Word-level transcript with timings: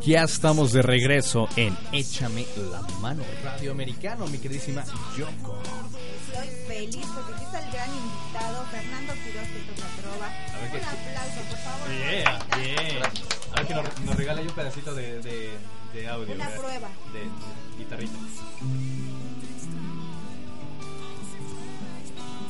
Ya 0.00 0.24
estamos 0.24 0.72
de 0.72 0.82
regreso 0.82 1.48
en 1.56 1.76
Échame 1.92 2.46
la 2.70 2.80
mano 3.00 3.22
Radio 3.44 3.72
Americano, 3.72 4.26
mi 4.26 4.38
queridísima 4.38 4.84
Yoko. 5.16 5.60
Estoy 6.32 6.48
feliz 6.66 7.06
porque 7.14 7.34
aquí 7.34 7.44
está 7.44 7.58
el 7.66 7.72
gran 7.72 7.88
invitado, 7.90 8.64
Fernando 8.70 9.12
Quiroz, 9.12 9.48
que 9.48 9.60
toca 9.72 9.88
trova. 10.00 10.28
ver, 10.28 10.64
Un 10.64 10.70
¿qué- 10.70 10.84
aplauso, 10.86 11.40
por 11.48 11.58
favor. 11.58 11.88
Yeah, 11.88 12.38
bien. 12.56 13.02
A 13.52 13.56
ver 13.56 13.66
que 13.66 13.74
nos, 13.74 14.00
nos 14.00 14.16
regala 14.16 14.40
ahí 14.40 14.46
un 14.46 14.54
pedacito 14.54 14.94
de, 14.94 15.20
de, 15.20 15.50
de 15.94 16.08
audio. 16.08 16.34
Una 16.34 16.48
¿verdad? 16.48 16.60
prueba. 16.60 16.88
De, 17.12 17.18
de 17.20 17.78
guitarrita. 17.78 18.12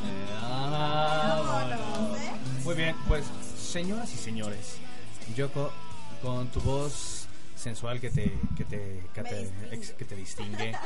Eh, 0.04 0.36
ah, 0.40 1.66
¿eh? 2.18 2.62
Muy 2.64 2.74
bien, 2.74 2.94
pues 3.08 3.24
señoras 3.58 4.12
y 4.12 4.16
señores, 4.16 4.76
Yoko, 5.36 5.72
con 6.22 6.46
tu 6.48 6.60
voz 6.60 7.21
sensual 7.62 8.00
que 8.00 8.10
te, 8.10 8.38
que 8.56 8.64
te, 8.64 9.02
que 9.14 9.22
te, 9.22 9.34
distingue. 9.38 9.74
ex- 9.74 9.90
que 9.92 10.04
te 10.04 10.16
distingue, 10.16 10.76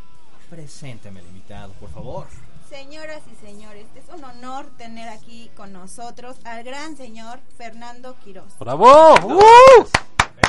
preséntame 0.50 1.20
el 1.20 1.26
invitado, 1.26 1.72
por 1.74 1.90
favor. 1.90 2.26
Señoras 2.68 3.20
y 3.30 3.46
señores, 3.46 3.86
es 3.94 4.04
un 4.14 4.24
honor 4.24 4.66
tener 4.76 5.08
aquí 5.08 5.50
con 5.56 5.72
nosotros 5.72 6.36
al 6.44 6.64
gran 6.64 6.96
señor 6.96 7.40
Fernando 7.56 8.16
Quiroz. 8.24 8.58
¡Bravo! 8.58 9.14
¡Uh! 9.22 9.84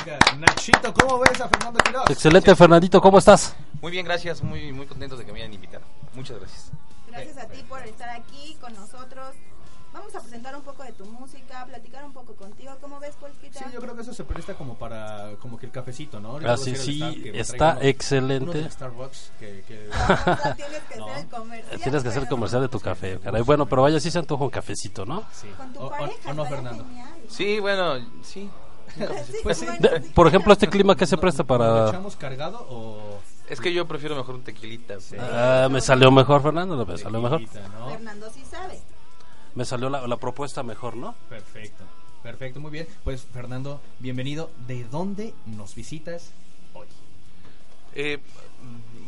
Venga, 0.04 0.18
Nachito, 0.38 0.92
¿cómo 0.92 1.18
ves 1.20 1.40
a 1.40 1.48
Fernando 1.48 1.78
Quiroz? 1.80 2.10
Excelente, 2.10 2.56
Fernandito, 2.56 3.00
¿cómo 3.00 3.18
estás? 3.18 3.54
Muy 3.80 3.92
bien, 3.92 4.04
gracias. 4.04 4.42
Muy, 4.42 4.72
muy 4.72 4.86
contentos 4.86 5.18
de 5.18 5.24
que 5.24 5.32
me 5.32 5.40
hayan 5.40 5.52
invitado. 5.54 5.84
Muchas 6.14 6.38
gracias. 6.40 6.70
Gracias 7.06 7.36
a 7.38 7.46
ti 7.46 7.62
por 7.68 7.86
estar 7.86 8.08
aquí 8.10 8.56
con 8.60 8.74
nosotros. 8.74 9.34
Vamos 9.96 10.14
a 10.14 10.20
presentar 10.20 10.54
un 10.54 10.62
poco 10.62 10.82
de 10.82 10.92
tu 10.92 11.04
música, 11.06 11.64
platicar 11.66 12.04
un 12.04 12.12
poco 12.12 12.34
contigo. 12.34 12.72
¿Cómo 12.82 13.00
ves, 13.00 13.14
Polquita? 13.18 13.58
Sí, 13.60 13.64
yo 13.72 13.80
creo 13.80 13.94
que 13.96 14.02
eso 14.02 14.12
se 14.12 14.24
presta 14.24 14.52
como 14.54 14.74
para 14.74 15.30
como 15.40 15.58
que 15.58 15.64
el 15.66 15.72
cafecito, 15.72 16.20
¿no? 16.20 16.32
Ahorita 16.32 16.52
Así 16.52 16.70
voy 16.72 16.78
a 16.78 16.82
hacer 16.82 16.94
el 16.94 17.14
sí, 17.24 17.30
me 17.32 17.40
está 17.40 17.72
uno- 17.72 17.80
excelente. 17.82 18.50
Uno 18.50 18.52
de 18.62 18.70
Starbucks 18.70 19.32
que, 19.40 19.64
que- 19.66 19.88
sea, 19.92 20.54
tienes 20.54 20.82
que 20.84 20.96
No. 20.98 21.06
hacer 21.08 21.18
el 21.24 21.28
comercial. 21.30 21.80
Tienes 21.80 22.02
que 22.02 22.08
hacer 22.10 22.22
el 22.24 22.28
comercial 22.28 22.62
de 22.62 22.68
tu 22.68 22.78
café, 22.80 23.18
caray. 23.20 23.42
Bueno, 23.42 23.64
pero 23.66 23.82
vaya, 23.82 23.98
sí 23.98 24.10
se 24.10 24.18
antoja 24.18 24.44
un 24.44 24.50
cafecito, 24.50 25.06
¿no? 25.06 25.24
sí. 25.32 25.48
Con 25.56 25.72
tu 25.72 25.80
O- 25.80 25.86
o- 25.86 25.90
pareja. 25.90 26.30
o 26.30 26.34
no, 26.34 26.44
Fernando. 26.44 26.84
genial. 26.84 27.08
Sí, 27.28 27.58
bueno, 27.60 27.94
sí. 28.22 28.50
Sí, 28.96 29.36
Pues 29.42 29.58
sí. 29.58 29.66
De- 29.78 30.02
sí. 30.02 30.10
por 30.14 30.26
ejemplo, 30.28 30.52
este 30.52 30.68
clima 30.68 30.94
que 30.96 31.06
se 31.06 31.16
¿No- 31.16 31.20
presta 31.22 31.42
¿Lo 31.42 31.46
para... 31.46 31.88
echamos 31.88 32.16
cargado 32.16 32.66
o 32.70 33.18
Es 33.48 33.60
que 33.60 33.72
yo 33.72 33.86
prefiero 33.86 34.16
mejor 34.16 34.34
un 34.36 34.42
tequilita. 34.42 34.96
pero- 35.10 35.22
Ah, 35.32 35.68
me 35.70 35.80
salió 35.80 36.10
mejor, 36.10 36.42
Fernando, 36.42 36.84
me 36.84 36.98
salió 36.98 37.20
mejor. 37.20 37.38
tequilita, 37.40 37.68
¿no? 37.68 37.88
Fernando 37.90 38.30
sí 38.30 38.44
sabe. 38.44 38.80
Me 39.56 39.64
salió 39.64 39.88
la, 39.88 40.06
la 40.06 40.18
propuesta 40.18 40.62
mejor, 40.62 40.96
¿no? 40.96 41.14
Perfecto, 41.30 41.82
perfecto, 42.22 42.60
muy 42.60 42.70
bien. 42.70 42.86
Pues 43.04 43.22
Fernando, 43.32 43.80
bienvenido. 44.00 44.50
¿De 44.68 44.84
dónde 44.84 45.32
nos 45.46 45.74
visitas 45.74 46.32
hoy? 46.74 46.86
Eh, 47.94 48.18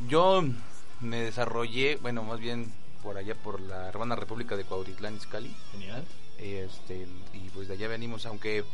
yo 0.08 0.42
me 1.00 1.20
desarrollé, 1.20 1.96
bueno, 1.96 2.22
más 2.22 2.40
bien 2.40 2.72
por 3.02 3.18
allá 3.18 3.34
por 3.34 3.60
la 3.60 3.88
hermana 3.88 4.16
República 4.16 4.56
de 4.56 4.64
Cuautitlán 4.64 5.16
Izcalli. 5.16 5.54
Genial. 5.72 6.02
Este, 6.38 7.06
y 7.34 7.50
pues 7.50 7.68
de 7.68 7.74
allá 7.74 7.88
venimos, 7.88 8.24
aunque 8.24 8.64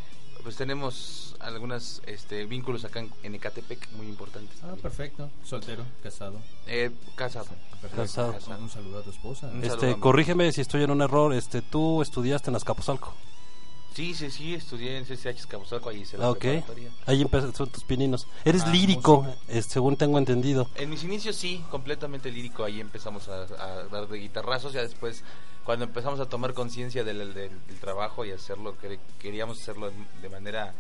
pues 0.43 0.57
tenemos 0.57 1.37
algunos 1.41 2.03
este, 2.07 2.45
vínculos 2.47 2.85
acá 2.85 3.01
en, 3.01 3.11
en 3.23 3.35
Ecatepec 3.35 3.91
muy 3.93 4.07
importantes. 4.07 4.57
Ah, 4.63 4.75
perfecto. 4.81 5.31
Soltero, 5.45 5.85
casado. 6.03 6.41
Eh, 6.67 6.91
casado. 7.15 7.47
Perfecto. 7.81 8.33
Casado. 8.33 8.59
Un 8.61 8.71
saludo 8.71 9.01
a 9.01 9.03
tu 9.03 9.11
esposa. 9.11 9.49
Un 9.49 9.65
Este, 9.65 9.99
corrígeme 9.99 10.51
si 10.53 10.61
estoy 10.61 10.83
en 10.85 10.91
un 10.91 11.03
error. 11.03 11.33
Este, 11.35 11.63
tú 11.63 12.03
estudiaste 12.03 12.51
en 12.51 12.57
Azcapotzalco. 12.57 13.15
Sí, 13.95 14.13
sí, 14.15 14.29
sí, 14.31 14.55
estudié 14.55 14.99
en 14.99 15.05
CCH 15.05 15.39
Escapuzalco, 15.39 15.89
ahí 15.89 16.01
hice 16.01 16.19
la 16.19 16.31
ok. 16.31 16.39
preparatoria. 16.39 16.91
Ahí 17.07 17.23
empezaron 17.23 17.53
tus 17.71 17.85
pininos. 17.85 18.27
Eres 18.45 18.65
Ah, 18.67 18.71
lírico, 18.73 19.25
este, 19.47 19.75
según 19.75 19.97
tengo 19.97 20.19
entendido. 20.19 20.69
En 20.75 20.91
mis 20.91 21.05
inicios 21.05 21.37
sí, 21.37 21.65
completamente 21.71 22.31
lírico, 22.33 22.65
ahí 22.65 22.81
empezamos 22.81 23.29
a, 23.29 23.43
a 23.43 23.85
dar 23.85 24.09
de 24.09 24.19
guitarrazos, 24.19 24.73
ya 24.73 24.83
después 24.83 25.23
cuando 25.65 25.85
empezamos 25.85 26.19
a 26.21 26.27
tomar 26.27 26.53
conciencia 26.55 27.05
del, 27.05 27.33
del- 27.35 27.51
del 27.67 27.79
trabajo 27.81 28.25
y 28.25 28.33
hacerlo, 28.33 28.77
que 28.79 28.99
queríamos 29.21 29.61
hacerlo 29.63 29.93
de 30.21 30.29
manera, 30.29 30.75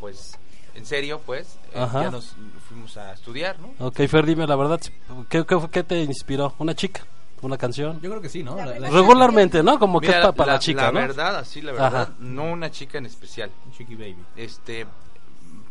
pues, 0.00 0.38
en 0.74 0.86
serio, 0.86 1.20
pues, 1.26 1.58
eh, 1.74 1.86
ya 1.92 2.10
nos 2.10 2.34
fuimos 2.68 2.96
a 2.96 3.12
estudiar, 3.12 3.58
¿no? 3.58 3.74
Ok, 3.86 3.96
Fer, 4.06 4.24
dime 4.24 4.46
la 4.46 4.56
verdad. 4.56 4.80
¿Qué, 5.28 5.44
qué, 5.44 5.58
qué 5.70 5.82
te 5.84 6.00
inspiró? 6.02 6.54
¿Una 6.58 6.74
chica? 6.74 7.04
¿Una 7.42 7.58
canción? 7.58 8.00
Yo 8.00 8.08
creo 8.10 8.22
que 8.22 8.28
sí, 8.28 8.42
¿no? 8.42 8.56
La 8.56 8.66
La- 8.66 8.78
la- 8.78 8.90
Regularmente, 8.90 9.62
¿no? 9.62 9.78
Como 9.78 10.00
que 10.00 10.06
Mira, 10.06 10.20
es 10.20 10.26
pa- 10.26 10.32
para 10.32 10.52
la, 10.54 10.58
chica, 10.60 10.86
¿no? 10.92 11.00
verdad, 11.00 11.36
así 11.36 11.60
la 11.60 11.72
verdad, 11.72 12.02
Ajá. 12.02 12.12
no 12.20 12.44
una 12.44 12.70
chica 12.70 12.98
en 12.98 13.06
especial, 13.06 13.50
Chiqui 13.76 13.96
Baby. 13.96 14.16
este, 14.36 14.86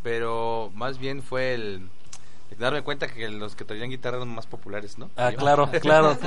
pero 0.04 0.72
más 0.76 0.98
bien 0.98 1.22
fue 1.24 1.54
el 1.54 1.88
darme 2.58 2.82
cuenta 2.84 3.08
que 3.08 3.28
los 3.30 3.56
que 3.56 3.66
traían 3.66 3.90
guitarra 3.90 4.18
eran 4.18 4.30
más 4.30 4.46
populares, 4.46 4.98
¿no? 4.98 5.10
Ah, 5.18 5.32
claro, 5.36 5.70
claro. 5.82 6.18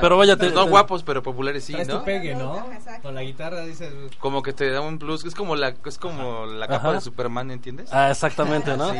Pero 0.00 0.16
vaya, 0.16 0.36
te- 0.36 0.50
no 0.50 0.64
te- 0.64 0.70
guapos, 0.70 1.02
pero 1.02 1.22
populares 1.22 1.64
sí, 1.64 1.72
¿no? 1.74 1.98
tu 1.98 2.04
pegue, 2.04 2.34
¿no? 2.34 2.64
Con 3.02 3.14
la 3.14 3.22
guitarra 3.22 3.60
dices... 3.64 3.92
como 4.18 4.42
que 4.42 4.52
te 4.52 4.70
da 4.70 4.80
un 4.80 4.98
plus, 4.98 5.24
es 5.24 5.34
como 5.34 5.56
la 5.56 5.74
es 5.86 5.98
como 5.98 6.46
la 6.46 6.66
capa 6.66 6.88
Ajá. 6.88 6.92
de 6.94 7.00
Superman, 7.00 7.50
¿entiendes? 7.50 7.88
Ah, 7.92 8.10
exactamente, 8.10 8.76
¿no? 8.76 8.90
Sí. 8.92 8.98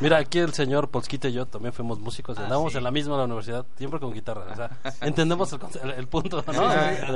Mira, 0.00 0.18
aquí 0.18 0.38
el 0.38 0.52
señor 0.52 0.88
Polskita 0.88 1.28
y 1.28 1.32
yo 1.32 1.46
también 1.46 1.72
fuimos 1.72 1.98
músicos, 1.98 2.36
Ah, 2.38 2.42
andábamos 2.44 2.72
sí. 2.72 2.78
en 2.78 2.84
la 2.84 2.90
misma 2.90 3.16
la 3.16 3.24
universidad, 3.24 3.64
siempre 3.76 3.98
con 4.00 4.12
guitarra, 4.12 4.46
o 4.52 4.56
sea, 4.56 4.70
entendemos 5.00 5.52
el, 5.52 5.58
conce- 5.60 5.82
el- 5.82 5.90
el 5.92 6.08
punto, 6.08 6.44
¿no? 6.46 6.52
Sí, 6.52 6.58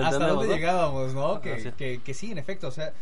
¿Hasta 0.02 0.26
dónde 0.28 0.46
¿no? 0.48 0.54
llegábamos, 0.54 1.12
no? 1.14 1.40
Que, 1.40 1.54
Ah, 1.54 1.58
sí. 1.62 1.72
que, 1.76 2.00
que 2.02 2.14
sí, 2.14 2.32
en 2.32 2.38
efecto, 2.38 2.68
o 2.68 2.70
sea, 2.70 2.92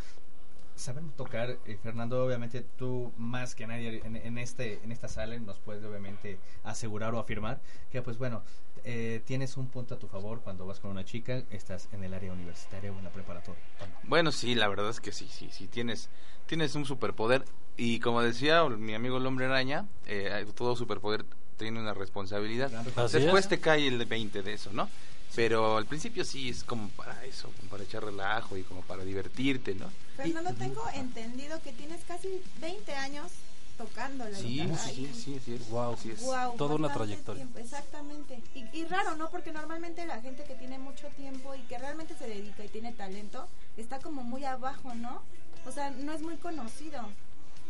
saber 0.77 1.05
tocar, 1.16 1.59
eh, 1.66 1.78
Fernando, 1.83 2.25
obviamente 2.25 2.65
tú 2.77 3.12
más 3.16 3.55
que 3.55 3.66
nadie 3.66 4.00
en, 4.05 4.16
en 4.16 4.38
este 4.38 4.81
en 4.83 4.93
esta 4.93 5.09
sala 5.09 5.38
nos 5.38 5.59
puedes 5.59 5.84
obviamente 5.84 6.38
asegurar 6.65 7.15
o 7.15 7.19
afirmar 7.19 7.60
que 7.91 8.03
pues 8.03 8.19
bueno, 8.19 8.43
eh, 8.84 9.22
tienes 9.25 9.56
un 9.56 9.69
punto 9.69 9.94
a 9.94 9.99
tu 9.99 10.09
favor 10.09 10.41
cuando 10.41 10.66
vas 10.66 10.81
con 10.81 10.91
una 10.91 11.05
chica, 11.05 11.43
estás 11.50 11.88
en 11.93 12.03
el 12.03 12.15
área 12.15 12.33
universitaria 12.33 12.93
o 12.93 12.99
en 12.99 13.05
la 13.05 13.10
preparatoria. 13.10 13.62
Bueno, 14.05 14.33
sí, 14.33 14.55
la 14.55 14.69
verdad 14.69 14.91
es 14.91 15.00
que 15.00 15.12
sí, 15.12 15.28
sí, 15.31 15.49
sí 15.53 15.69
tienes 15.69 16.09
tienes 16.47 16.75
un 16.75 16.84
superpoder 16.84 17.44
y 17.77 18.00
como 18.00 18.21
decía 18.22 18.65
mi 18.65 18.94
amigo 18.94 19.19
el 19.19 19.27
hombre 19.27 19.47
araña, 19.47 19.87
eh, 20.06 20.47
todo 20.54 20.75
superpoder 20.77 21.25
tiene 21.56 21.81
una 21.81 21.94
responsabilidad. 21.94 22.71
Después 22.71 23.44
es. 23.44 23.49
te 23.49 23.60
cae 23.60 23.87
el 23.87 24.04
20 24.04 24.43
de 24.43 24.53
eso, 24.53 24.71
¿no? 24.72 24.89
Pero 25.34 25.78
al 25.78 25.87
principio 25.87 26.25
sí 26.25 26.50
es 26.50 26.62
como 26.65 26.88
para 26.91 27.25
eso, 27.25 27.50
como 27.59 27.70
para 27.70 27.84
echar 27.84 28.04
relajo 28.04 28.56
y 28.56 28.62
como 28.65 28.82
para 28.82 29.03
divertirte, 29.04 29.75
¿no? 29.75 29.91
Fernando, 30.16 30.53
tengo 30.54 30.82
entendido 30.94 31.60
que 31.62 31.72
tienes 31.72 32.04
casi 32.04 32.28
20 32.60 32.94
años 32.94 33.32
tocando 33.78 34.28
la 34.28 34.37
Sí, 34.37 34.60
guitarra. 34.60 34.76
sí, 34.78 35.10
sí, 35.15 35.41
sí, 35.42 35.54
es. 35.54 35.69
Guau. 35.71 35.94
Así 35.94 36.10
es. 36.10 36.21
Guau, 36.21 36.54
Toda 36.56 36.75
una 36.75 36.92
trayectoria. 36.92 37.44
tiempo, 37.44 37.59
exactamente. 37.59 38.42
Y, 38.54 38.66
y 38.78 38.84
raro, 38.84 39.16
¿no? 39.16 39.31
Porque 39.31 39.53
normalmente 39.53 40.04
la 40.06 40.21
gente 40.21 40.44
que 40.44 40.54
tiene 40.54 40.78
mucho 40.78 41.09
tiempo 41.16 41.54
y 41.54 41.60
que 41.62 41.78
realmente 41.78 42.15
se 42.19 42.28
dedica 42.28 42.62
y 42.65 42.69
tiene 42.69 42.92
talento 42.92 43.48
está 43.78 43.98
como 44.00 44.22
muy 44.22 44.44
abajo, 44.44 44.94
¿no? 44.94 45.22
O 45.66 45.72
sea, 45.72 45.91
no 45.91 46.12
es 46.12 46.21
muy 46.21 46.37
conocido. 46.37 47.09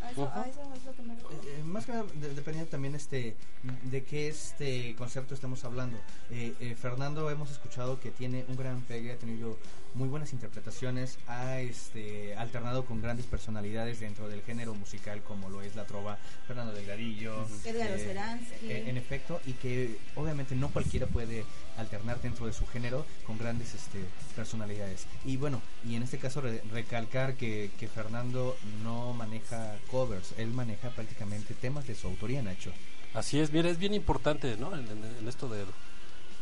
A 0.02 0.10
eso, 0.10 0.22
Ujú. 0.22 0.38
a 0.40 0.42
eso 0.48 0.60
es 0.74 0.84
lo 0.84 0.92
que 0.94 1.02
me 1.02 1.14
refiero. 1.14 1.42
Eh, 1.44 1.62
más 1.64 1.86
que 1.86 1.92
nada, 1.92 2.04
de- 2.14 2.34
dependiendo 2.34 2.70
también 2.70 2.94
este 2.94 3.36
de 3.84 4.02
qué 4.04 4.28
este 4.28 4.94
concepto 4.96 5.34
estamos 5.34 5.64
hablando. 5.64 5.96
Eh, 6.30 6.54
eh, 6.60 6.76
Fernando 6.80 7.30
hemos 7.30 7.50
escuchado 7.50 8.00
que 8.00 8.10
tiene 8.10 8.44
un 8.48 8.56
gran 8.56 8.80
pegue, 8.82 9.12
ha 9.12 9.16
tenido 9.16 9.56
muy 9.94 10.08
buenas 10.08 10.32
interpretaciones, 10.32 11.18
ha 11.28 11.60
este 11.60 12.34
alternado 12.36 12.86
con 12.86 13.02
grandes 13.02 13.26
personalidades 13.26 14.00
dentro 14.00 14.26
del 14.28 14.40
género 14.42 14.74
musical 14.74 15.22
como 15.22 15.50
lo 15.50 15.60
es 15.60 15.76
la 15.76 15.84
trova, 15.84 16.16
Fernando 16.46 16.72
Delgadillo, 16.72 17.46
Edgar 17.64 17.90
eh, 17.90 18.42
eh, 18.62 18.84
en 18.88 18.96
efecto, 18.96 19.40
y 19.46 19.52
que 19.52 19.98
obviamente 20.16 20.54
no 20.56 20.70
cualquiera 20.70 21.06
puede 21.06 21.44
alternar 21.76 22.20
dentro 22.22 22.46
de 22.46 22.52
su 22.54 22.66
género 22.66 23.04
con 23.26 23.36
grandes 23.38 23.74
este, 23.74 23.98
personalidades. 24.34 25.06
Y 25.26 25.36
bueno, 25.36 25.60
y 25.86 25.94
en 25.94 26.02
este 26.02 26.18
caso 26.18 26.40
re- 26.40 26.62
recalcar 26.72 27.34
que, 27.34 27.70
que 27.78 27.86
Fernando 27.86 28.56
no 28.82 29.12
maneja 29.12 29.76
covers, 29.92 30.34
él 30.38 30.48
maneja 30.52 30.88
prácticamente 30.90 31.54
temas 31.54 31.86
de 31.86 31.94
su 31.94 32.08
autoría, 32.08 32.42
Nacho. 32.42 32.72
Así 33.14 33.38
es, 33.38 33.52
mira, 33.52 33.68
es 33.70 33.78
bien 33.78 33.94
importante, 33.94 34.56
¿no? 34.56 34.74
En, 34.74 34.88
en- 34.88 35.16
en 35.20 35.28
esto 35.28 35.46
del, 35.48 35.66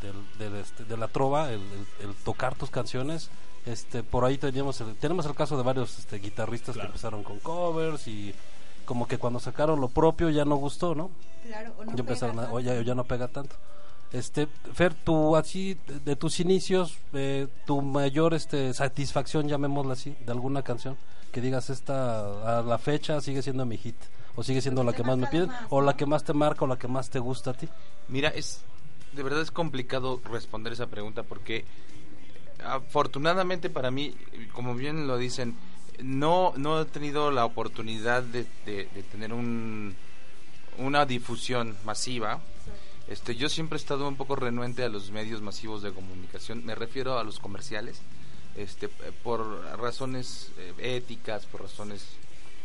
del, 0.01 0.15
del, 0.39 0.61
este, 0.61 0.85
de 0.85 0.97
la 0.97 1.09
trova, 1.09 1.51
el, 1.53 1.61
el- 1.61 2.09
el 2.09 2.15
tocar 2.25 2.55
tus 2.55 2.71
canciones. 2.71 3.29
Este, 3.67 4.03
por 4.03 4.25
ahí 4.25 4.39
teníamos 4.39 4.81
el, 4.81 4.95
tenemos 4.95 5.27
el 5.27 5.35
caso 5.35 5.57
de 5.59 5.63
varios 5.65 5.99
este, 5.99 6.17
guitarristas 6.19 6.75
Claro. 6.75 6.89
que 6.89 6.93
empezaron 6.93 7.23
con 7.25 7.39
covers 7.41 8.07
y 8.09 8.33
como 8.87 9.07
que 9.07 9.19
cuando 9.19 9.39
sacaron 9.39 9.81
lo 9.81 9.89
propio 9.89 10.31
ya 10.31 10.45
no 10.47 10.57
gustó, 10.57 10.95
¿no? 10.95 11.11
Claro, 11.45 11.75
o 11.79 11.85
no 11.85 11.93
ya 11.95 12.01
empezaron 12.01 12.37
pega 12.37 12.49
a, 12.49 12.53
o 12.53 12.61
ya, 12.61 12.81
ya 12.81 12.95
no 12.95 13.05
pega 13.05 13.29
tanto. 13.29 13.55
Este, 14.13 14.49
Fer, 14.75 14.93
tú 14.95 15.37
así, 15.37 15.77
de, 16.05 16.17
tus 16.17 16.41
inicios, 16.41 16.99
eh, 17.13 17.47
tu 17.67 17.81
mayor 17.81 18.35
este, 18.35 18.75
satisfacción, 18.75 19.49
llamémosla 19.49 19.93
así, 19.93 20.17
de 20.27 20.33
alguna 20.33 20.63
canción, 20.63 20.97
que 21.33 21.41
digas 21.41 21.71
esta 21.71 22.59
a 22.59 22.63
la 22.63 22.79
fecha 22.79 23.21
sigue 23.21 23.41
siendo 23.43 23.65
mi 23.67 23.77
hit, 23.77 23.95
o 24.35 24.43
sigue 24.43 24.61
siendo 24.61 24.83
la 24.83 24.93
que 24.93 25.05
más 25.05 25.17
me 25.17 25.29
piden, 25.29 25.47
más, 25.49 25.63
o 25.71 25.81
la 25.81 25.97
que 25.97 26.07
más 26.07 26.25
te 26.25 26.33
marca, 26.33 26.65
o 26.65 26.69
la 26.69 26.77
que 26.79 26.89
más 26.89 27.09
te 27.09 27.21
gusta 27.21 27.51
a 27.51 27.55
ti. 27.55 27.69
Mira, 28.09 28.31
es 28.31 28.63
de 29.13 29.23
verdad 29.23 29.43
es 29.43 29.51
complicado 29.53 30.21
responder 30.31 30.73
esa 30.73 30.87
pregunta 30.87 31.23
porque 31.25 31.65
afortunadamente 32.65 33.71
para 33.71 33.91
mí, 33.91 34.15
como 34.53 34.75
bien 34.75 35.07
lo 35.07 35.19
dicen, 35.19 35.55
no, 36.03 36.53
no 36.57 36.81
he 36.81 36.85
tenido 36.85 37.31
la 37.31 37.45
oportunidad 37.45 38.23
de, 38.23 38.47
de- 38.67 38.89
de 38.95 39.03
tener 39.05 39.33
un, 39.33 39.95
una 40.79 41.07
difusión 41.07 41.77
masiva. 41.85 42.41
Este, 43.11 43.35
yo 43.35 43.49
siempre 43.49 43.77
he 43.77 43.81
estado 43.81 44.07
un 44.09 44.15
poco 44.17 44.37
renuente 44.37 44.85
a 44.85 44.89
los 44.89 45.11
medios 45.11 45.43
masivos 45.43 45.83
de 45.83 45.91
comunicación. 45.93 46.65
Me 46.65 46.75
refiero 46.77 47.19
a 47.19 47.25
los 47.25 47.41
comerciales, 47.41 48.01
este, 48.57 48.89
por 48.89 49.63
razones 49.79 50.53
eh, 50.59 50.97
éticas, 50.97 51.45
por 51.47 51.63
razones 51.63 52.07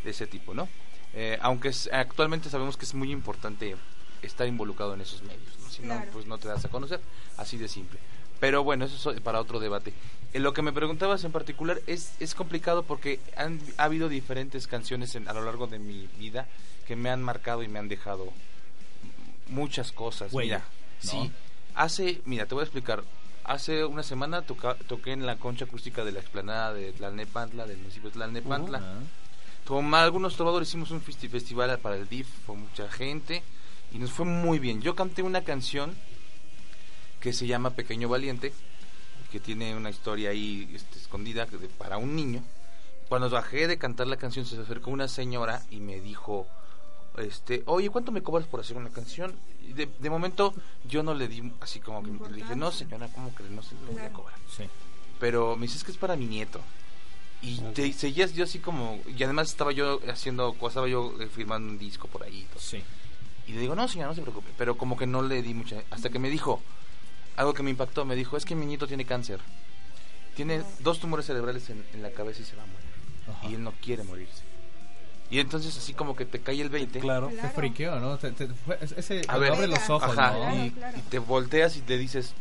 de 0.04 0.10
ese 0.10 0.26
tipo, 0.28 0.54
¿no? 0.54 0.68
Eh, 1.14 1.36
aunque 1.42 1.68
es- 1.68 1.90
actualmente 1.92 2.48
sabemos 2.48 2.76
que 2.76 2.84
es 2.84 2.94
muy 2.94 3.10
importante 3.10 3.74
estar 4.22 4.46
involucrado 4.46 4.94
en 4.94 5.00
esos 5.00 5.22
medios, 5.22 5.58
¿no? 5.60 5.68
Si 5.68 5.82
Claro. 5.82 6.06
no, 6.06 6.12
pues 6.12 6.26
no 6.26 6.38
te 6.38 6.46
das 6.48 6.64
a 6.64 6.68
conocer, 6.68 7.00
así 7.36 7.56
de 7.58 7.66
simple. 7.68 7.98
Pero 8.38 8.62
bueno, 8.62 8.84
eso 8.84 9.10
es 9.10 9.20
para 9.20 9.40
otro 9.40 9.58
debate. 9.58 9.92
Eh, 10.32 10.38
lo 10.38 10.52
que 10.52 10.62
me 10.62 10.72
preguntabas 10.72 11.24
en 11.24 11.32
particular 11.32 11.80
es, 11.88 12.12
es 12.20 12.34
complicado 12.36 12.84
porque 12.84 13.18
han, 13.36 13.60
ha 13.78 13.84
habido 13.84 14.08
diferentes 14.08 14.68
canciones 14.68 15.16
en- 15.16 15.28
a 15.28 15.32
lo 15.32 15.44
largo 15.44 15.66
de 15.66 15.80
mi 15.80 16.08
vida 16.18 16.46
que 16.86 16.94
me 16.94 17.10
han 17.10 17.22
marcado 17.22 17.62
y 17.64 17.68
me 17.68 17.78
han 17.80 17.88
dejado 17.88 18.32
muchas 19.48 19.92
cosas. 19.92 20.32
Huella, 20.32 20.62
mira, 21.02 21.14
¿no? 21.18 21.24
sí. 21.24 21.32
Hace, 21.74 22.22
mira, 22.24 22.46
te 22.46 22.54
voy 22.54 22.62
a 22.62 22.64
explicar. 22.64 23.04
Hace 23.44 23.84
una 23.84 24.02
semana 24.02 24.42
toca- 24.42 24.74
toqué 24.88 25.12
en 25.12 25.24
la 25.26 25.36
concha 25.36 25.66
acústica 25.66 26.04
de 26.04 26.12
la 26.12 26.20
explanada 26.20 26.72
de 26.72 26.92
Tlalnepantla, 26.92 27.66
del 27.66 27.78
municipio 27.78 28.08
de 28.10 28.14
Tlalnepantla. 28.14 28.78
Ah. 28.82 28.98
Con 29.66 29.94
algunos 29.94 30.36
trovadores 30.36 30.68
hicimos 30.68 30.90
un 30.90 31.02
festi- 31.02 31.28
festival 31.28 31.78
para 31.78 31.96
el 31.96 32.08
DIF 32.08 32.28
con 32.46 32.60
mucha 32.60 32.88
gente 32.90 33.42
y 33.92 33.98
nos 33.98 34.10
fue 34.10 34.24
muy 34.24 34.58
bien. 34.58 34.80
Yo 34.80 34.94
canté 34.96 35.22
una 35.22 35.42
canción 35.42 35.94
que 37.20 37.32
se 37.32 37.46
llama 37.46 37.70
Pequeño 37.70 38.08
Valiente, 38.08 38.52
que 39.30 39.40
tiene 39.40 39.74
una 39.76 39.90
historia 39.90 40.30
ahí 40.30 40.70
este, 40.74 40.98
escondida 40.98 41.46
de- 41.46 41.68
para 41.68 41.98
un 41.98 42.14
niño. 42.16 42.42
Cuando 43.08 43.28
bajé 43.30 43.68
de 43.68 43.78
cantar 43.78 44.06
la 44.06 44.16
canción 44.16 44.46
se 44.46 44.58
acercó 44.60 44.90
una 44.90 45.08
señora 45.08 45.62
y 45.70 45.76
me 45.80 46.00
dijo, 46.00 46.46
este, 47.18 47.62
oye, 47.66 47.90
¿cuánto 47.90 48.12
me 48.12 48.22
cobras 48.22 48.46
por 48.46 48.60
hacer 48.60 48.76
una 48.76 48.90
canción? 48.90 49.34
Y 49.62 49.72
de, 49.72 49.88
de 49.98 50.10
momento 50.10 50.54
yo 50.88 51.02
no 51.02 51.14
le 51.14 51.28
di 51.28 51.52
así 51.60 51.80
como 51.80 52.02
que 52.02 52.10
le 52.30 52.36
dije, 52.36 52.56
no 52.56 52.70
señora, 52.70 53.08
¿cómo 53.08 53.34
que 53.34 53.42
no 53.44 53.62
se 53.62 53.74
lo 53.74 53.92
voy 53.92 54.02
a 54.02 54.12
cobrar? 54.12 54.38
Sí. 54.54 54.64
pero 55.18 55.56
me 55.56 55.62
dice 55.66 55.78
es 55.78 55.84
que 55.84 55.92
es 55.92 55.98
para 55.98 56.16
mi 56.16 56.26
nieto 56.26 56.60
y 57.42 57.58
te 57.74 57.92
seguías 57.92 58.32
yo 58.32 58.44
así 58.44 58.58
como 58.58 59.00
y 59.06 59.22
además 59.22 59.50
estaba 59.50 59.72
yo 59.72 60.00
haciendo 60.08 60.52
cosas 60.54 60.72
estaba 60.72 60.88
yo 60.88 61.14
eh, 61.20 61.28
firmando 61.28 61.68
un 61.68 61.78
disco 61.78 62.08
por 62.08 62.22
ahí 62.22 62.40
y, 62.40 62.44
todo. 62.44 62.60
Sí. 62.60 62.82
y 63.46 63.52
le 63.52 63.60
digo 63.60 63.74
no 63.74 63.86
señora 63.88 64.08
no 64.08 64.14
se 64.14 64.22
preocupe 64.22 64.50
pero 64.56 64.76
como 64.76 64.96
que 64.96 65.06
no 65.06 65.22
le 65.22 65.42
di 65.42 65.52
mucha 65.54 65.82
hasta 65.90 66.08
que 66.10 66.18
me 66.18 66.30
dijo 66.30 66.62
algo 67.36 67.52
que 67.52 67.62
me 67.62 67.70
impactó 67.70 68.04
me 68.04 68.14
dijo 68.14 68.36
es 68.36 68.44
que 68.44 68.54
mi 68.54 68.66
nieto 68.66 68.86
tiene 68.86 69.04
cáncer 69.04 69.40
tiene 70.34 70.62
dos 70.80 70.98
tumores 70.98 71.26
cerebrales 71.26 71.68
en, 71.70 71.84
en 71.92 72.02
la 72.02 72.10
cabeza 72.10 72.40
y 72.42 72.44
se 72.44 72.56
va 72.56 72.62
a 72.62 72.66
morir 72.66 72.88
Ajá. 73.28 73.48
y 73.48 73.54
él 73.54 73.62
no 73.62 73.72
quiere 73.82 74.02
morirse 74.02 74.42
y 75.30 75.40
entonces 75.40 75.76
así 75.76 75.92
como 75.94 76.14
que 76.16 76.24
te 76.24 76.40
cae 76.40 76.60
el 76.60 76.68
20 76.70 77.00
Claro. 77.00 77.28
Te 77.28 77.48
friqueó, 77.50 77.98
¿no? 78.00 78.16
Te, 78.18 78.30
te- 78.32 78.46
fue- 78.48 78.78
ese, 78.96 79.22
A 79.28 79.38
ver. 79.38 79.52
abre 79.52 79.66
los 79.66 79.88
ojos, 79.90 80.16
Ajá, 80.16 80.32
¿no? 80.32 80.38
Claro, 80.40 80.64
y, 80.64 80.70
claro. 80.70 80.98
y 80.98 81.00
te 81.02 81.18
volteas 81.18 81.76
y 81.76 81.80
te 81.80 81.98
dices 81.98 82.32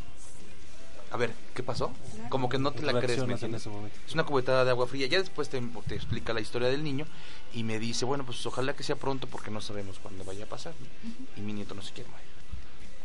a 1.12 1.18
ver 1.18 1.32
qué 1.54 1.64
pasó 1.64 1.92
Claro. 2.14 2.30
como 2.30 2.50
que 2.50 2.58
no 2.58 2.72
te 2.72 2.82
la 2.84 2.92
crees 2.94 3.02
¿me 3.04 3.08
Reaccionas 3.08 3.28
en 3.28 3.34
entiendes? 3.56 3.62
ese 3.62 3.70
momento. 3.70 3.98
Es 4.06 4.14
una 4.14 4.24
cubetada 4.26 4.66
de 4.66 4.72
agua 4.72 4.86
fría. 4.88 5.08
Ya 5.08 5.18
después 5.20 5.48
te, 5.50 5.62
te 5.88 5.96
explica 5.96 6.34
la 6.34 6.42
historia 6.42 6.68
del 6.68 6.84
niño 6.84 7.06
y 7.54 7.64
me 7.64 7.80
dice, 7.80 8.04
bueno, 8.06 8.26
pues 8.26 8.46
ojalá 8.46 8.74
que 8.76 8.84
sea 8.84 8.96
pronto 8.98 9.28
porque 9.28 9.50
no 9.52 9.62
sabemos 9.62 9.98
cuándo 10.00 10.24
vaya 10.26 10.44
a 10.46 10.48
pasar. 10.48 10.74
¿no? 10.80 11.12
Y 11.38 11.42
mi 11.42 11.54
nieto 11.54 11.74
no 11.74 11.82
se 11.82 11.94
quiere 11.94 12.10
morir. 12.10 12.26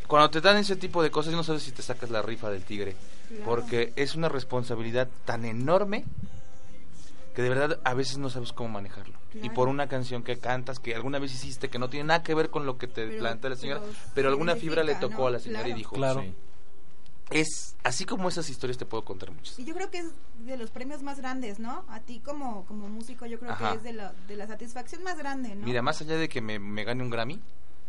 Cuando 0.09 0.29
te 0.31 0.41
dan 0.41 0.57
ese 0.57 0.75
tipo 0.75 1.05
de 1.05 1.11
cosas, 1.13 1.33
no 1.35 1.45
sabes 1.45 1.63
si 1.63 1.71
te 1.71 1.83
sacas 1.83 2.11
la 2.11 2.21
rifa 2.21 2.51
del 2.51 2.65
tigre. 2.65 2.97
Claro. 3.29 3.45
Porque 3.45 3.93
es 3.95 4.17
una 4.17 4.29
responsabilidad 4.29 5.09
tan 5.25 5.45
enorme 5.45 6.05
que 7.37 7.43
de 7.43 7.49
verdad 7.49 7.79
a 7.85 7.95
veces 7.95 8.19
no 8.19 8.29
sabes 8.29 8.53
cómo 8.53 8.71
manejarlo. 8.71 9.20
Y 9.35 9.51
por 9.51 9.69
una 9.69 9.87
canción 9.89 10.23
que 10.23 10.39
cantas, 10.39 10.79
que 10.79 10.95
alguna 10.95 11.19
vez 11.19 11.33
hiciste, 11.35 11.69
que 11.71 11.79
no 11.79 11.89
tiene 11.91 12.05
nada 12.09 12.23
que 12.23 12.35
ver 12.35 12.51
con 12.51 12.67
lo 12.67 12.79
que 12.79 12.87
te 12.87 13.07
Pero- 13.07 13.19
plantea 13.21 13.51
la 13.51 13.57
señora, 13.57 13.81
pero 13.81 13.95
pero, 14.15 14.29
alguna 14.31 14.57
fibra 14.57 14.83
le 14.85 14.95
tocó 14.97 15.23
¿no? 15.23 15.27
a 15.29 15.31
la 15.33 15.39
señora 15.39 15.69
y 15.69 15.73
dijo, 15.75 15.95
Claro. 15.97 16.23
Sí. 16.23 16.35
es 17.31 17.77
así 17.85 18.05
como 18.07 18.29
esas 18.29 18.49
historias 18.51 18.77
te 18.77 18.87
puedo 18.87 19.05
contar 19.05 19.31
muchas. 19.31 19.57
Y 19.59 19.65
yo 19.65 19.75
creo 19.75 19.91
que 19.91 19.99
es 19.99 20.07
de 20.41 20.57
los 20.57 20.71
premios 20.71 21.03
más 21.03 21.19
grandes, 21.19 21.61
¿no? 21.61 21.85
A 21.89 22.01
ti 22.01 22.19
como, 22.21 22.65
como 22.67 22.89
músico 22.89 23.25
yo 23.27 23.39
creo 23.39 23.53
Ajá. 23.53 23.71
que 23.73 23.77
es 23.79 23.83
de 23.85 23.93
la, 23.93 24.13
de 24.27 24.35
la 24.37 24.47
satisfacción 24.49 25.03
más 25.05 25.17
grande, 25.17 25.55
¿no? 25.55 25.65
Mira, 25.65 25.81
más 25.81 26.01
allá 26.01 26.17
de 26.17 26.29
que 26.29 26.41
me, 26.41 26.59
me 26.59 26.83
gane 26.85 27.03
un 27.05 27.11
Grammy, 27.11 27.41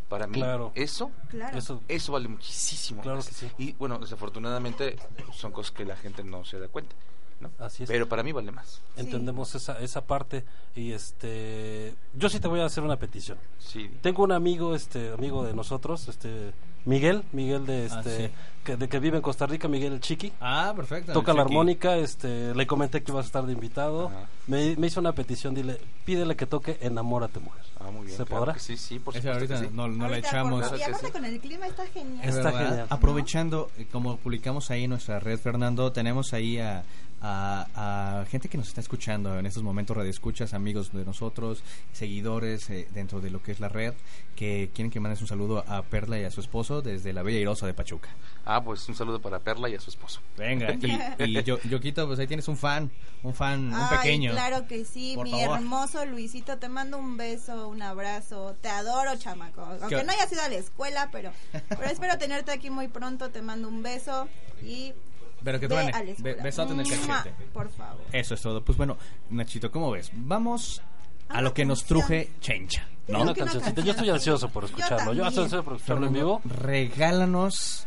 para 0.10 0.28
mí 0.28 0.36
Claro. 0.40 0.72
eso 0.76 1.10
Claro. 1.30 1.58
Eso, 1.58 1.82
eso 1.88 2.12
vale 2.12 2.28
muchísimo. 2.28 3.02
Claro 3.02 3.18
que 3.24 3.32
sí. 3.34 3.50
Y 3.58 3.72
bueno, 3.74 3.98
desafortunadamente 3.98 4.98
son 5.34 5.52
cosas 5.52 5.72
que 5.72 5.86
la 5.86 5.96
gente 5.96 6.24
no 6.24 6.46
se 6.46 6.60
da 6.60 6.68
cuenta, 6.68 6.94
¿no? 7.42 7.50
Así 7.60 7.84
es. 7.84 7.90
Pero 7.90 8.08
para 8.08 8.24
mí 8.24 8.32
vale 8.32 8.52
más. 8.52 8.82
entendemos 8.96 9.54
esa, 9.56 9.80
esa 9.80 10.02
parte 10.02 10.46
y 10.76 10.92
este 10.92 11.94
yo 12.14 12.30
sí 12.30 12.40
te 12.40 12.48
voy 12.48 12.62
a 12.62 12.66
hacer 12.66 12.84
una 12.84 12.98
petición 12.98 13.38
Sí. 13.60 13.90
tengo 14.02 14.24
un 14.24 14.32
amigo 14.32 14.76
este 14.76 15.12
amigo 15.12 15.44
de 15.44 15.54
nosotros 15.54 16.08
este 16.08 16.54
Miguel 16.86 17.24
Miguel 17.32 17.66
de 17.66 17.88
Ah, 17.92 17.98
este 18.00 18.28
sí. 18.28 18.34
que, 18.64 18.76
de 18.78 18.90
que 18.90 19.00
vive 19.00 19.18
en 19.18 19.22
Costa 19.22 19.46
Rica 19.46 19.68
Miguel 19.68 19.94
el 19.94 20.00
Chiqui 20.00 20.32
Ah, 20.40 20.74
perfecto. 20.76 21.14
toca 21.14 21.32
el 21.32 21.38
la 21.38 21.44
armónica 21.44 21.98
este 21.98 22.56
le 22.56 22.66
comenté 22.68 23.04
que 23.04 23.12
ibas 23.12 23.26
a 23.26 23.28
estar 23.28 23.46
de 23.46 23.54
invitado 23.54 24.08
Ajá. 24.08 24.28
me, 24.48 24.76
me 24.78 24.88
hizo 24.88 25.00
una 25.00 25.12
petición 25.14 25.54
dile 25.54 25.80
pídele 26.06 26.36
que 26.36 26.46
toque 26.46 26.78
enamórate 26.82 27.40
mujer 27.40 27.62
Ah, 27.80 27.90
muy 27.90 28.06
bien. 28.06 28.16
¿Se 28.18 28.26
claro 28.26 28.46
podrá? 28.46 28.60
sí, 28.60 28.78
sí, 28.78 29.00
por 29.00 29.16
supuesto 29.16 29.34
ahorita 29.34 29.58
sí. 29.60 29.70
no, 29.74 29.88
no 29.88 30.08
la 30.08 30.20
echamos. 30.20 30.70
por- 30.70 30.78
Y 30.78 30.84
aparte 30.84 31.08
sí. 31.08 31.12
con 31.12 31.26
el 31.26 31.40
clima 31.40 31.66
está 31.66 31.84
genial. 31.88 32.20
Es 32.30 32.36
Está 32.36 32.52
verdad. 32.52 32.70
genial. 32.70 32.88
Aprovechando, 32.92 33.72
eh, 33.80 33.88
como 33.92 34.18
publicamos 34.18 34.70
ahí 34.70 34.84
en 34.84 34.92
nuestra 34.92 35.20
red, 35.20 35.40
Fernando, 35.40 35.92
tenemos 35.92 36.32
ahí 36.34 36.60
a, 36.60 36.84
a- 37.22 38.22
a 38.22 38.26
gente 38.26 38.50
que 38.50 38.58
nos 38.58 38.68
está 38.68 38.82
escuchando 38.82 39.38
en 39.38 39.46
estos 39.46 39.62
momentos, 39.64 39.96
radioescuchas, 39.96 40.54
amigos 40.54 40.92
de 40.92 41.06
nosotros, 41.06 41.64
seguidores 41.94 42.70
eh, 42.70 42.88
dentro 42.94 43.22
de 43.22 43.30
lo 43.30 43.42
que 43.44 43.52
es 43.52 43.60
la 43.60 43.70
red, 43.70 43.94
que 44.36 44.72
quieren 44.74 44.90
que 44.92 45.00
mandes 45.00 45.22
un 45.22 45.28
saludo 45.28 45.63
a 45.68 45.84
Perla 45.84 46.20
y 46.20 46.24
a 46.24 46.32
su 46.32 46.42
esposo 46.42 46.82
desde 46.82 47.13
la 47.13 47.22
Bella 47.22 47.38
Irosa 47.40 47.68
de 47.68 47.74
Pachuca. 47.74 48.10
Ah, 48.44 48.63
pues 48.63 48.88
un 48.90 48.96
saludo 48.96 49.22
para 49.22 49.40
Perla 49.40 49.70
y 49.70 49.75
a 49.75 49.80
su 49.80 49.90
esposo. 49.92 50.20
Venga, 50.36 50.74
y, 50.74 51.24
y 51.24 51.44
yo, 51.44 51.60
Yoquito, 51.62 52.08
pues 52.08 52.18
ahí 52.20 52.25
tienes 52.28 52.48
un 52.48 52.58
fan, 52.58 52.90
un 53.22 53.34
fan, 53.36 53.68
un 53.68 53.74
Ay, 53.75 53.98
pequeño. 53.98 54.32
claro 54.32 54.68
que 54.68 54.84
sí, 54.84 55.13
Por 55.16 55.25
mi 55.25 55.32
favor. 55.32 55.58
hermoso 55.60 56.06
Luisito, 56.06 56.58
te 56.58 56.70
mando 56.70 56.98
un 56.98 57.18
beso, 57.18 57.68
un 57.68 57.82
abrazo, 57.84 58.56
te 58.62 58.70
adoro, 58.70 59.16
chamaco. 59.18 59.62
Aunque 59.62 59.98
¿Qué? 59.98 60.04
no 60.04 60.12
hayas 60.12 60.32
ido 60.32 60.42
a 60.42 60.50
la 60.50 60.56
escuela, 60.56 61.10
pero, 61.12 61.32
pero 61.70 61.86
espero 61.86 62.18
tenerte 62.18 62.51
aquí 62.51 62.72
muy 62.72 62.88
pronto, 62.88 63.30
te 63.30 63.44
mando 63.44 63.68
un 63.68 63.84
beso 63.84 64.28
y 64.63 64.94
Pero 65.43 65.60
que 65.60 65.67
ve 65.67 65.75
truene, 65.75 66.15
be- 66.19 66.33
besote 66.36 66.74
en 66.74 66.79
el 66.81 66.89
cachete. 66.89 67.33
Por 67.53 67.69
favor. 67.69 68.01
Eso 68.12 68.33
es 68.36 68.41
todo. 68.41 68.63
Pues 68.63 68.77
bueno, 68.77 68.98
Nachito, 69.29 69.71
¿cómo 69.71 69.91
ves? 69.91 70.12
Vamos 70.13 70.81
a 71.29 71.41
lo 71.41 71.53
que 71.53 71.65
nos 71.65 71.83
truje 71.86 72.31
Chencha. 72.41 72.88
¿no? 73.07 73.24
una 73.24 73.33
cancioncita 73.33 73.81
yo 73.81 73.91
estoy 73.91 74.10
ansioso 74.10 74.48
por 74.50 74.63
escucharlo 74.65 75.12
yo, 75.13 75.25
estoy 75.25 75.43
ansioso 75.45 75.63
por 75.63 75.75
escucharlo 75.75 76.07
en 76.07 76.13
vivo 76.13 76.41
regálanos 76.45 77.86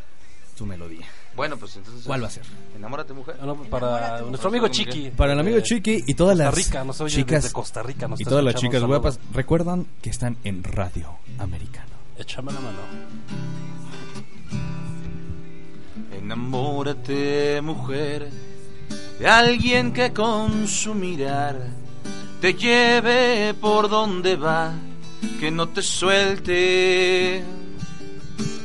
tu 0.58 0.66
melodía. 0.66 1.06
Bueno, 1.34 1.56
pues 1.56 1.74
entonces. 1.76 2.04
¿Cuál 2.06 2.22
va 2.22 2.28
a 2.28 2.30
ser? 2.30 2.44
Enamórate, 2.76 3.12
mujer. 3.12 3.36
No, 3.42 3.56
para 3.64 3.86
Enamórate, 3.88 4.24
nuestro 4.26 4.48
amigo 4.50 4.68
Chiqui 4.68 5.10
Para 5.10 5.32
el 5.32 5.40
amigo 5.40 5.58
Chiqui 5.60 6.04
y 6.06 6.14
todas 6.14 6.36
Costa 6.38 6.44
las 6.44 6.54
Rica, 6.54 6.84
nos 6.84 7.00
oye 7.00 7.14
chicas 7.16 7.42
desde 7.42 7.52
Costa 7.54 7.82
Rica, 7.82 8.06
nos 8.06 8.20
y 8.20 8.24
todas 8.24 8.44
las 8.44 8.54
chicas 8.54 8.82
guapas 8.84 9.18
recuerdan 9.32 9.86
que 10.00 10.10
están 10.10 10.36
en 10.44 10.62
Radio 10.62 11.18
Americano. 11.38 11.90
échame 12.18 12.52
la 12.52 12.60
mano 12.60 12.78
Enamórate, 16.24 17.60
mujer, 17.60 18.30
de 19.18 19.26
alguien 19.28 19.92
que 19.92 20.14
con 20.14 20.66
su 20.66 20.94
mirar 20.94 21.54
te 22.40 22.54
lleve 22.54 23.52
por 23.52 23.90
donde 23.90 24.34
va, 24.36 24.72
que 25.38 25.50
no 25.50 25.68
te 25.68 25.82
suelte. 25.82 27.44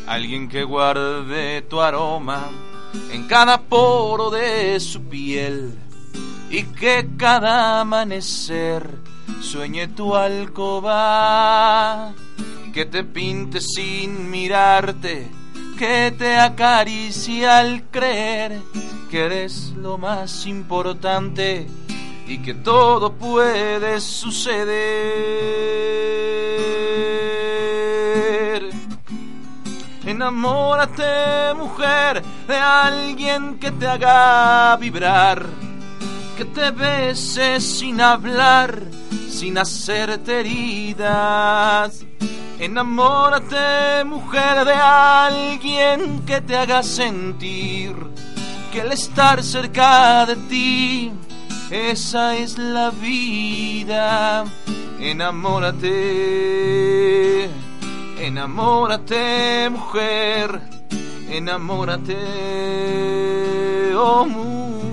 Alguien 0.08 0.48
que 0.48 0.63
guarde 0.63 1.63
tu 1.63 1.82
aroma 1.82 2.50
en 3.12 3.28
cada 3.28 3.60
poro 3.60 4.30
de 4.30 4.80
su 4.80 5.04
piel 5.10 5.78
y 6.50 6.63
que 6.63 7.10
cada 7.18 7.82
amanecer 7.82 8.89
sueñe 9.42 9.89
tu 9.89 10.16
alcoba, 10.16 12.13
que 12.74 12.86
te 12.86 13.04
pinte 13.04 13.60
sin 13.60 14.32
mirarte, 14.32 15.38
que 15.80 16.14
te 16.18 16.38
acaricie 16.38 17.48
al 17.48 17.84
creer 17.90 18.62
que 19.10 19.24
eres 19.24 19.72
lo 19.78 19.98
más 19.98 20.46
importante 20.46 21.66
y 22.28 22.40
que 22.40 22.54
todo 22.54 23.14
puede 23.14 24.02
suceder. 24.02 24.60
Enamórate, 30.06 31.54
mujer, 31.56 32.24
de 32.46 32.58
alguien 32.58 33.58
que 33.58 33.72
te 33.72 33.88
haga 33.88 34.76
vibrar, 34.76 35.46
que 36.36 36.44
te 36.44 36.72
bese 36.72 37.62
sin 37.62 38.02
hablar, 38.02 38.84
sin 39.30 39.58
hacerte 39.58 40.42
heridas. 40.42 42.06
Enamórate, 42.60 44.04
mujer, 44.06 44.66
de 44.66 44.74
alguien 44.74 46.25
que 46.25 46.42
te 46.42 46.58
haga 46.58 46.84
sentir 46.84 47.96
que 48.72 48.82
el 48.82 48.92
estar 48.92 49.42
cerca 49.44 50.25
de 50.25 50.36
ti 50.36 51.12
esa 51.72 52.36
es 52.36 52.58
la 52.58 52.89
vida. 52.89 54.44
Enamórate, 55.00 55.88
enamórate 58.20 59.70
mujer, 59.70 60.62
enamórate, 61.30 62.18
oh 63.96 64.25
mujer. 64.25 64.89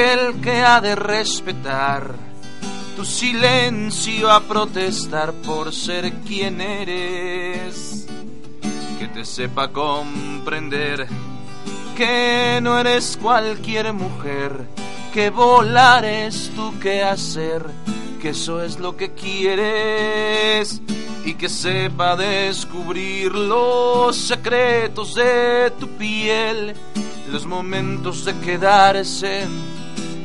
Aquel 0.00 0.40
que 0.40 0.62
ha 0.62 0.80
de 0.80 0.94
respetar 0.94 2.14
tu 2.96 3.04
silencio 3.04 4.30
a 4.30 4.40
protestar 4.40 5.32
por 5.32 5.74
ser 5.74 6.12
quien 6.26 6.60
eres. 6.60 8.06
Que 8.98 9.08
te 9.08 9.24
sepa 9.24 9.68
comprender 9.68 11.06
que 11.96 12.60
no 12.62 12.78
eres 12.78 13.18
cualquier 13.20 13.92
mujer, 13.92 14.64
que 15.12 15.28
volar 15.28 16.04
es 16.04 16.50
tu 16.54 16.78
que 16.78 17.02
hacer, 17.02 17.66
que 18.22 18.30
eso 18.30 18.62
es 18.62 18.78
lo 18.78 18.96
que 18.96 19.12
quieres 19.12 20.80
y 21.26 21.34
que 21.34 21.48
sepa 21.50 22.16
descubrir 22.16 23.34
los 23.34 24.16
secretos 24.16 25.14
de 25.14 25.72
tu 25.78 25.88
piel, 25.98 26.74
los 27.30 27.44
momentos 27.44 28.24
de 28.24 28.34
quedarse 28.38 29.46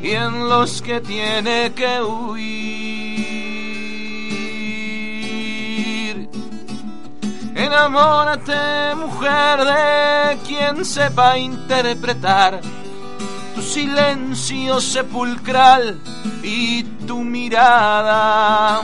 y 0.02 0.12
en 0.12 0.48
los 0.50 0.82
que 0.82 1.02
tiene 1.02 1.72
que 1.74 2.02
huir. 2.02 3.06
Enamórate, 7.56 8.96
mujer, 8.96 9.64
de 9.64 10.38
quien 10.48 10.86
sepa 10.86 11.38
interpretar 11.38 12.62
tu 13.56 13.62
silencio 13.62 14.82
sepulcral 14.82 16.00
y 16.44 16.84
tu 17.08 17.24
mirada. 17.24 18.82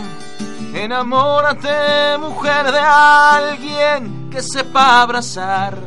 Enamórate, 0.73 2.17
mujer, 2.17 2.71
de 2.71 2.79
alguien 2.79 4.29
que 4.31 4.41
sepa 4.41 5.01
abrazar 5.01 5.77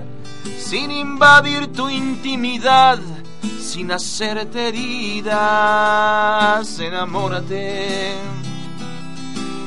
sin 0.58 0.90
invadir 0.90 1.72
tu 1.72 1.88
intimidad, 1.88 2.98
sin 3.60 3.90
hacerte 3.92 4.68
heridas. 4.68 5.34
Enamórate, 6.78 8.12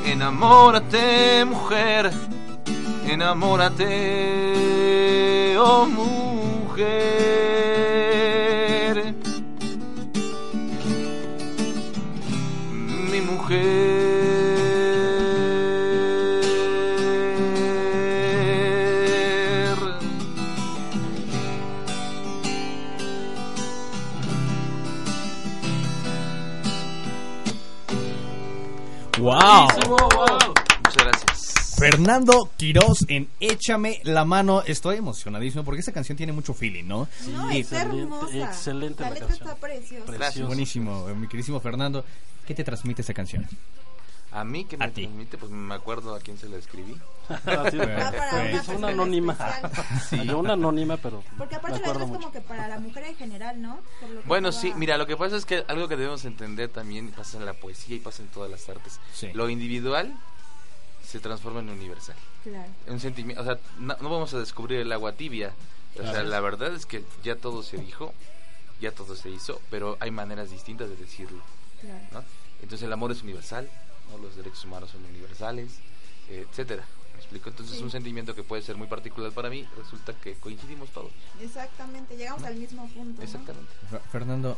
enamórate, 0.06 1.46
mujer, 1.46 2.12
enamórate, 3.06 3.86
oh 5.60 5.86
mujer. 5.86 7.18
Mi 13.12 13.22
mujer. 13.22 14.47
¡Wow! 29.28 29.68
Muchas 30.86 31.04
gracias. 31.04 31.76
Fernando 31.78 32.50
Quiroz 32.56 33.00
en 33.10 33.28
Échame 33.42 34.00
la 34.06 34.24
mano. 34.24 34.62
Estoy 34.66 34.96
emocionadísimo 34.96 35.66
porque 35.66 35.82
esta 35.82 35.92
canción 35.92 36.18
tiene 36.18 36.32
mucho 36.32 36.54
feeling, 36.54 36.86
¿no? 36.86 37.10
No, 37.34 37.52
Y- 37.52 37.60
está 37.60 37.82
hermosa. 37.82 38.38
excelente 38.38 39.04
La 39.04 39.10
la 39.10 39.14
letra 39.16 39.28
canción. 39.28 39.50
está 39.50 39.60
preciosa. 39.60 40.12
Gracias. 40.14 40.48
Buenísimo, 40.48 41.08
mi 41.08 41.28
queridísimo 41.28 41.60
Fernando. 41.60 42.06
¿Qué 42.46 42.56
te 42.56 42.64
transmite 42.64 43.02
esa 43.02 43.14
canción? 43.14 43.46
A 44.32 44.44
mí 44.44 44.66
que 44.66 44.76
A 44.76 44.80
me 44.80 44.90
ti. 44.92 45.04
transmite, 45.04 45.38
pues 45.38 45.52
me 45.52 45.74
acuerdo 45.74 46.14
a 46.14 46.20
quién 46.20 46.38
se 46.38 46.50
la 46.50 46.58
escribí. 46.58 46.96
Va 47.30 47.38
para 47.40 47.62
Pues, 47.64 47.74
una 47.74 47.84
es 47.84 48.28
una 48.34 48.52
persona 48.52 48.88
anónima. 48.90 49.38
Yo 50.26 50.40
una 50.40 50.54
anónima, 50.54 50.98
pero 50.98 51.24
Porque 51.38 51.56
aparte 51.56 51.80
la 51.80 51.88
letra 51.88 52.04
es 52.06 52.12
como 52.12 52.32
que 52.32 52.42
para 52.42 52.68
la 52.68 52.80
mujer 52.80 53.04
en 53.06 53.16
general, 53.16 53.62
¿no? 53.62 53.80
Por 54.02 54.10
lo 54.10 54.22
que 54.22 54.28
Bueno, 54.28 54.52
sí, 54.52 54.74
mira, 54.76 54.98
lo 54.98 55.08
que 55.08 55.16
pasa 55.18 55.38
es 55.38 55.46
que 55.46 55.64
algo 55.68 55.88
que 55.88 55.96
debemos 55.96 56.26
entender 56.26 56.70
también 56.70 57.10
pasa 57.12 57.38
en 57.38 57.46
la 57.46 57.54
poesía 57.54 57.96
y 57.96 58.00
pasa 58.00 58.22
en 58.22 58.28
todas 58.30 58.52
las 58.52 58.68
artes. 58.70 59.00
Sí. 59.14 59.32
Lo 59.34 59.50
individual 59.50 60.14
se 61.06 61.20
transforma 61.20 61.62
en 61.62 61.70
universal. 61.70 62.16
Claro. 62.44 62.70
Un 62.88 63.00
sentimiento, 63.00 63.42
o 63.42 63.46
sea, 63.46 63.58
no, 63.80 63.96
no 64.02 64.10
vamos 64.10 64.34
a 64.34 64.40
descubrir 64.40 64.80
el 64.82 64.92
agua 64.92 65.14
tibia. 65.14 65.54
O 66.00 66.04
sea, 66.04 66.22
la 66.24 66.40
verdad 66.42 66.74
es 66.76 66.86
que 66.86 67.04
ya 67.24 67.36
todo 67.38 67.64
se 67.64 67.78
dijo, 67.78 68.14
ya 68.82 68.92
todo 68.92 69.16
se 69.16 69.30
hizo, 69.30 69.60
pero 69.72 69.98
hay 70.00 70.12
maneras 70.12 70.52
distintas 70.52 70.90
de 70.90 70.96
decirlo, 70.98 71.42
Claro. 71.82 72.06
¿no? 72.12 72.24
Entonces 72.62 72.84
el 72.86 72.94
amor 72.94 73.12
es 73.12 73.24
universal, 73.24 73.68
¿no? 74.10 74.18
los 74.18 74.36
derechos 74.36 74.64
humanos 74.66 74.90
son 74.92 75.04
universales, 75.06 75.80
etcétera. 76.30 76.84
¿Me 77.14 77.20
explico? 77.20 77.50
Entonces 77.50 77.78
Sí. 77.78 77.84
un 77.84 77.90
sentimiento 77.92 78.36
que 78.36 78.44
puede 78.44 78.62
ser 78.62 78.76
muy 78.76 78.88
particular 78.88 79.32
para 79.32 79.50
mí, 79.50 79.66
resulta 79.76 80.14
que 80.14 80.36
coincidimos 80.36 80.90
todos. 80.92 81.12
Exactamente, 81.42 82.16
llegamos 82.16 82.44
al 82.44 82.56
mismo 82.56 82.88
punto. 82.90 83.22
Exactamente. 83.24 83.72
Fer- 83.92 84.02
Fernando, 84.12 84.58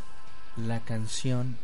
la 0.58 0.82
canción 0.82 1.56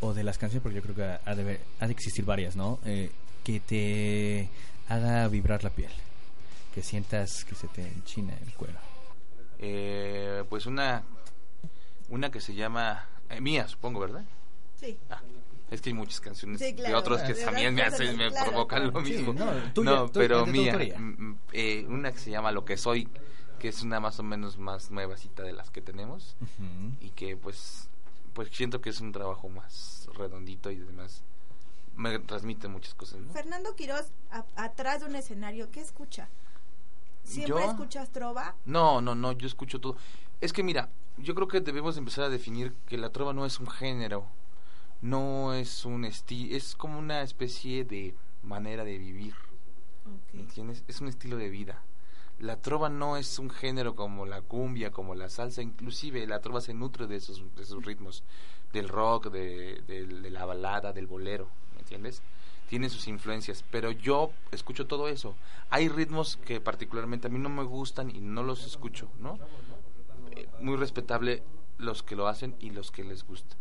o 0.00 0.14
de 0.14 0.22
las 0.22 0.38
canciones, 0.38 0.62
porque 0.62 0.76
yo 0.76 0.82
creo 0.82 0.94
que 0.94 1.28
ha 1.28 1.34
de, 1.34 1.60
ha 1.80 1.86
de 1.86 1.92
existir 1.92 2.24
varias, 2.24 2.54
¿no? 2.54 2.78
Eh, 2.84 3.10
que 3.42 3.60
te 3.60 4.48
haga 4.88 5.26
vibrar 5.28 5.64
la 5.64 5.70
piel, 5.70 5.90
que 6.74 6.82
sientas 6.82 7.44
que 7.44 7.54
se 7.56 7.66
te 7.68 7.82
enchina 7.82 8.34
el 8.46 8.52
cuero. 8.54 8.78
Eh, 9.58 10.44
pues 10.48 10.66
una 10.66 11.02
una 12.10 12.30
que 12.30 12.40
se 12.40 12.54
llama 12.54 13.06
eh, 13.30 13.40
mía 13.40 13.66
supongo 13.68 14.00
verdad 14.00 14.22
Sí. 14.78 14.96
Ah, 15.10 15.20
es 15.70 15.80
que 15.80 15.90
hay 15.90 15.94
muchas 15.94 16.20
canciones 16.20 16.60
Sí, 16.60 16.72
de 16.72 16.94
otros 16.94 17.22
que 17.22 17.34
De 17.34 17.44
también 17.44 17.74
me 17.74 17.82
hacen 17.82 18.16
me 18.16 18.28
claro, 18.30 18.50
provocan 18.50 18.92
lo. 18.92 19.04
Sí, 19.04 19.12
mismo 19.12 19.32
no, 19.32 19.46
tuya, 19.74 19.90
no 19.90 20.08
tuya, 20.08 20.12
pero 20.12 20.46
mía 20.46 20.78
mm, 20.96 21.02
mm, 21.02 21.38
eh, 21.52 21.84
una 21.88 22.12
que 22.12 22.18
se 22.18 22.30
llama 22.30 22.52
lo 22.52 22.64
que 22.64 22.76
soy 22.76 23.08
que 23.58 23.68
es 23.68 23.82
una 23.82 23.98
más 24.00 24.18
o 24.20 24.22
menos 24.22 24.58
más 24.58 24.90
nuevacita 24.90 25.42
de 25.42 25.52
las 25.52 25.70
que 25.70 25.80
tenemos 25.80 26.36
y 27.00 27.10
que 27.10 27.36
pues 27.36 27.88
pues 28.34 28.50
siento 28.52 28.80
que 28.82 28.90
es 28.90 29.00
un 29.00 29.12
trabajo 29.12 29.48
más 29.48 30.08
redondito 30.14 30.70
y 30.70 30.76
además 30.80 31.22
me 31.96 32.18
transmite 32.18 32.68
muchas 32.68 32.94
cosas 32.94 33.18
¿no? 33.20 33.32
Fernando 33.32 33.74
Quiroz, 33.74 34.10
a- 34.30 34.44
atrás 34.56 35.00
de 35.00 35.06
un 35.06 35.16
escenario, 35.16 35.70
¿qué 35.70 35.80
escucha? 35.80 36.28
¿Siempre 37.24 37.48
Yo- 37.64 37.70
escuchas 37.70 38.10
trova? 38.10 38.54
No, 38.66 39.00
no, 39.00 39.14
no, 39.14 39.32
yo 39.32 39.46
escucho 39.46 39.80
todo. 39.80 39.96
Es 40.40 40.52
que 40.52 40.62
mira, 40.62 40.90
yo 41.16 41.34
creo 41.34 41.48
que 41.48 41.60
debemos 41.60 41.96
empezar 41.96 42.24
a 42.24 42.28
definir 42.28 42.74
que 42.86 42.98
la 42.98 43.08
trova 43.10 43.32
no 43.32 43.46
es 43.46 43.58
un 43.58 43.66
género, 43.68 44.26
no 45.02 45.54
es 45.54 45.84
un 45.84 46.04
estilo, 46.04 46.56
es 46.56 46.74
como 46.74 46.98
una 46.98 47.22
especie 47.22 47.84
de 47.84 48.14
manera 48.42 48.84
de 48.84 48.98
vivir, 48.98 49.34
¿me 50.32 50.40
entiendes? 50.40 50.84
Es 50.88 51.00
un 51.00 51.08
estilo 51.08 51.36
de 51.36 51.50
vida. 51.50 51.82
La 52.38 52.60
trova 52.60 52.88
no 52.90 53.16
es 53.16 53.38
un 53.38 53.48
género 53.48 53.96
como 53.96 54.26
la 54.26 54.42
cumbia, 54.42 54.90
como 54.90 55.14
la 55.14 55.30
salsa, 55.30 55.62
inclusive 55.62 56.26
la 56.26 56.40
trova 56.40 56.60
se 56.60 56.74
nutre 56.74 57.06
de 57.06 57.16
esos, 57.16 57.42
de 57.56 57.62
esos 57.62 57.84
ritmos, 57.84 58.24
del 58.72 58.88
rock, 58.88 59.30
de, 59.30 59.82
de 59.86 60.30
la 60.30 60.44
balada, 60.44 60.92
del 60.92 61.06
bolero, 61.06 61.48
¿me 61.74 61.80
entiendes? 61.80 62.22
Tiene 62.68 62.90
sus 62.90 63.08
influencias, 63.08 63.64
pero 63.70 63.90
yo 63.90 64.32
escucho 64.50 64.86
todo 64.86 65.08
eso. 65.08 65.34
Hay 65.70 65.88
ritmos 65.88 66.36
que 66.36 66.60
particularmente 66.60 67.28
a 67.28 67.30
mí 67.30 67.38
no 67.38 67.48
me 67.48 67.62
gustan 67.62 68.10
y 68.10 68.20
no 68.20 68.42
los 68.42 68.66
escucho, 68.66 69.08
¿no? 69.18 69.38
Eh, 70.32 70.48
muy 70.60 70.76
respetable 70.76 71.42
los 71.78 72.02
que 72.02 72.16
lo 72.16 72.26
hacen 72.26 72.54
y 72.60 72.70
los 72.70 72.90
que 72.90 73.04
les 73.04 73.24
gusta. 73.24 73.56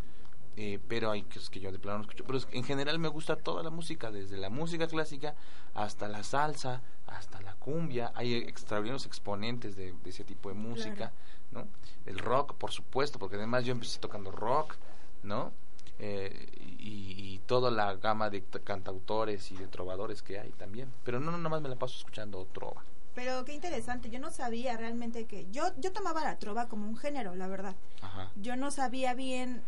Eh, 0.57 0.79
pero 0.87 1.11
hay 1.11 1.23
cosas 1.23 1.49
que 1.49 1.59
yo 1.59 1.71
de 1.71 1.79
plano 1.79 1.97
no 1.97 2.03
escucho. 2.03 2.23
Pero 2.25 2.37
es- 2.37 2.47
en 2.51 2.63
general 2.63 2.97
me 2.99 3.09
gusta 3.09 3.35
toda 3.35 3.61
la 3.61 3.69
música, 3.69 4.09
desde 4.11 4.37
la 4.37 4.49
música 4.49 4.87
clásica 4.87 5.35
hasta 5.73 6.07
la 6.07 6.23
salsa, 6.23 6.81
hasta 7.07 7.41
la 7.41 7.53
cumbia. 7.55 8.11
Hay 8.15 8.33
extraordinarios 8.35 9.05
exponentes 9.05 9.75
de, 9.75 9.91
de 9.91 10.09
ese 10.09 10.23
tipo 10.23 10.47
de 10.49 10.55
música, 10.55 11.11
¿no? 11.51 11.67
El 12.05 12.19
rock, 12.19 12.53
por 12.53 12.71
supuesto, 12.71 13.19
porque 13.19 13.35
además 13.35 13.65
yo 13.65 13.73
empecé 13.73 13.99
tocando 13.99 14.31
rock, 14.31 14.75
¿no? 15.23 15.51
Eh, 15.99 16.47
y, 16.79 17.33
y 17.35 17.39
toda 17.45 17.71
la 17.71 17.95
gama 17.95 18.29
de 18.29 18.41
cantautores 18.63 19.51
y 19.51 19.57
de 19.57 19.67
trovadores 19.67 20.21
que 20.21 20.39
hay 20.39 20.51
también. 20.51 20.91
Pero 21.03 21.19
no, 21.19 21.31
no, 21.31 21.37
nada 21.37 21.49
más 21.49 21.61
me 21.61 21.69
la 21.69 21.75
paso 21.75 21.97
escuchando 21.97 22.45
trova. 22.53 22.83
Pero 23.13 23.45
qué 23.45 23.53
interesante, 23.53 24.09
yo 24.09 24.19
no 24.19 24.29
sabía 24.29 24.75
realmente 24.75 25.25
que... 25.25 25.49
Yo, 25.51 25.63
yo 25.77 25.93
tomaba 25.93 26.21
la 26.23 26.37
trova 26.37 26.67
como 26.67 26.85
un 26.87 26.97
género, 26.97 27.33
la 27.35 27.47
verdad. 27.47 27.75
Ajá. 28.01 28.29
Yo 28.35 28.57
no 28.57 28.71
sabía 28.71 29.13
bien 29.13 29.63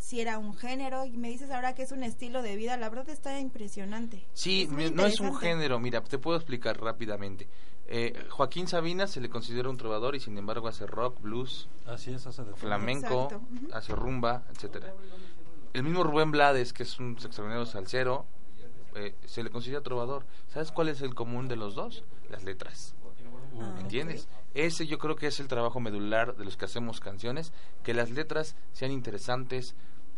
si 0.00 0.20
era 0.20 0.38
un 0.38 0.56
género 0.56 1.04
y 1.04 1.16
me 1.16 1.28
dices 1.28 1.50
ahora 1.50 1.74
que 1.74 1.82
es 1.82 1.92
un 1.92 2.02
estilo 2.02 2.42
de 2.42 2.56
vida, 2.56 2.76
la 2.76 2.88
verdad 2.88 3.08
está 3.10 3.38
impresionante. 3.38 4.26
Sí, 4.32 4.68
Es 4.78 4.92
no 4.92 5.06
es 5.06 5.20
un 5.20 5.36
género, 5.36 5.78
mira, 5.78 6.02
te 6.02 6.18
puedo 6.18 6.36
explicar 6.36 6.80
rápidamente. 6.80 7.48
Eh, 7.86 8.26
Joaquín 8.30 8.66
Sabina 8.66 9.06
se 9.06 9.20
le 9.20 9.28
considera 9.28 9.68
un 9.68 9.76
trovador 9.76 10.14
y 10.14 10.20
sin 10.20 10.38
embargo 10.38 10.68
hace 10.68 10.86
rock, 10.86 11.20
blues, 11.20 11.68
Así 11.86 12.12
es, 12.12 12.26
hace 12.26 12.44
flamenco, 12.54 13.24
Exacto, 13.24 13.40
hace 13.72 13.94
rumba, 13.94 14.44
etcétera. 14.52 14.94
El 15.72 15.82
mismo 15.82 16.02
Rubén 16.02 16.30
Blades, 16.30 16.72
que 16.72 16.84
es 16.84 16.98
un 16.98 17.12
extraordinario 17.12 17.66
salsero, 17.66 18.26
eh, 18.94 19.14
se 19.26 19.42
le 19.42 19.50
considera 19.50 19.82
trovador. 19.82 20.24
¿Sabes 20.48 20.72
cuál 20.72 20.88
es 20.88 21.00
el 21.02 21.14
común 21.14 21.46
de 21.46 21.56
los 21.56 21.74
dos? 21.74 22.04
Las 22.28 22.42
letras. 22.44 22.94
Ah, 23.58 23.76
¿Entiendes? 23.80 24.28
Ese 24.54 24.86
yo 24.86 24.98
creo 24.98 25.16
que 25.16 25.26
es 25.28 25.40
el 25.40 25.48
trabajo 25.48 25.80
medular 25.80 26.36
de 26.36 26.44
los 26.44 26.56
que 26.56 26.64
hacemos 26.64 27.00
canciones, 27.00 27.52
que 27.82 27.94
las 27.94 28.10
letras 28.10 28.56
sean 28.72 28.90
interesantes. 28.92 29.74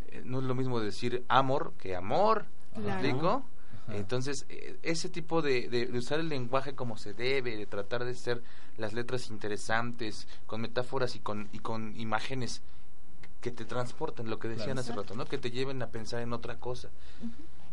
Eh, 0.08 0.22
no 0.24 0.38
es 0.38 0.44
lo 0.44 0.54
mismo 0.54 0.80
decir 0.80 1.24
amor 1.28 1.72
que 1.78 1.96
amor, 1.96 2.46
¿me 2.76 2.82
Claro. 2.84 3.00
explico? 3.00 3.44
Entonces, 3.88 4.46
eh, 4.48 4.78
ese 4.82 5.08
tipo 5.08 5.42
de, 5.42 5.68
de- 5.68 5.86
de 5.86 5.98
usar 5.98 6.20
el 6.20 6.28
lenguaje 6.28 6.74
como 6.74 6.96
se 6.96 7.14
debe, 7.14 7.56
de 7.56 7.66
tratar 7.66 8.04
de 8.04 8.14
ser 8.14 8.42
las 8.78 8.92
letras 8.94 9.28
interesantes, 9.28 10.28
con 10.46 10.60
metáforas 10.60 11.16
y 11.16 11.18
con, 11.18 11.48
y 11.52 11.58
con 11.58 11.98
imágenes 11.98 12.62
que 13.40 13.50
te 13.50 13.64
transporten, 13.64 14.30
lo 14.30 14.38
que 14.38 14.48
decían 14.48 14.76
Claro. 14.76 14.80
hace 14.80 14.92
rato, 14.92 15.14
¿no? 15.16 15.24
Que 15.26 15.36
te 15.36 15.50
lleven 15.50 15.82
a 15.82 15.88
pensar 15.88 16.22
en 16.22 16.32
otra 16.32 16.58
cosa. 16.60 16.90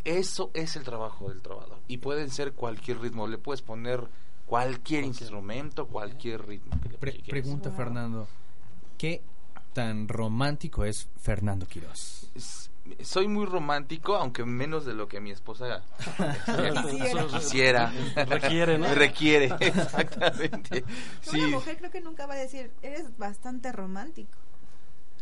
Eso 0.04 0.50
es 0.54 0.76
el 0.76 0.84
trabajo 0.84 1.30
del 1.30 1.42
trovador. 1.42 1.78
Y 1.88 1.98
pueden 1.98 2.32
ser 2.32 2.54
cualquier 2.54 3.00
ritmo. 3.00 3.28
Le 3.28 3.38
puedes 3.38 3.62
poner 3.62 4.08
cualquier 4.50 5.04
instrumento, 5.04 5.88
cualquier 5.88 6.46
ritmo. 6.48 6.72
que 6.82 6.90
le 6.90 6.98
Pre- 6.98 7.12
quieras. 7.14 7.30
pregunta, 7.30 7.72
Fernando. 7.72 8.28
¿Qué 8.98 9.22
tan 9.74 10.08
romántico 10.08 10.84
es 10.84 11.08
Fernando 11.22 11.68
Quiroz? 11.68 12.30
Es- 12.36 12.72
Soy 13.04 13.28
muy 13.28 13.46
romántico, 13.46 14.16
aunque 14.16 14.44
menos 14.46 14.84
de 14.84 14.96
lo 14.96 15.08
que 15.08 15.20
mi 15.22 15.30
esposa 15.30 15.84
Quisiera. 17.32 17.94
Requiere, 18.28 18.80
¿no? 18.80 18.94
Requiere, 18.96 19.46
exactamente. 19.60 20.84
Una 21.32 21.48
mujer 21.50 21.78
creo 21.78 21.92
que 21.92 22.02
nunca 22.02 22.26
va 22.26 22.34
a 22.34 22.38
decir, 22.38 22.72
eres 22.82 23.16
bastante 23.18 23.72
romántico. 23.72 24.32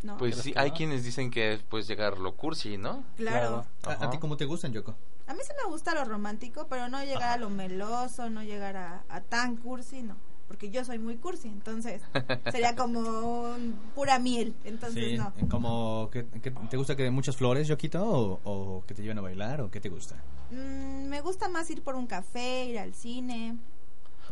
¿No? 0.03 0.15
pues 0.17 0.33
¿Crees 0.35 0.43
sí, 0.43 0.53
hay 0.55 0.69
no? 0.69 0.75
quienes 0.77 1.03
dicen 1.03 1.31
que 1.31 1.59
puedes 1.69 1.87
llegar 1.87 2.19
lo 2.19 2.35
cursi, 2.35 2.77
¿no? 2.77 3.03
claro. 3.17 3.65
¿A, 3.83 4.09
ti 4.11 4.19
cómo 4.19 4.37
te 4.37 4.45
gustan, 4.45 4.71
Yoko? 4.71 4.95
A 5.27 5.33
mí 5.33 5.39
sí 5.43 5.51
me 5.63 5.69
gusta 5.69 5.93
lo 5.93 6.05
romántico, 6.05 6.67
pero 6.69 6.87
no 6.89 7.03
llegar 7.03 7.23
a 7.33 7.37
lo 7.37 7.49
meloso, 7.49 8.29
no 8.29 8.43
llegar 8.43 8.77
a, 8.77 9.03
a 9.09 9.21
tan 9.21 9.57
cursi, 9.57 10.01
no. 10.01 10.15
Porque 10.47 10.69
yo 10.69 10.85
soy 10.85 10.97
muy 10.97 11.17
cursi, 11.17 11.49
entonces 11.49 12.01
sería 12.51 12.75
como 12.77 12.99
un 13.01 13.73
pura 13.93 14.17
miel, 14.17 14.55
entonces 14.63 15.03
Sí, 15.03 15.17
no. 15.17 15.33
como 15.49 16.09
que, 16.09 16.25
que- 16.41 16.51
¿Te 16.51 16.77
gusta 16.77 16.95
que 16.95 17.03
den 17.03 17.13
muchas 17.13 17.35
flores, 17.35 17.67
Yokito? 17.67 18.01
O, 18.05 18.39
o 18.45 18.85
que 18.85 18.93
te 18.93 19.01
lleven 19.01 19.17
a 19.17 19.21
bailar? 19.21 19.59
¿O 19.59 19.69
qué 19.69 19.81
te 19.81 19.89
gusta? 19.89 20.15
Mm, 20.51 21.07
me 21.09 21.19
gusta 21.19 21.49
más 21.49 21.69
ir 21.69 21.81
por 21.83 21.95
un 21.95 22.07
café, 22.07 22.63
ir 22.65 22.79
al 22.79 22.93
cine. 22.93 23.57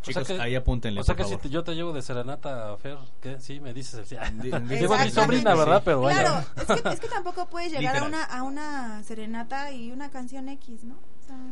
O 0.07 0.11
sea 0.11 0.23
Chicos, 0.23 0.27
que- 0.37 0.41
ahí 0.41 0.55
apúntenle, 0.55 1.01
O 1.01 1.03
sea 1.03 1.15
por 1.15 1.17
que 1.17 1.29
si 1.29 1.29
favor. 1.35 1.41
te- 1.43 1.49
yo 1.49 1.63
te 1.63 1.73
llevo 1.75 1.93
de 1.93 2.01
serenata 2.01 2.73
a 2.73 2.77
Fer, 2.77 2.97
¿qué? 3.21 3.39
Sí, 3.39 3.59
me 3.59 3.73
dices 3.73 3.95
así. 4.01 4.15
Di- 4.41 4.51
di- 4.51 4.75
Digo, 4.77 4.95
mi 5.03 5.09
sobrina, 5.11 5.55
¿verdad? 5.55 5.81
Pero 5.83 6.01
vaya. 6.01 6.21
Claro, 6.21 6.45
es 6.75 6.81
que, 6.81 6.89
es 6.89 6.99
que 6.99 7.07
tampoco 7.07 7.47
puedes 7.47 7.71
llegar 7.71 7.97
a 7.97 8.03
una, 8.03 8.23
a 8.23 8.43
una 8.43 9.03
serenata 9.03 9.71
y 9.71 9.91
una 9.91 10.09
canción 10.11 10.47
X, 10.49 10.83
¿no? 10.83 10.95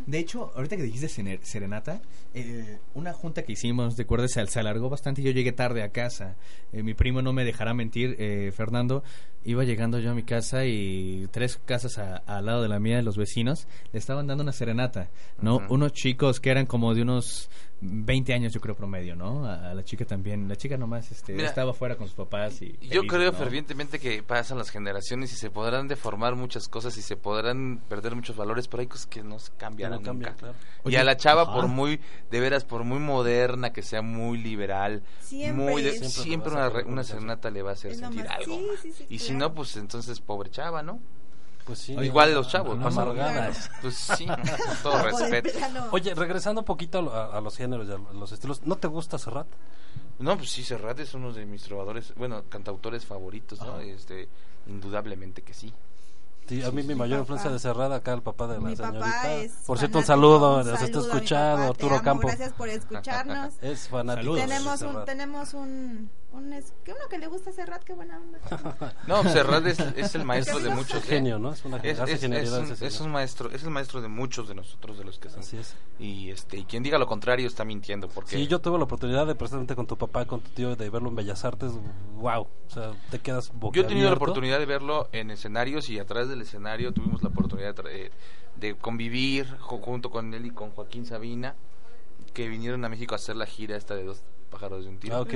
De 0.06 0.20
hecho, 0.20 0.52
ahorita 0.56 0.76
que 0.76 0.84
dijiste 0.84 1.08
serenata, 1.44 2.02
eh, 2.34 2.80
una 2.94 3.14
junta 3.14 3.44
que 3.44 3.54
hicimos, 3.54 3.96
de 3.96 4.04
acuerdo, 4.04 4.28
se, 4.28 4.46
se 4.48 4.60
alargó 4.60 4.90
bastante 4.90 5.22
y 5.22 5.26
yo 5.26 5.32
llegué 5.32 5.52
tarde 5.52 5.82
a 5.84 5.90
casa. 5.90 6.36
Eh, 6.72 6.84
mi 6.84 6.94
primo 6.94 7.22
no 7.22 7.32
me 7.34 7.46
dejará 7.46 7.74
mentir, 7.74 8.16
eh, 8.20 8.52
Fernando. 8.56 9.04
Iba 9.46 9.64
llegando 9.66 10.00
yo 10.00 10.12
a 10.12 10.14
mi 10.14 10.24
casa 10.24 10.66
y 10.66 11.28
tres 11.32 11.60
casas 11.66 11.98
a- 11.98 12.18
al 12.18 12.46
lado 12.46 12.62
de 12.62 12.70
la 12.70 12.80
mía 12.80 12.96
de 12.98 13.04
los 13.04 13.18
vecinos 13.18 13.68
le 13.92 14.00
estaban 14.00 14.26
dando 14.28 14.42
una 14.44 14.54
serenata, 14.54 15.10
¿no? 15.42 15.60
Unos 15.70 15.92
chicos 15.92 16.40
que 16.40 16.50
eran 16.50 16.66
como 16.66 16.94
de 16.94 17.02
unos 17.02 17.50
20 17.82 18.34
años, 18.34 18.54
yo 18.54 18.62
creo, 18.62 18.74
promedio, 18.76 19.18
¿no? 19.18 19.46
A, 19.46 19.72
a 19.72 19.74
la 19.74 19.84
chica 19.84 20.06
también. 20.06 20.48
La 20.48 20.56
chica 20.56 20.78
nomás 20.78 21.12
este, 21.12 21.34
Mira, 21.34 21.50
estaba 21.50 21.74
fuera 21.74 21.98
con 21.98 22.08
sus 22.08 22.16
papás 22.16 22.62
y... 22.62 22.78
Yo 22.90 23.04
creo 23.06 23.34
¿no? 23.34 23.38
fervientemente 23.38 24.00
que 24.00 24.24
pasan 24.24 24.58
las 24.58 24.70
generaciones 24.70 25.34
y 25.34 25.36
se 25.36 25.50
podrán 25.50 25.90
deformar 25.90 26.36
muchas 26.38 26.70
cosas 26.70 26.98
y 26.98 27.02
se 27.02 27.18
podrán 27.18 27.82
perder 27.90 28.16
muchos 28.16 28.38
valores, 28.38 28.70
pero 28.70 28.80
hay 28.80 28.88
cosas 28.88 29.08
que 29.08 29.22
no 29.24 29.38
se 29.40 29.52
no 29.70 30.00
nunca. 30.14 30.34
claro. 30.36 30.56
y 30.86 30.96
a 30.96 31.04
la 31.04 31.18
chava, 31.18 31.44
ajá. 31.44 31.54
por 31.54 31.68
muy, 31.68 32.00
de 32.32 32.40
veras, 32.40 32.64
por 32.66 32.84
muy 32.84 33.00
moderna 33.00 33.72
que 33.74 33.82
sea, 33.82 34.02
muy 34.02 34.38
liberal, 34.38 35.04
Siempre 35.22 35.64
muy 35.64 35.82
de- 35.82 35.92
siempre, 35.92 36.10
Siempre 36.10 36.52
una, 36.54 36.70
re- 36.70 36.84
una 36.86 37.04
serenata 37.04 37.50
le 37.50 37.62
va 37.62 37.72
a 37.72 37.74
hacer 37.74 37.92
Es 37.92 38.00
sentir 38.00 38.28
algo. 38.28 38.56
sí, 38.56 38.68
sí, 38.82 38.92
sí, 38.94 39.06
y 39.10 39.20
si 39.20 39.34
no, 39.34 39.54
pues 39.54 39.76
entonces 39.78 40.20
pobre 40.20 40.50
chava, 40.50 40.82
¿no? 40.84 41.00
Pues 41.66 41.80
sí. 41.80 41.94
Igual 41.94 42.34
los 42.34 42.50
chavos, 42.50 42.78
no, 42.78 42.84
más 42.84 42.98
amargadas. 42.98 43.72
Pues 43.82 43.96
sí, 44.18 44.26
con 44.26 44.38
todo 44.84 45.02
respeto. 45.04 45.50
Oye, 45.92 46.14
regresando 46.14 46.60
un 46.62 46.66
poquito 46.66 47.00
a, 47.00 47.02
lo- 47.02 47.14
a- 47.14 47.38
a 47.38 47.42
los 47.42 47.56
géneros 47.56 47.88
y 47.88 47.92
a 47.94 48.14
los 48.14 48.32
estilos, 48.34 48.62
¿no 48.66 48.76
te 48.76 48.88
gusta 48.88 49.18
Serrat? 49.18 49.48
No, 50.20 50.36
pues 50.38 50.50
sí, 50.50 50.64
Serrat 50.64 51.00
es 51.00 51.14
uno 51.14 51.32
de 51.32 51.46
mis 51.46 51.64
trovadores, 51.64 52.14
bueno, 52.16 52.44
cantautores 52.50 53.06
favoritos, 53.06 53.60
¿no? 53.62 53.80
Este, 53.80 54.28
indudablemente 54.68 55.42
que 55.42 55.54
sí. 55.54 55.72
Sí, 56.48 56.62
a 56.64 56.72
mí 56.72 56.84
mi 56.84 56.94
mayor 56.96 57.20
papá. 57.20 57.22
influencia 57.22 57.52
de 57.52 57.60
Serrat 57.60 57.92
acá 57.94 58.14
el 58.14 58.22
papá 58.22 58.48
de 58.48 58.60
la 58.60 58.60
Mi 58.60 58.76
señorita. 58.76 59.00
papá 59.06 59.34
es 59.34 59.52
por 59.66 59.78
cierto, 59.80 60.00
un 60.00 60.06
saludo, 60.06 60.58
un 60.60 60.68
nos 60.68 60.82
está 60.82 61.02
saludo 61.02 61.14
a 61.14 61.20
mi 61.22 61.30
escuchando, 61.30 61.64
Arturo 61.70 61.96
amo, 61.96 62.04
Campo. 62.04 62.28
Gracias 62.28 62.54
por 62.54 62.70
escucharnos. 62.70 63.54
Es 63.62 63.88
fanático. 63.88 64.36
Saludos. 64.36 64.48
tenemos 64.48 64.82
un 64.82 65.06
tenemos 65.06 65.54
un, 65.54 66.12
un 66.34 66.52
es, 66.52 66.74
que 66.84 66.92
uno 66.92 67.02
que 67.10 67.18
le 67.20 67.28
gusta 67.28 67.52
hacer 67.52 67.70
rat, 67.70 67.84
qué 67.84 67.94
buena 67.94 68.20
onda. 68.20 68.40
No, 69.08 69.24
Serrat 69.24 69.66
es, 69.68 69.80
es 69.80 70.16
el 70.16 70.26
maestro 70.26 70.60
de 70.60 70.70
muchos. 70.70 71.04
¿eh? 71.04 71.08
genio, 71.08 71.38
¿no? 71.40 71.54
Es 71.54 71.64
una 71.64 71.78
Es, 71.78 72.00
es- 72.00 72.10
es 72.10 72.24
un, 72.24 72.34
ese 72.34 72.72
es 72.74 72.94
señor. 72.94 73.06
un 73.08 73.12
maestro, 73.14 73.50
es 73.52 73.64
el 73.64 73.70
maestro 73.70 74.02
de 74.02 74.08
muchos 74.08 74.48
de 74.48 74.56
nosotros, 74.56 74.98
de 74.98 75.04
los 75.04 75.20
que 75.20 75.30
somos. 75.30 75.46
Así 75.48 75.58
es. 75.58 75.76
Y 76.00 76.32
este, 76.32 76.58
y 76.58 76.66
quien 76.66 76.82
diga 76.84 76.98
lo 76.98 77.08
contrario 77.08 77.48
está 77.48 77.64
mintiendo, 77.66 78.08
porque 78.10 78.32
Sí, 78.36 78.48
yo 78.48 78.60
tuve 78.60 78.78
la 78.78 78.84
oportunidad 78.86 79.26
de 79.28 79.36
precisamente 79.36 79.76
con 79.76 79.86
tu 79.88 79.98
papá, 79.98 80.26
con 80.26 80.42
tu 80.42 80.50
tío, 80.52 80.76
de 80.76 80.90
verlo 80.90 81.10
en 81.10 81.16
Bellas 81.16 81.46
Artes. 81.46 81.72
Wow, 82.16 82.42
o 82.44 82.70
sea, 82.70 82.92
te 83.12 83.20
quedas 83.20 83.52
Yo 83.74 83.82
he 83.82 83.86
tenido 83.86 84.10
la 84.10 84.16
oportunidad 84.16 84.60
de 84.60 84.66
verlo 84.66 85.10
en 85.12 85.30
escenarios 85.32 85.90
y 85.90 86.00
atrás 86.00 86.30
del 86.30 86.42
escenario 86.42 86.94
tuvimos 86.94 87.22
la 87.22 87.30
oportunidad 87.30 87.76
de, 87.76 87.84
tra- 87.84 88.12
de 88.56 88.76
convivir 88.76 89.48
junto 89.60 90.10
con 90.10 90.34
él 90.34 90.46
y 90.46 90.52
con 90.52 90.72
Joaquín 90.72 91.06
Sabina, 91.06 91.56
que 92.34 92.48
vinieron 92.48 92.84
a 92.86 92.90
México 92.90 93.14
a 93.14 93.18
hacer 93.18 93.36
la 93.36 93.46
gira 93.46 93.76
esta 93.78 93.94
de 93.96 94.04
dos 94.06 94.24
pájaros 94.54 94.84
de 94.84 94.90
un 94.90 94.98
tiro. 95.00 95.16
Ah, 95.16 95.22
ok. 95.22 95.34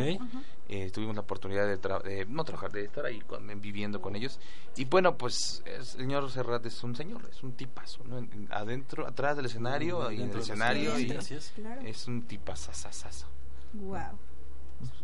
Eh, 0.69 0.91
tuvimos 0.91 1.15
la 1.15 1.21
oportunidad 1.21 1.65
de, 1.65 1.79
tra- 1.79 2.01
de 2.03 2.25
no 2.25 2.43
trabajar, 2.43 2.71
de 2.71 2.83
estar 2.85 3.05
ahí 3.05 3.19
con- 3.21 3.47
viviendo 3.61 4.01
con 4.01 4.15
ellos. 4.15 4.39
Y 4.75 4.85
bueno, 4.85 5.17
pues 5.17 5.63
el 5.65 5.85
señor 5.85 6.29
Serrat 6.29 6.65
es 6.65 6.83
un 6.83 6.95
señor, 6.95 7.21
es 7.31 7.41
un 7.43 7.53
tipazo, 7.53 8.03
¿no? 8.05 8.17
En- 8.17 8.29
en- 8.33 8.47
adentro, 8.51 9.07
atrás 9.07 9.35
del 9.37 9.45
escenario 9.45 10.11
y 10.11 10.21
en 10.21 10.29
el 10.31 10.37
escenario. 10.39 10.93
escenario, 10.95 11.15
y 11.33 11.35
es. 11.35 11.51
Claro. 11.55 11.81
es 11.81 12.07
un 12.07 12.21
tipazazazazo. 12.23 13.27
Wow. 13.73 14.17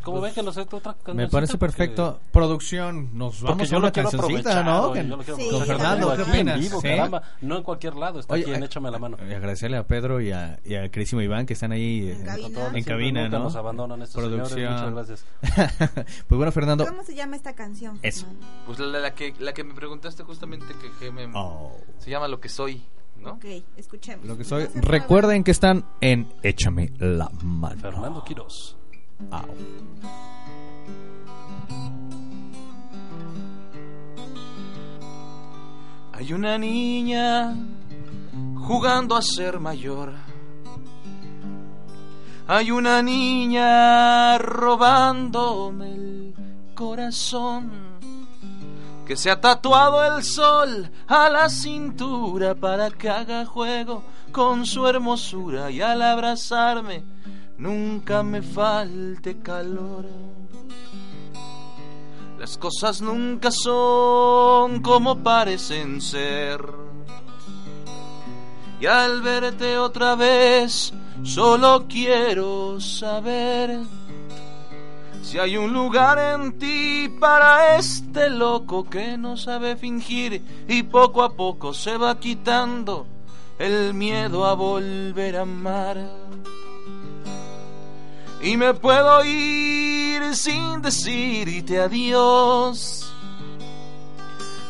Como 0.03 0.19
ven 0.19 0.33
que 0.33 0.43
no 0.43 0.51
sé, 0.51 0.61
otra 0.61 0.79
Me 0.91 0.97
cancioncita? 1.03 1.29
parece 1.31 1.57
perfecto. 1.57 2.19
Producción, 2.31 3.17
nos 3.17 3.41
vamos 3.41 3.69
yo 3.69 3.77
a 3.77 3.79
una 3.79 3.91
cancioncita, 3.91 4.61
¿no? 4.61 4.89
oye, 4.89 5.01
Que- 5.01 5.07
yo 5.07 5.15
lo 5.17 5.23
quiero 5.23 5.37
Sí. 5.39 5.49
Con 5.49 5.65
Fernando, 5.65 6.09
¿qué 6.15 6.21
en 6.23 6.29
opinas? 6.29 6.59
vivo, 6.59 6.81
¿Sí? 6.81 6.87
caramba, 6.89 7.21
no 7.41 7.57
en 7.57 7.63
cualquier 7.63 7.95
lado, 7.95 8.19
está 8.19 8.33
Oye, 8.33 8.43
aquí 8.43 8.51
en 8.53 8.63
Échame 8.63 8.91
la 8.91 8.99
mano. 8.99 9.17
Y 9.27 9.33
agradecerle 9.33 9.77
a 9.77 9.87
Pedro 9.87 10.19
y 10.19 10.31
a, 10.33 10.59
y 10.65 10.75
al 10.75 10.91
queridísimo 10.91 11.21
Iván 11.21 11.45
que 11.45 11.53
están 11.53 11.71
ahí 11.71 12.09
En 12.11 12.21
eh, 12.21 12.25
todo, 12.25 12.43
en 12.43 12.51
siempre 12.73 12.83
cabina, 12.83 13.29
¿no? 13.29 13.39
nos 13.39 13.55
abandonan 13.55 14.01
estos 14.01 14.21
señores, 14.23 14.49
Producción. 14.51 14.73
muchas 14.73 14.93
gracias. 14.93 15.25
pues 16.27 16.37
bueno, 16.37 16.51
Fernando. 16.51 16.85
¿Cómo 16.85 17.03
se 17.03 17.15
llama 17.15 17.37
esta 17.37 17.53
canción? 17.53 17.97
Eso. 18.01 18.25
Pues 18.65 18.79
la, 18.79 18.99
la 18.99 19.13
que, 19.15 19.33
la 19.39 19.53
que 19.53 19.63
me 19.63 19.73
preguntaste 19.73 20.23
justamente 20.23 20.65
que, 20.81 20.91
que 20.99 21.11
me- 21.11 21.31
Oh, 21.33 21.77
se 21.99 22.09
llama 22.11 22.27
Lo 22.27 22.41
que 22.41 22.49
soy, 22.49 22.83
¿no? 23.21 23.31
Ok, 23.35 23.45
escuchemos. 23.77 24.25
lo 24.25 24.37
que 24.37 24.43
soy. 24.43 24.67
Recuerden 24.75 25.45
que 25.45 25.51
están 25.51 25.85
en 26.01 26.27
Échame 26.43 26.91
la 26.99 27.29
mano. 27.41 27.79
Fernando 27.81 28.21
Quiroz. 28.25 28.75
Hay 36.11 36.31
una 36.31 36.57
niña 36.57 37.53
jugando 38.55 39.15
a 39.15 39.21
ser 39.21 39.59
mayor. 39.59 40.13
Hay 42.47 42.71
una 42.71 43.01
niña 43.01 44.37
robándome 44.37 45.93
el 45.93 46.35
corazón 46.75 47.71
que 49.05 49.17
se 49.17 49.29
ha 49.29 49.39
tatuado 49.39 50.03
el 50.05 50.23
sol 50.23 50.89
a 51.07 51.29
la 51.29 51.49
cintura 51.49 52.55
para 52.55 52.89
que 52.89 53.09
haga 53.09 53.45
juego 53.45 54.03
con 54.31 54.65
su 54.65 54.87
hermosura 54.87 55.71
y 55.71 55.81
al 55.81 56.01
abrazarme 56.01 57.03
nunca 57.63 58.23
me 58.23 58.41
falte 58.41 59.39
calor. 59.39 60.05
Las 62.37 62.57
cosas 62.57 63.01
nunca 63.01 63.51
son 63.51 64.81
como 64.81 65.23
parecen 65.23 66.01
ser. 66.01 66.59
Y 68.81 68.85
al 68.85 69.21
verte 69.21 69.77
otra 69.77 70.15
vez, 70.15 70.93
solo 71.23 71.85
quiero 71.87 72.81
saber 72.81 73.79
Si 75.21 75.39
hay 75.39 75.55
un 75.55 75.71
lugar 75.71 76.19
en 76.19 76.59
ti 76.59 77.07
para 77.17 77.77
este 77.77 78.29
loco 78.29 78.83
que 78.83 79.17
no 79.17 79.37
sabe 79.37 79.77
fingir 79.77 80.43
y 80.67 80.83
poco 80.83 81.23
a 81.23 81.33
poco 81.33 81.73
se 81.73 81.95
va 81.95 82.19
quitando 82.19 83.07
el 83.57 83.93
miedo 83.93 84.45
a 84.45 84.53
volver 84.53 85.37
a 85.37 85.43
amar. 85.43 85.97
Y 88.43 88.57
me 88.57 88.73
puedo 88.73 89.23
ir 89.23 90.35
sin 90.35 90.81
decirte 90.81 91.79
adiós. 91.79 93.11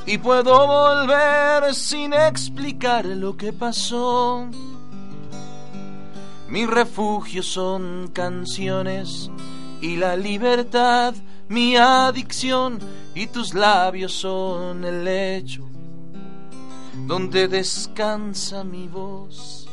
Y 0.06 0.18
puedo 0.20 0.68
volver 0.68 1.74
sin 1.74 2.14
explicar 2.14 3.06
lo 3.06 3.36
que 3.36 3.52
pasó. 3.52 4.48
Mi 6.48 6.66
refugio 6.66 7.42
son 7.42 8.12
canciones 8.14 9.32
y 9.82 9.96
la 9.98 10.16
libertad, 10.16 11.16
mi 11.50 11.76
adicción 11.76 12.80
y 13.16 13.28
tus 13.28 13.54
labios 13.56 14.14
son 14.14 14.86
el 14.86 15.04
lecho 15.04 15.68
donde 17.08 17.48
descansa 17.48 18.64
mi 18.64 18.88
voz. 18.88 19.68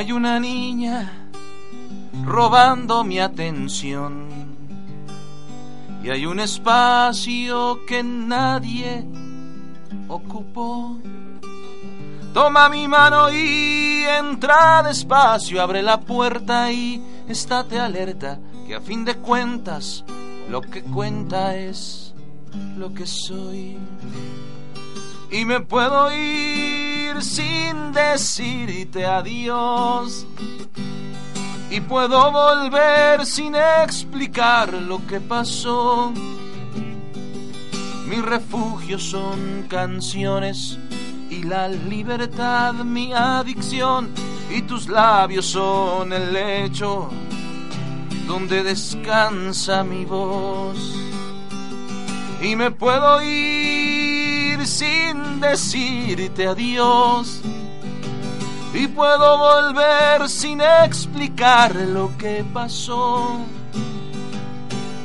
Hay 0.00 0.12
una 0.12 0.40
niña 0.40 1.12
robando 2.24 3.04
mi 3.04 3.20
atención 3.20 4.28
y 6.02 6.08
hay 6.08 6.24
un 6.24 6.40
espacio 6.40 7.84
que 7.86 8.02
nadie 8.02 9.04
ocupó. 10.08 10.96
Toma 12.32 12.70
mi 12.70 12.88
mano 12.88 13.30
y 13.30 14.02
entra 14.08 14.82
despacio, 14.82 15.60
abre 15.60 15.82
la 15.82 16.00
puerta 16.00 16.72
y 16.72 17.02
estate 17.28 17.78
alerta, 17.78 18.38
que 18.66 18.76
a 18.76 18.80
fin 18.80 19.04
de 19.04 19.16
cuentas 19.16 20.02
lo 20.48 20.62
que 20.62 20.82
cuenta 20.82 21.54
es 21.56 22.14
lo 22.78 22.94
que 22.94 23.06
soy. 23.06 23.76
Y 25.30 25.44
me 25.44 25.60
puedo 25.60 26.10
ir 26.10 26.69
sin 27.18 27.92
decirte 27.92 29.04
adiós. 29.04 30.26
Y 31.70 31.80
puedo 31.80 32.32
volver 32.32 33.24
sin 33.26 33.54
explicar 33.54 34.72
lo 34.72 35.04
que 35.06 35.20
pasó. 35.20 36.12
Mi 38.06 38.16
refugio 38.20 38.98
son 38.98 39.66
canciones 39.68 40.78
y 41.30 41.44
la 41.44 41.68
libertad 41.68 42.74
mi 42.74 43.12
adicción 43.12 44.10
y 44.50 44.62
tus 44.62 44.88
labios 44.88 45.46
son 45.46 46.12
el 46.12 46.32
lecho 46.32 47.08
donde 48.26 48.64
descansa 48.64 49.84
mi 49.84 50.04
voz. 50.04 50.78
Y 52.42 52.56
me 52.56 52.70
puedo 52.70 53.22
ir 53.22 54.09
sin 54.66 55.40
decirte 55.40 56.46
adiós. 56.46 57.40
Y 58.72 58.86
puedo 58.88 59.38
volver 59.38 60.28
sin 60.28 60.60
explicar 60.60 61.74
lo 61.74 62.16
que 62.16 62.44
pasó. 62.52 63.40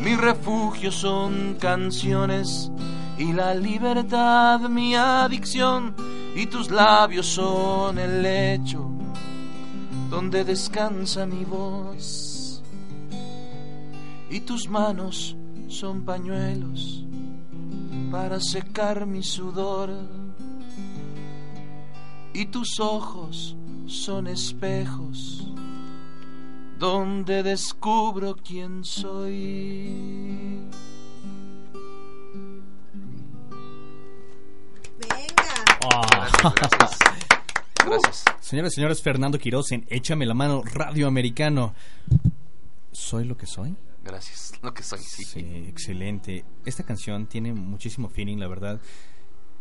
Mi 0.01 0.15
refugio 0.15 0.91
son 0.91 1.57
canciones 1.59 2.69
y 3.17 3.33
la 3.33 3.53
libertad 3.53 4.59
mi 4.61 4.95
adicción 4.95 5.95
y 6.35 6.47
tus 6.47 6.69
labios 6.69 7.27
son 7.27 7.97
el 7.97 8.21
lecho 8.21 8.91
donde 10.09 10.43
descansa 10.43 11.25
mi 11.25 11.45
voz 11.45 12.61
y 14.29 14.41
tus 14.41 14.67
manos 14.67 15.35
son 15.67 16.03
pañuelos 16.03 17.04
para 18.15 18.39
secar 18.39 19.05
mi 19.05 19.21
sudor 19.21 19.89
y 22.33 22.45
tus 22.45 22.79
ojos 22.79 23.57
son 23.87 24.27
espejos 24.27 25.49
donde 26.79 27.43
descubro 27.43 28.33
quién 28.37 28.85
soy. 28.85 30.61
Venga. 34.97 35.53
Gracias. 36.55 36.99
Gracias. 37.85 38.25
Señoras 38.39 38.71
y 38.71 38.75
señores, 38.75 39.01
Fernando 39.01 39.37
Quiroz 39.37 39.73
en 39.73 39.85
Échame 39.89 40.25
la 40.25 40.33
mano, 40.33 40.63
Radio 40.63 41.05
Americano. 41.05 41.73
¿Soy 42.93 43.25
lo 43.25 43.35
que 43.35 43.45
soy? 43.45 43.75
Gracias. 44.05 44.53
Lo 44.61 44.73
que 44.73 44.83
soy, 44.83 44.99
sí. 44.99 45.23
Sí, 45.25 45.65
excelente. 45.67 46.45
Esta 46.63 46.83
canción 46.83 47.25
tiene 47.27 47.53
muchísimo 47.53 48.07
feeling, 48.07 48.37
la 48.37 48.47
verdad. 48.47 48.79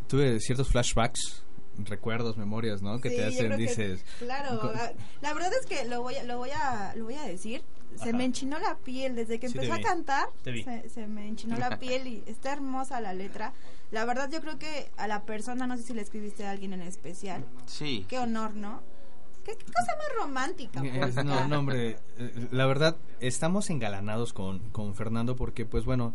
Tuve 0.07 0.39
ciertos 0.41 0.69
flashbacks, 0.69 1.45
recuerdos, 1.79 2.37
memorias, 2.37 2.83
¿no? 2.83 3.01
Que 3.01 3.09
Sí, 3.11 3.17
te 3.17 3.25
hacen, 3.25 3.51
que- 3.53 3.57
dices... 3.57 4.05
claro, 4.19 4.61
ah, 4.75 4.93
la 5.23 5.33
verdad 5.35 5.51
es 5.59 5.67
que 5.67 5.85
lo 5.87 6.03
voy 6.03 6.17
a, 6.17 6.25
lo 6.25 6.37
voy 6.39 6.51
a, 6.51 6.93
lo 6.95 7.05
voy 7.05 7.15
a 7.15 7.23
decir. 7.25 7.65
Se 7.97 8.09
Ajá. 8.11 8.19
me 8.19 8.25
enchinó 8.25 8.59
la 8.59 8.77
piel 8.79 9.15
desde 9.15 9.39
que 9.39 9.49
Sí, 9.49 9.55
empezó 9.57 9.75
a 9.75 9.81
cantar. 9.81 10.27
te 10.43 10.51
vi. 10.51 10.63
Se, 10.65 10.89
se 10.91 11.07
me 11.07 11.27
enchinó 11.29 11.57
la 11.57 11.79
piel 11.81 12.07
y 12.07 12.23
está 12.27 12.53
hermosa 12.53 13.01
la 13.01 13.15
letra. 13.15 13.55
La 13.93 14.05
verdad 14.05 14.29
yo 14.31 14.41
creo 14.41 14.59
que 14.59 14.91
a 14.97 15.07
la 15.09 15.23
persona, 15.25 15.67
no 15.67 15.77
sé 15.77 15.85
si 15.85 15.95
le 15.95 16.03
escribiste 16.03 16.45
a 16.47 16.51
alguien 16.51 16.73
en 16.75 16.83
especial. 16.83 17.45
Sí. 17.67 18.05
Qué 18.09 18.19
honor, 18.19 18.55
¿no? 18.55 18.83
Qué, 19.45 19.53
cosa 19.53 19.97
más 19.97 20.23
romántica. 20.23 20.81
pues. 20.81 21.25
No, 21.25 21.47
no, 21.47 21.59
hombre, 21.59 21.97
eh, 22.19 22.49
la 22.51 22.67
verdad, 22.67 22.97
estamos 23.21 23.71
engalanados 23.71 24.33
con, 24.33 24.71
con 24.71 24.95
Fernando 24.95 25.37
porque, 25.37 25.67
pues 25.67 25.85
bueno, 25.85 26.15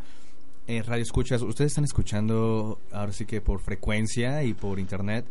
eh, 0.67 0.83
Radio 0.83 1.03
Escuchas, 1.03 1.41
ustedes 1.41 1.71
están 1.71 1.83
escuchando 1.83 2.79
ahora 2.91 3.11
sí 3.11 3.25
que 3.25 3.41
por 3.41 3.59
frecuencia 3.59 4.43
y 4.43 4.53
por 4.53 4.79
internet 4.79 5.25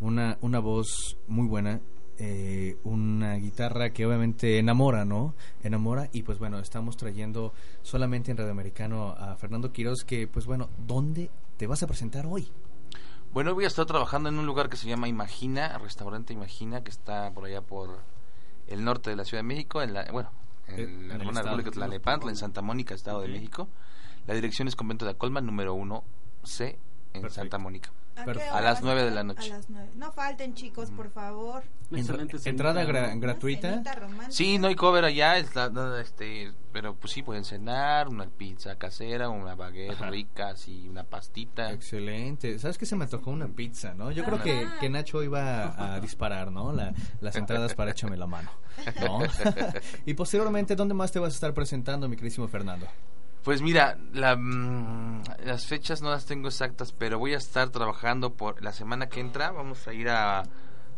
una, 0.00 0.38
una 0.40 0.60
voz 0.60 1.16
muy 1.26 1.48
buena, 1.48 1.80
eh, 2.18 2.76
una 2.84 3.34
guitarra 3.36 3.90
que 3.90 4.06
obviamente 4.06 4.58
enamora, 4.58 5.04
¿no? 5.04 5.34
Enamora 5.62 6.08
y 6.12 6.22
pues 6.22 6.38
bueno, 6.38 6.58
estamos 6.60 6.96
trayendo 6.96 7.52
solamente 7.82 8.30
en 8.30 8.36
Radio 8.36 8.52
Americano 8.52 9.16
a 9.18 9.36
Fernando 9.36 9.72
Quiroz 9.72 10.04
que, 10.04 10.28
pues 10.28 10.46
bueno, 10.46 10.68
¿dónde 10.86 11.30
te 11.56 11.66
vas 11.66 11.82
a 11.82 11.86
presentar 11.86 12.26
hoy? 12.26 12.48
Bueno, 13.32 13.54
voy 13.54 13.64
a 13.64 13.68
estar 13.68 13.86
trabajando 13.86 14.28
en 14.28 14.38
un 14.38 14.46
lugar 14.46 14.68
que 14.68 14.76
se 14.76 14.88
llama 14.88 15.06
Imagina, 15.08 15.76
restaurante 15.78 16.32
Imagina, 16.32 16.82
que 16.82 16.90
está 16.90 17.30
por 17.32 17.44
allá 17.44 17.60
por 17.60 17.98
el 18.66 18.84
norte 18.84 19.10
de 19.10 19.16
la 19.16 19.24
Ciudad 19.24 19.40
de 19.42 19.48
México, 19.48 19.82
en 19.82 19.94
la, 19.94 20.04
bueno, 20.10 20.30
en, 20.66 20.78
Eh, 20.78 20.82
en 20.82 21.08
la 21.08 21.14
República 21.18 21.28
estado. 21.40 21.56
de 21.56 21.70
Tlalnepantla, 21.70 22.30
en 22.30 22.36
Santa 22.36 22.62
Mónica, 22.62 22.94
Estado 22.94 23.20
de 23.20 23.28
México. 23.28 23.68
La 24.26 24.34
dirección 24.34 24.66
es 24.68 24.76
Convento 24.76 25.04
de 25.04 25.12
Acolman, 25.12 25.44
número 25.46 25.74
1C, 25.74 26.76
en 27.14 27.22
Perfecto. 27.22 27.30
Santa 27.30 27.58
Mónica. 27.58 27.90
¿A, 28.18 28.24
hora 28.24 28.56
A 28.58 28.60
las 28.60 28.74
vas 28.74 28.82
nueve 28.82 29.04
de 29.04 29.10
la 29.10 29.24
noche. 29.24 29.52
A 29.52 29.56
las 29.56 29.70
nueve. 29.70 29.88
No 29.96 30.12
falten, 30.12 30.54
chicos, 30.54 30.90
por 30.90 31.10
favor. 31.10 31.62
Excelente 31.90 32.36
entrada 32.50 32.84
gra- 32.84 33.18
gratuita. 33.18 33.82
Sí, 34.28 34.58
no 34.58 34.68
hay 34.68 34.74
cover 34.74 35.04
allá, 35.04 35.38
está, 35.38 35.70
no, 35.70 35.96
este, 35.96 36.52
pero 36.72 36.94
pues 36.94 37.12
sí, 37.14 37.22
pueden 37.22 37.44
cenar, 37.44 38.08
una 38.08 38.26
pizza 38.26 38.76
casera, 38.76 39.30
una 39.30 39.54
baguette 39.54 39.92
Ajá. 39.92 40.10
rica, 40.10 40.48
así, 40.50 40.86
una 40.88 41.04
pastita. 41.04 41.72
Excelente. 41.72 42.58
¿Sabes 42.58 42.76
qué 42.76 42.84
se 42.86 42.94
me 42.96 43.04
antojó 43.04 43.30
una 43.30 43.48
pizza, 43.48 43.94
no? 43.94 44.10
Yo 44.12 44.24
creo 44.24 44.42
que, 44.42 44.64
Ajá. 44.64 44.78
que 44.80 44.90
Nacho 44.90 45.22
iba 45.22 45.94
a 45.94 46.00
disparar, 46.00 46.52
¿no? 46.52 46.72
La- 46.72 46.92
las 47.20 47.36
entradas 47.36 47.74
para 47.74 47.92
échame 47.92 48.16
la 48.18 48.26
mano, 48.26 48.50
¿no? 49.00 49.20
y 50.06 50.12
posteriormente, 50.14 50.76
¿dónde 50.76 50.92
más 50.94 51.10
te 51.10 51.18
vas 51.18 51.32
a 51.32 51.34
estar 51.36 51.54
presentando, 51.54 52.06
mi 52.08 52.16
queridísimo 52.16 52.48
Fernando? 52.48 52.86
Pues 53.48 53.62
mira, 53.62 53.96
la, 54.12 54.36
mm, 54.36 55.22
las 55.46 55.64
fechas 55.64 56.02
no 56.02 56.10
las 56.10 56.26
tengo 56.26 56.48
exactas, 56.48 56.92
pero 56.92 57.18
voy 57.18 57.32
a 57.32 57.38
estar 57.38 57.70
trabajando 57.70 58.34
por 58.34 58.62
la 58.62 58.72
semana 58.74 59.08
que 59.08 59.20
entra. 59.20 59.52
Vamos 59.52 59.88
a 59.88 59.94
ir 59.94 60.10
a, 60.10 60.42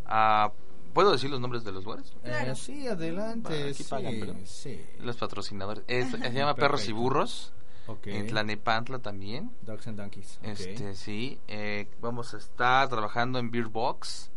a- 0.05 0.51
¿puedo 0.93 1.13
decir 1.13 1.31
los 1.31 1.39
nombres 1.41 1.63
de 1.63 1.71
los 1.71 1.85
lugares? 1.85 2.13
Eh, 2.25 2.53
sí, 2.57 2.89
adelante. 2.89 3.63
Aquí 3.69 3.75
sí, 3.75 3.85
pagan, 3.85 4.15
pero- 4.19 4.35
sí. 4.47 4.85
Los 4.99 5.17
patrocinadores. 5.17 5.85
Es- 5.87 6.11
se 6.11 6.19
llama 6.33 6.57
Perros 6.57 6.89
y. 6.89 6.93
Burros. 6.93 7.53
Ok. 7.87 8.09
En 8.09 8.27
Tlanepantla 8.27 8.99
también. 8.99 9.53
Dogs 9.63 9.87
and 9.87 9.99
Donkeys. 9.99 10.41
Este, 10.43 10.97
sí. 10.97 11.39
eh, 11.47 11.87
vamos 12.01 12.35
a 12.35 12.39
estar 12.39 12.89
trabajando 12.89 13.39
en 13.39 13.53
Beer 13.53 13.67
Box 13.69 14.33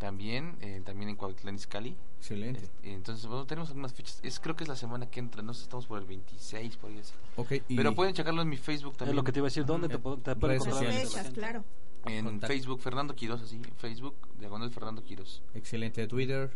también, 0.00 0.56
eh, 0.60 0.82
también 0.84 1.10
en 1.10 1.14
Cuautitlán 1.16 1.54
Izcalli. 1.54 1.96
Excelente. 2.18 2.64
Eh, 2.82 2.94
Entonces, 2.94 3.26
bueno, 3.26 3.46
tenemos 3.46 3.68
algunas 3.68 3.92
fechas. 3.94 4.18
Es, 4.24 4.40
creo 4.40 4.56
que 4.56 4.64
es 4.64 4.68
la 4.68 4.74
semana 4.74 5.06
que 5.08 5.20
entra, 5.20 5.42
no 5.42 5.54
sé, 5.54 5.62
estamos 5.62 5.86
por 5.86 5.98
el 6.00 6.06
26, 6.06 6.76
por 6.78 6.90
ahí 6.90 6.98
así. 6.98 7.12
Ok, 7.36 7.52
y 7.68 7.76
Pero 7.76 7.94
pueden 7.94 8.12
checarlo 8.14 8.42
en 8.42 8.48
mi 8.48 8.56
Facebook 8.56 8.92
Es 8.92 8.98
también. 8.98 9.16
lo 9.16 9.22
que 9.22 9.30
te 9.30 9.38
iba 9.38 9.46
a 9.46 9.50
decir, 9.50 9.64
¿dónde 9.64 9.88
te, 9.88 9.94
Eh, 9.94 9.98
puedo- 9.98 10.16
te 10.18 10.34
pueden 10.34 10.56
encontrar? 10.56 10.92
Fechas, 10.92 11.30
claro. 11.30 11.64
En 12.06 12.24
Contacto. 12.24 12.52
Facebook, 12.54 12.80
Fernando 12.80 13.14
Quiroz, 13.14 13.42
así. 13.42 13.60
Facebook, 13.76 14.16
diagonal 14.38 14.70
Fernando 14.70 15.04
Quiroz. 15.04 15.42
Excelente. 15.54 16.06
Twitter. 16.08 16.50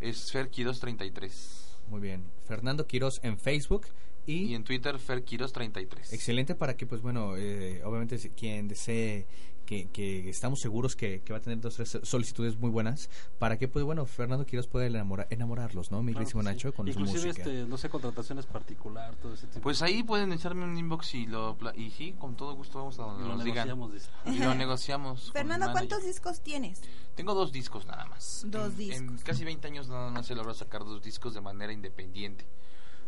Es 0.00 0.30
Fer 0.30 0.50
Quiroz 0.50 0.78
33. 0.80 1.78
Muy 1.88 2.00
bien. 2.00 2.24
Fernando 2.46 2.86
Quiroz 2.86 3.18
en 3.22 3.38
Facebook. 3.38 3.86
Y, 4.26 4.44
Y 4.44 4.54
en 4.54 4.62
Twitter, 4.64 4.98
Fer 5.00 5.24
Quiroz 5.24 5.52
33. 5.52 6.12
excelente 6.12 6.54
para 6.54 6.76
que, 6.76 6.86
pues 6.86 7.02
bueno, 7.02 7.36
eh, 7.36 7.82
obviamente 7.84 8.18
si- 8.18 8.30
quien 8.30 8.68
desee 8.68 9.26
que, 9.72 9.88
que 10.22 10.28
estamos 10.28 10.60
seguros 10.60 10.94
que, 10.96 11.20
que 11.24 11.32
va 11.32 11.38
a 11.38 11.42
tener 11.42 11.60
dos 11.60 11.74
tres 11.76 11.98
solicitudes 12.02 12.58
muy 12.58 12.70
buenas, 12.70 13.08
para 13.38 13.58
que, 13.58 13.68
pues 13.68 13.84
bueno, 13.84 14.04
Fernando 14.06 14.44
Quiroz 14.44 14.66
pueda 14.66 14.86
enamora- 14.86 15.26
enamorarlos, 15.30 15.90
¿no? 15.90 16.02
Mi 16.02 16.12
Claro 16.12 16.26
sí. 16.28 16.38
Nacho, 16.38 16.72
con 16.74 16.86
su 16.86 16.90
Inclusive, 16.98 17.26
música. 17.28 17.42
este, 17.48 17.64
no 17.66 17.78
sé, 17.78 17.88
contrataciones 17.88 18.46
particular, 18.46 19.14
todo 19.16 19.34
ese 19.34 19.46
tipo. 19.46 19.60
Pues 19.60 19.80
ahí 19.82 20.02
pueden 20.02 20.32
echarme 20.32 20.64
un 20.64 20.76
inbox 20.76 21.14
y 21.14 21.26
lo 21.26 21.56
y 21.74 21.90
sí, 21.90 22.14
con 22.18 22.36
todo 22.36 22.54
gusto 22.54 22.78
vamos 22.78 22.98
a 22.98 23.02
donde 23.04 23.24
lo 23.28 23.36
nos 23.36 23.44
digan. 23.44 23.68
negociamos, 23.68 23.92
dice. 23.94 24.10
Y 24.26 24.38
lo 24.44 24.54
negociamos. 24.54 25.30
Fernando, 25.32 25.72
¿cuántos 25.72 26.04
discos 26.04 26.40
tienes? 26.42 26.80
Tengo 27.14 27.34
dos 27.34 27.52
discos 27.52 27.86
nada 27.86 28.04
más. 28.06 28.44
Dos 28.46 28.72
En- 28.78 28.92
En 28.92 29.06
discos. 29.06 29.24
casi 29.24 29.44
20 29.44 29.66
años 29.68 29.88
nada 29.88 30.10
más 30.10 30.30
he 30.30 30.34
logrado 30.34 30.54
sacar 30.58 30.84
dos 30.84 31.02
discos 31.02 31.34
de 31.34 31.40
manera 31.40 31.72
independiente. 31.72 32.44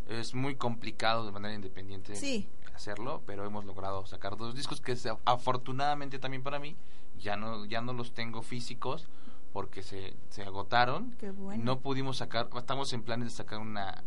Es 0.08 0.34
muy 0.34 0.54
complicado 0.56 1.24
de 1.24 1.32
manera 1.32 1.54
independiente 1.54 2.14
Sí. 2.16 2.48
hacerlo, 2.74 3.22
pero 3.26 3.44
hemos 3.46 3.64
logrado 3.64 4.04
sacar 4.06 4.36
dos 4.36 4.54
discos 4.54 4.80
que 4.80 4.96
se- 4.96 5.16
afortunadamente 5.24 6.18
también 6.18 6.42
para 6.42 6.58
mí 6.58 6.76
ya 7.18 7.36
no 7.36 7.64
ya 7.64 7.80
no 7.80 7.92
los 7.92 8.12
tengo 8.12 8.42
físicos 8.42 9.06
porque 9.52 9.82
se, 9.82 10.14
se 10.30 10.42
agotaron. 10.42 11.12
Qué 11.18 11.30
bueno. 11.30 11.62
No 11.64 11.78
pudimos 11.80 12.16
sacar, 12.16 12.50
estamos 12.56 12.92
en 12.92 13.02
planes 13.02 13.28
de 13.28 13.30
sacar 13.34 13.58
una 13.60 14.02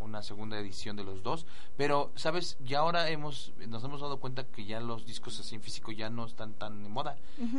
una 0.00 0.22
segunda 0.22 0.58
edición 0.58 0.96
de 0.96 1.04
los 1.04 1.22
dos, 1.22 1.44
pero 1.76 2.10
sabes, 2.14 2.56
ya 2.64 2.78
ahora 2.78 3.10
hemos 3.10 3.52
nos 3.68 3.84
hemos 3.84 4.00
dado 4.00 4.18
cuenta 4.18 4.44
que 4.44 4.64
ya 4.64 4.80
los 4.80 5.04
discos 5.04 5.38
así 5.38 5.54
en 5.54 5.60
físico 5.60 5.92
ya 5.92 6.08
no 6.08 6.24
están 6.24 6.54
tan 6.54 6.82
de 6.82 6.88
moda. 6.88 7.16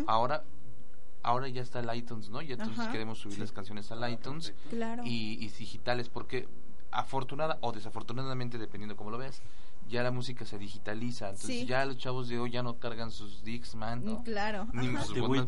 Ahora 0.08 0.44
ahora 1.24 1.48
ya 1.50 1.62
está 1.62 1.80
el 1.82 1.96
iTunes, 1.96 2.30
¿no? 2.30 2.42
Y 2.42 2.52
entonces 2.52 2.80
Ajá. 2.80 2.92
queremos 2.92 3.20
subir 3.20 3.38
las 3.38 3.52
canciones 3.52 3.92
al 3.92 4.12
iTunes 4.12 4.56
Claro. 4.72 5.04
y, 5.06 5.34
y 5.46 5.50
digitales 5.50 6.10
porque 6.10 6.48
afortunada 6.92 7.58
o 7.62 7.72
desafortunadamente 7.72 8.58
dependiendo 8.58 8.96
cómo 8.96 9.12
lo 9.12 9.18
veas 9.18 9.42
ya 9.90 10.04
la 10.04 10.12
música 10.12 10.46
se 10.46 10.58
digitaliza 10.58 11.26
entonces 11.26 11.48
Sí. 11.48 11.66
ya 11.66 11.84
los 11.86 11.98
chavos 11.98 12.30
de 12.30 12.40
hoy 12.40 12.52
ya 12.52 12.64
no 12.64 12.78
cargan 12.78 13.12
sus 13.12 13.44
Dixman 13.44 14.06
¿no? 14.06 14.12
Mm, 14.20 14.24
Claro. 14.24 14.68
ni 14.74 14.88
Ajá. 14.88 15.04
sus 15.04 15.18
¿no? 15.18 15.28
ni 15.28 15.42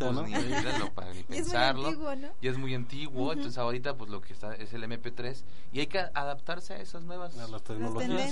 para 0.93 1.13
ni 1.13 1.19
Y 1.19 1.21
es 1.21 1.27
muy 1.29 1.37
pensarlo 1.37 1.87
antiguo, 1.87 2.15
¿no? 2.15 2.27
ya 2.41 2.51
es 2.51 2.57
muy 2.57 2.75
antiguo 2.75 3.31
entonces 3.31 3.57
ahorita 3.57 3.95
pues 3.95 4.09
lo 4.09 4.21
que 4.21 4.33
está 4.33 4.53
es 4.55 4.73
el 4.73 4.83
MP3 4.83 5.43
y 5.71 5.79
hay 5.79 5.87
que 5.87 5.99
adaptarse 5.99 6.73
a 6.73 6.77
esas 6.77 7.03
nuevas 7.03 7.37
A 7.37 7.47
las 7.47 7.63
tecnologías, 7.63 8.29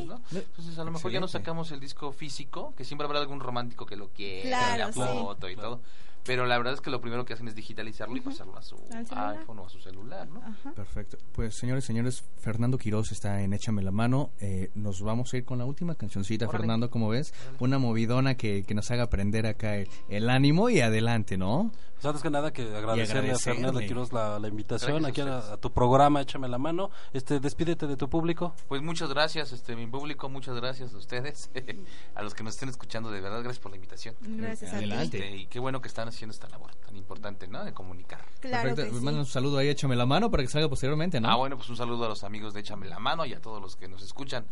sí, 0.00 0.06
claro. 0.06 0.20
¿no? 0.30 0.38
Entonces 0.38 0.78
a 0.78 0.84
lo 0.84 0.90
mejor 0.90 1.10
ya 1.12 1.20
no 1.20 1.28
sacamos 1.28 1.70
el 1.70 1.80
disco 1.80 2.12
físico, 2.12 2.74
que 2.76 2.84
siempre 2.84 3.06
habrá 3.06 3.20
algún 3.20 3.40
romántico 3.40 3.86
que 3.86 3.96
lo 3.96 4.08
quiera, 4.08 4.48
Claro, 4.76 4.86
la 4.86 4.92
sí. 4.92 5.00
foto 5.00 5.48
y 5.48 5.54
Claro. 5.54 5.68
todo. 5.70 5.80
Pero 6.24 6.46
la 6.46 6.56
verdad 6.58 6.74
es 6.74 6.80
que 6.80 6.90
lo 6.90 7.00
primero 7.00 7.24
que 7.24 7.32
hacen 7.32 7.48
es 7.48 7.54
digitalizarlo 7.54 8.16
y 8.16 8.20
pasarlo 8.20 8.56
a 8.56 8.62
su 8.62 8.76
iPhone 8.92 9.58
o 9.60 9.66
a 9.66 9.68
su 9.68 9.80
celular, 9.80 10.28
¿no? 10.28 10.40
Ajá. 10.40 10.72
Perfecto. 10.72 11.18
Pues 11.32 11.56
señores, 11.56 11.84
señores, 11.84 12.24
Fernando 12.38 12.78
Quiroz 12.78 13.12
está 13.12 13.42
en 13.42 13.52
Échame 13.52 13.82
la 13.82 13.90
mano. 13.90 14.30
Eh, 14.40 14.70
nos 14.74 15.02
vamos 15.02 15.32
a 15.32 15.36
ir 15.36 15.44
con 15.44 15.58
la 15.58 15.64
última 15.64 15.94
cancioncita, 15.94 16.46
Órale. 16.46 16.58
Fernando, 16.58 16.90
como 16.90 17.08
ves. 17.08 17.32
Una 17.60 17.78
movidona 17.78 18.36
que, 18.36 18.64
que 18.64 18.74
nos 18.74 18.90
haga 18.90 19.04
aprender 19.04 19.46
acá 19.46 19.76
el, 19.76 19.88
el 20.08 20.30
ánimo 20.30 20.70
y 20.70 20.80
adelante, 20.80 21.36
¿no? 21.36 21.72
Pues 21.98 22.06
antes 22.06 22.22
que 22.22 22.30
nada 22.30 22.52
que 22.52 22.62
agradecerle, 22.62 23.32
a. 23.32 23.38
Fernando 23.38 23.80
Quiroz 23.80 24.12
la, 24.12 24.38
la 24.38 24.46
invitación 24.46 25.02
Gracias 25.02 25.26
aquí 25.26 25.52
a 25.52 25.56
tu 25.56 25.72
programa, 25.72 26.20
échame 26.20 26.46
la 26.46 26.58
mano. 26.58 26.90
Este, 27.12 27.40
despídete 27.40 27.88
de 27.88 27.96
tu 27.96 28.08
público. 28.08 28.54
Pues 28.68 28.82
muchas 28.82 29.08
gracias, 29.08 29.50
este 29.50 29.74
mi 29.74 29.88
público, 29.88 30.28
muchas 30.28 30.54
gracias 30.54 30.94
a 30.94 30.96
ustedes, 30.96 31.50
a 32.14 32.22
los 32.22 32.34
que 32.34 32.44
nos 32.44 32.54
estén 32.54 32.68
escuchando, 32.68 33.10
de 33.10 33.20
verdad, 33.20 33.42
gracias 33.42 33.58
por 33.58 33.72
la 33.72 33.76
invitación. 33.78 34.14
Gracias 34.20 34.74
a 34.74 34.78
ti. 34.78 34.92
Este, 34.92 35.36
y 35.38 35.46
qué 35.46 35.58
bueno 35.58 35.80
que 35.80 35.88
están 35.88 36.06
haciendo 36.06 36.17
esta 36.30 36.48
labor 36.48 36.74
tan 36.76 36.96
importante, 36.96 37.46
¿no? 37.48 37.64
De 37.64 37.72
comunicar. 37.72 38.24
Claro 38.40 38.68
Perfecto. 38.70 38.82
que 38.84 38.88
Pues 38.90 38.98
sí. 39.00 39.04
manda 39.04 39.20
un 39.20 39.26
saludo 39.26 39.58
ahí, 39.58 39.68
Échame 39.68 39.96
la 39.96 40.06
mano 40.06 40.30
para 40.30 40.42
que 40.42 40.48
salga 40.48 40.68
posteriormente, 40.68 41.20
¿no? 41.20 41.30
Ah, 41.30 41.36
bueno, 41.36 41.56
pues 41.56 41.68
un 41.70 41.76
saludo 41.76 42.04
a 42.06 42.08
los 42.08 42.24
amigos 42.24 42.54
de 42.54 42.60
Échame 42.60 42.88
la 42.88 42.98
Mano 42.98 43.24
y 43.26 43.32
a 43.34 43.40
todos 43.40 43.60
los 43.62 43.76
que 43.76 43.88
nos 43.88 44.02
escuchan. 44.02 44.46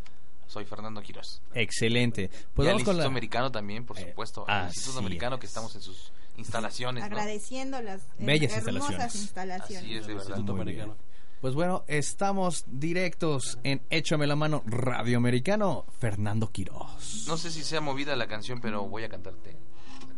Soy 0.47 0.65
Fernando 0.65 1.03
Quiroz. 1.03 1.43
Excelente. 1.55 2.31
Pues 2.55 2.67
y 2.67 2.69
al 2.69 2.75
con 2.75 2.81
Instituto 2.81 2.99
la... 2.99 3.07
Americano 3.07 3.51
también, 3.51 3.85
por 3.85 3.99
Eh, 3.99 4.07
supuesto. 4.09 4.45
al 4.49 4.67
así 4.67 4.79
Instituto 4.79 4.99
Americano 5.01 5.39
que 5.41 5.47
es. 5.47 5.51
estamos 5.51 5.75
en 5.75 5.83
sus 5.83 6.13
instalaciones, 6.37 7.01
¿no? 7.01 7.07
Agradeciendo 7.07 7.81
las 7.83 8.03
eh, 8.03 8.07
Bellas 8.21 8.53
hermosas 8.53 9.15
instalaciones. 9.15 9.15
instalaciones. 9.17 9.83
Así 9.85 9.95
es, 9.97 10.07
de 10.07 10.15
verdad. 10.15 10.29
Instituto 10.29 10.53
Americano. 10.53 10.97
Pues 11.41 11.55
bueno, 11.55 11.85
estamos 11.89 12.65
directos 12.67 13.59
en 13.63 13.83
Échame 13.91 14.27
la 14.27 14.37
mano 14.37 14.63
Radio 14.67 15.19
Americano, 15.19 15.85
Fernando 15.99 16.51
Quiroz. 16.51 17.25
No 17.27 17.37
sé 17.37 17.51
si 17.51 17.63
sea 17.63 17.81
movida 17.81 18.15
la 18.17 18.27
canción, 18.27 18.61
pero 18.61 18.87
voy 18.89 19.03
a 19.05 19.09
cantarte 19.09 19.57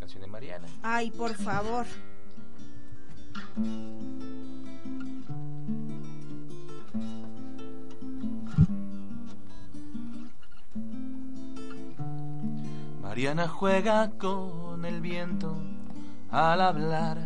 canción 0.08 0.22
de 0.22 0.28
Mariana. 0.28 0.68
Ay, 0.82 1.10
por 1.10 1.34
favor. 1.34 1.84
Mariana 13.02 13.48
juega 13.48 14.10
con 14.12 14.86
el 14.86 15.02
viento 15.02 15.54
al 16.30 16.62
hablar 16.62 17.18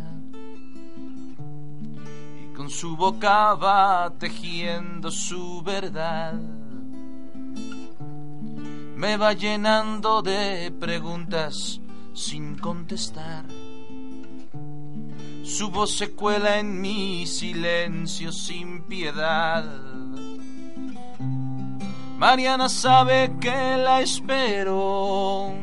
y 2.43 2.53
con 2.53 2.69
su 2.69 2.97
boca 2.97 3.53
va 3.53 4.11
tejiendo 4.19 5.09
su 5.09 5.61
verdad. 5.63 6.33
Me 8.97 9.15
va 9.15 9.31
llenando 9.31 10.21
de 10.21 10.73
preguntas 10.77 11.79
sin 12.13 12.57
contestar. 12.57 13.45
Su 15.43 15.69
voz 15.69 15.97
se 15.97 16.11
cuela 16.11 16.59
en 16.59 16.79
mi 16.79 17.25
silencio 17.27 18.31
sin 18.31 18.83
piedad. 18.83 19.65
Mariana 22.17 22.69
sabe 22.69 23.35
que 23.41 23.77
la 23.77 24.01
espero 24.01 25.53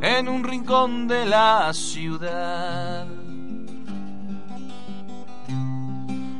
en 0.00 0.28
un 0.28 0.44
rincón 0.44 1.08
de 1.08 1.26
la 1.26 1.72
ciudad. 1.72 3.06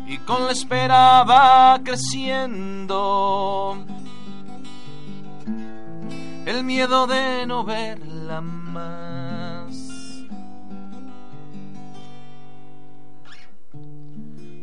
Y 0.07 0.19
con 0.19 0.47
la 0.47 0.53
espera 0.53 1.25
va 1.25 1.81
creciendo 1.83 3.77
el 6.47 6.63
miedo 6.63 7.07
de 7.09 7.45
no 7.47 7.65
verla 7.65 8.41
más. 8.41 9.77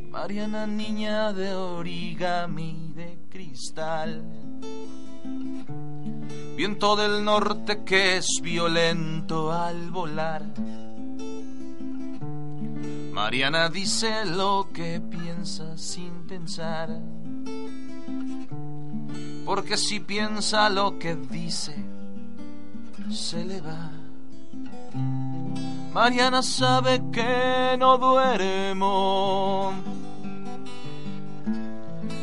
Mariana, 0.10 0.66
niña 0.66 1.34
de 1.34 1.54
origami 1.54 2.94
de 2.96 3.20
cristal. 3.30 4.24
Viento 6.56 6.96
del 6.96 7.26
norte 7.26 7.84
que 7.84 8.18
es 8.18 8.28
violento 8.42 9.52
al 9.52 9.92
volar. 9.92 10.46
Mariana 13.12 13.68
dice 13.70 14.26
lo 14.26 14.70
que 14.74 15.02
piensa 15.02 15.78
sin 15.78 16.26
pensar. 16.28 16.90
Porque 19.46 19.78
si 19.78 20.00
piensa 20.00 20.70
lo 20.70 20.98
que 20.98 21.16
dice, 21.16 21.76
se 23.12 23.44
le 23.44 23.62
va. 23.62 23.92
Mariana 25.94 26.42
sabe 26.42 27.02
que 27.12 27.76
no 27.78 27.98
duermo 27.98 29.74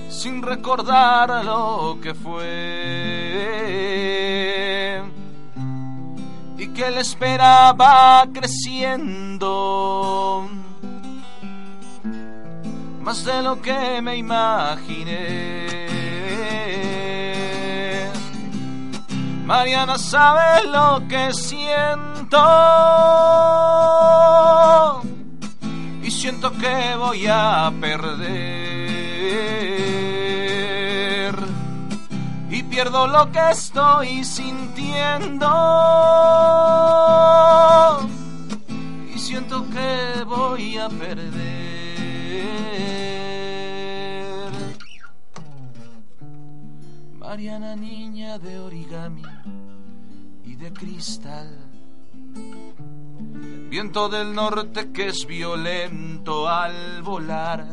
sin 0.09 0.42
recordar 0.42 1.44
lo 1.44 1.98
que 2.02 2.14
fue 2.14 2.90
y 6.59 6.66
que 6.68 6.90
le 6.90 7.00
esperaba 7.00 8.26
creciendo 8.33 9.70
más 13.00 13.24
de 13.24 13.42
lo 13.42 13.62
que 13.62 14.02
me 14.02 14.16
imaginé. 14.16 15.89
Mariana 19.51 19.99
sabe 19.99 20.65
lo 20.69 21.03
que 21.09 21.35
siento. 21.35 22.39
Y 26.05 26.11
siento 26.13 26.53
que 26.53 26.95
voy 26.97 27.27
a 27.27 27.73
perder. 27.81 28.31
Y 32.49 32.63
pierdo 32.63 33.09
lo 33.09 33.33
que 33.33 33.51
estoy 33.51 34.23
sintiendo. 34.23 35.49
Y 39.13 39.19
a 40.79 40.89
perder. 40.91 41.51
Mariana 47.19 47.75
niña 47.77 48.39
de 48.39 48.59
origami 48.59 49.23
de 50.61 50.73
cristal. 50.73 51.57
Viento 53.70 54.09
del 54.11 54.35
norte 54.35 54.92
que 54.92 55.09
es 55.09 55.27
violento 55.27 56.49
al 56.49 57.03
volar. 57.03 57.66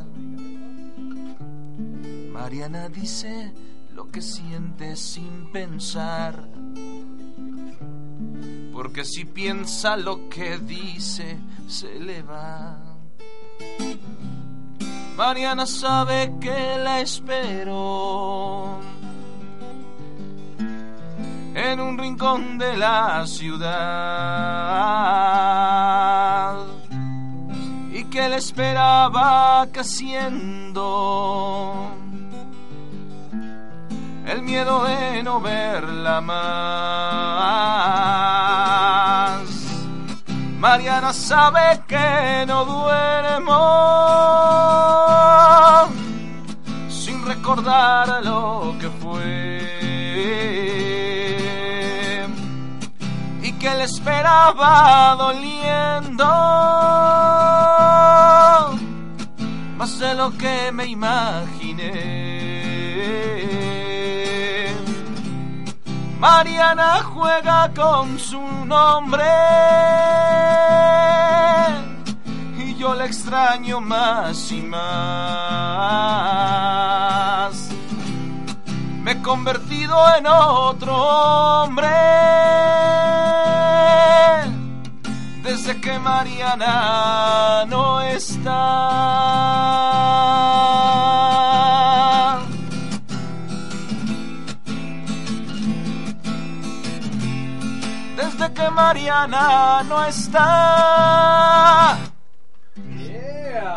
Mariana 2.32 2.88
dice 2.88 3.54
lo 3.94 4.08
que 4.08 4.22
siente 4.22 4.96
sin 4.96 5.52
pensar. 5.52 6.48
Porque 8.72 9.04
si 9.04 9.26
piensa 9.26 9.98
lo 9.98 10.30
que 10.30 10.58
dice, 10.58 11.38
se 11.68 12.00
le 12.00 12.22
va. 12.24 12.78
Mariana 15.18 15.66
sabe 15.66 16.34
que 16.40 16.78
la 16.78 17.02
espero 17.02 18.80
en 21.58 21.80
un 21.80 21.98
rincón 21.98 22.60
de 22.60 22.78
la 22.78 23.26
ciudad 23.26 23.66
y 27.92 28.04
que 28.04 28.30
le 28.30 28.36
esperaba 28.36 29.66
casiendo 29.72 30.86
el 34.28 34.44
miedo 34.44 34.84
de 34.84 35.24
no 35.24 35.42
verla 35.42 36.22
más. 36.22 36.38
Mariana 40.60 41.12
sabe 41.12 41.82
que 41.88 42.46
no 42.46 42.66
duermo 42.66 43.58
sin 46.88 47.26
recordar 47.26 48.24
lo 48.24 48.76
que 48.80 48.90
fue 49.02 49.58
le 53.78 53.84
esperaba 53.84 55.16
doliendo 55.18 56.26
más 59.78 60.00
de 60.00 60.16
lo 60.16 60.32
que 60.36 60.72
me 60.72 60.86
imaginé. 60.88 61.94
Mariana 66.20 67.04
juega 67.14 67.72
con 67.76 68.18
su 68.18 68.42
nombre 68.66 69.24
y 72.58 72.76
yo 72.76 72.96
la 72.96 73.06
extraño 73.06 73.80
más 73.80 74.52
y 74.52 74.64
más. 74.64 74.88
Me 79.04 79.12
he 79.12 79.22
convertido 79.22 79.96
en 80.18 80.26
otro 80.26 80.96
hombre 80.96 82.47
Mariana 86.08 87.66
no 87.68 88.02
está. 88.02 88.50
Desde 98.16 98.54
que 98.54 98.70
Mariana 98.70 99.84
no 99.84 100.06
está. 100.06 101.98
Yeah. 102.96 103.76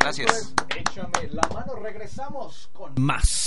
Gracias. 0.00 0.30
Pues, 0.30 0.54
échame 0.80 1.28
la 1.32 1.48
mano, 1.54 1.76
regresamos 1.76 2.68
con 2.74 2.92
más. 2.98 3.43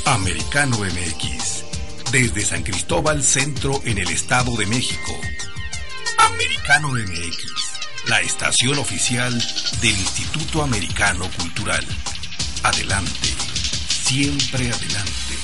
Americano 0.05 0.79
MX. 0.79 1.65
Desde 2.11 2.41
San 2.41 2.63
Cristóbal 2.63 3.21
Centro 3.23 3.79
en 3.86 3.99
el 3.99 4.09
Estado 4.09 4.57
de 4.57 4.65
México. 4.65 5.13
Americano 6.17 6.89
MX. 6.89 8.07
La 8.07 8.19
estación 8.21 8.79
oficial 8.79 9.32
del 9.82 9.91
Instituto 9.91 10.63
Americano 10.63 11.29
Cultural. 11.38 11.86
Adelante. 12.63 13.50
Siempre 14.12 14.70
adelante. 14.70 15.36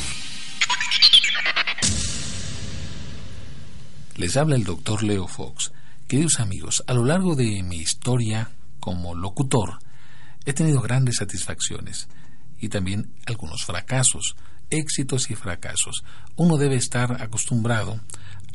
Les 4.17 4.35
habla 4.35 4.57
el 4.57 4.65
doctor 4.65 5.03
Leo 5.03 5.25
Fox. 5.25 5.71
Queridos 6.05 6.41
amigos, 6.41 6.83
a 6.85 6.93
lo 6.93 7.05
largo 7.05 7.37
de 7.37 7.63
mi 7.63 7.77
historia 7.77 8.51
como 8.81 9.15
locutor, 9.15 9.79
he 10.43 10.51
tenido 10.51 10.81
grandes 10.81 11.15
satisfacciones 11.15 12.09
y 12.59 12.67
también 12.67 13.13
algunos 13.25 13.63
fracasos, 13.63 14.35
éxitos 14.69 15.31
y 15.31 15.35
fracasos. 15.35 16.03
Uno 16.35 16.57
debe 16.57 16.75
estar 16.75 17.21
acostumbrado 17.21 18.01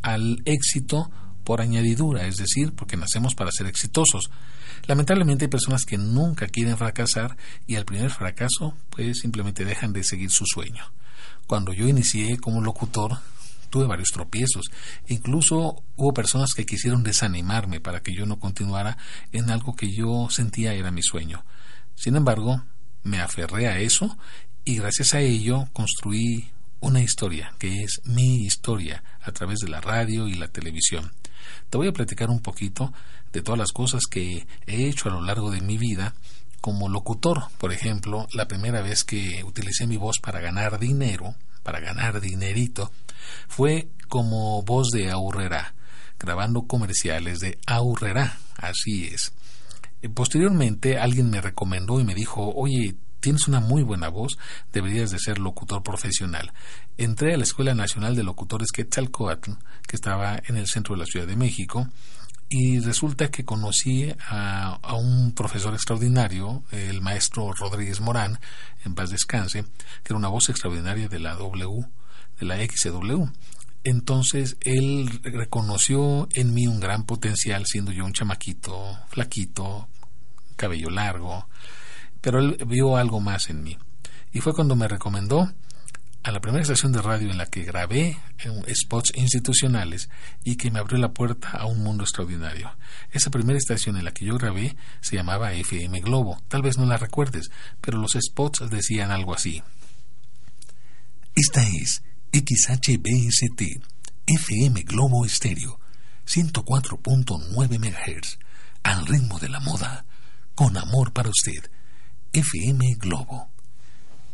al 0.03 0.43
éxito 0.45 1.11
por 1.43 1.63
añadidura, 1.63 2.27
es 2.27 2.37
decir, 2.37 2.75
porque 2.75 2.99
nacemos 2.99 3.35
para 3.35 3.51
ser 3.51 3.67
exitosos. 3.67 4.31
Lamentablemente 4.87 5.45
hay 5.45 5.51
personas 5.51 5.85
que 5.85 5.99
nunca 5.99 6.49
quieren 6.49 6.77
fracasar 6.77 7.37
y 7.67 7.77
al 7.77 7.85
primer 7.85 8.11
fracaso 8.11 8.77
pues 8.91 9.21
simplemente 9.21 9.65
dejan 9.65 9.93
de 9.93 10.05
seguir 10.05 10.31
su 10.31 10.45
sueño. 10.47 10.85
Cuando 11.47 11.73
yo 11.73 11.87
inicié 11.87 12.39
como 12.39 12.61
locutor 12.61 13.19
tuve 13.73 13.87
varios 13.87 14.11
tropiezos. 14.11 14.71
Incluso 15.09 15.83
hubo 15.97 16.13
personas 16.13 16.53
que 16.55 16.67
quisieron 16.67 17.03
desanimarme 17.03 17.81
para 17.81 18.03
que 18.03 18.15
yo 18.15 18.27
no 18.27 18.39
continuara 18.39 18.99
en 19.33 19.51
algo 19.51 19.75
que 19.75 19.91
yo 19.91 20.29
sentía 20.29 20.75
era 20.75 20.91
mi 20.91 21.03
sueño. 21.03 21.43
Sin 21.95 22.15
embargo, 22.15 22.63
me 23.03 23.21
aferré 23.21 23.69
a 23.69 23.79
eso 23.79 24.17
y 24.65 24.77
gracias 24.77 25.15
a 25.15 25.21
ello 25.21 25.69
construí 25.73 26.51
una 26.81 27.01
historia 27.01 27.55
que 27.59 27.83
es 27.83 28.03
mi 28.05 28.45
historia 28.45 29.03
a 29.23 29.33
través 29.33 29.61
de 29.61 29.71
la 29.71 29.81
radio 29.81 30.29
y 30.29 30.35
la 30.35 30.49
televisión. 30.49 31.11
Te 31.71 31.79
voy 31.79 31.89
a 31.89 31.93
platicar 31.93 32.31
un 32.31 32.41
poquito 32.41 32.93
de 33.33 33.43
todas 33.43 33.59
las 33.59 33.73
cosas 33.73 34.03
que 34.11 34.47
he 34.67 34.89
hecho 34.89 35.09
a 35.09 35.13
lo 35.13 35.23
largo 35.23 35.51
de 35.51 35.61
mi 35.61 35.79
vida 35.79 36.15
como 36.61 36.89
locutor. 36.89 37.45
Por 37.59 37.73
ejemplo, 37.73 38.27
la 38.33 38.47
primera 38.47 38.83
vez 38.83 39.05
que 39.05 39.43
utilicé 39.45 39.87
mi 39.87 39.97
voz 39.97 40.19
para 40.21 40.41
ganar 40.41 40.79
dinero, 40.79 41.35
para 41.63 41.81
ganar 41.81 42.21
dinerito, 42.21 42.91
fue 43.49 43.89
como 44.09 44.63
voz 44.63 44.89
de 44.91 45.11
Aurrera, 45.11 45.75
grabando 46.19 46.63
comerciales 46.63 47.41
de 47.41 47.59
Aurrera, 47.67 48.39
así 48.57 49.07
es. 49.07 49.33
Posteriormente 50.15 50.99
alguien 50.99 51.31
me 51.31 51.41
recomendó 51.41 52.01
y 52.01 52.05
me 52.05 52.15
dijo, 52.15 52.53
oye, 52.55 52.97
tienes 53.23 53.49
una 53.49 53.61
muy 53.61 53.83
buena 53.83 54.09
voz, 54.09 54.37
deberías 54.73 55.11
de 55.11 55.19
ser 55.19 55.39
locutor 55.39 55.83
profesional. 55.83 56.53
Entré 56.99 57.33
a 57.33 57.37
la 57.39 57.45
Escuela 57.45 57.75
Nacional 57.75 58.15
de 58.15 58.25
Locutores 58.25 58.71
Quetzalcoatl, 58.73 59.53
que 59.87 59.97
estaba 59.97 60.43
en 60.47 60.57
el 60.57 60.67
centro 60.67 60.95
de 60.95 61.01
la 61.01 61.07
Ciudad 61.07 61.27
de 61.27 61.37
México, 61.37 61.89
y 62.51 62.81
resulta 62.81 63.31
que 63.31 63.47
conocí 63.47 64.13
a, 64.29 64.75
a, 64.83 64.95
un 64.95 65.33
profesor 65.33 65.73
extraordinario, 65.73 66.65
el 66.71 67.01
maestro 67.01 67.55
Rodríguez 67.55 68.01
Morán, 68.01 68.39
en 68.85 68.95
paz 68.95 69.09
descanse, 69.09 69.63
que 69.63 70.13
era 70.13 70.17
una 70.17 70.29
voz 70.29 70.51
extraordinaria 70.51 71.09
de 71.09 71.19
la 71.19 71.35
W, 71.37 71.87
de 72.39 72.47
la 72.47 72.57
XW. 72.57 73.25
Entonces 73.85 74.59
él 74.61 75.21
reconoció 75.23 76.29
en 76.33 76.53
mí 76.53 76.67
un 76.67 76.79
gran 76.79 77.05
potencial, 77.05 77.65
siendo 77.67 77.91
yo 77.91 78.05
un 78.05 78.13
chamaquito, 78.13 78.99
flaquito, 79.09 79.89
cabello 80.57 80.91
largo, 80.91 81.49
pero 82.23 82.39
él 82.39 82.57
vio 82.67 82.97
algo 82.97 83.21
más 83.21 83.51
en 83.51 83.63
mí. 83.63 83.77
Y 84.33 84.41
fue 84.41 84.55
cuando 84.55 84.75
me 84.75 84.89
recomendó 84.89 85.53
a 86.23 86.31
la 86.31 86.41
primera 86.41 86.63
estación 86.63 86.93
de 86.93 87.03
radio 87.03 87.31
en 87.31 87.37
la 87.37 87.47
que 87.47 87.65
grabé 87.65 88.17
spots 88.73 89.13
institucionales 89.17 90.09
y 90.45 90.57
que 90.57 90.71
me 90.71 90.79
abrió 90.79 90.99
la 90.99 91.13
puerta 91.13 91.51
a 91.51 91.67
un 91.67 91.83
mundo 91.83 92.05
extraordinario. 92.05 92.71
Esa 93.11 93.31
primera 93.31 93.59
estación 93.59 93.97
en 93.97 94.05
la 94.05 94.15
que 94.15 94.25
yo 94.25 94.39
grabé 94.39 94.77
se 95.01 95.17
llamaba 95.17 95.53
FM 95.53 96.01
Globo. 96.01 96.41
Tal 96.49 96.63
vez 96.63 96.79
no 96.79 96.87
la 96.87 96.97
recuerdes, 96.97 97.51
pero 97.81 97.99
los 97.99 98.13
spots 98.13 98.71
decían 98.71 99.11
algo 99.11 99.35
así. 99.35 99.63
Esta 101.35 101.67
es 101.67 102.05
XHBST, 102.33 103.63
FM 104.27 104.83
Globo 104.83 105.27
Estéreo, 105.27 105.81
104.9 106.27 107.79
MHz, 107.79 108.39
al 108.85 109.07
ritmo 109.07 109.41
de 109.41 109.49
la 109.49 109.59
moda, 109.59 110.05
con 110.55 110.77
amor 110.77 111.13
para 111.13 111.31
usted 111.31 111.69
FM 112.33 112.97
Globo. 112.99 113.49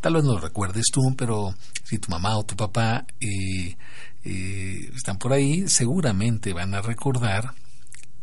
Tal 0.01 0.13
vez 0.13 0.23
no 0.23 0.33
lo 0.33 0.39
recuerdes 0.39 0.85
tú, 0.91 1.01
pero 1.17 1.53
si 1.83 1.97
tu 1.97 2.09
mamá 2.09 2.37
o 2.37 2.43
tu 2.43 2.55
papá 2.55 3.05
eh, 3.19 3.75
eh, 4.23 4.91
están 4.95 5.17
por 5.17 5.33
ahí, 5.33 5.67
seguramente 5.67 6.53
van 6.53 6.73
a 6.73 6.81
recordar 6.81 7.53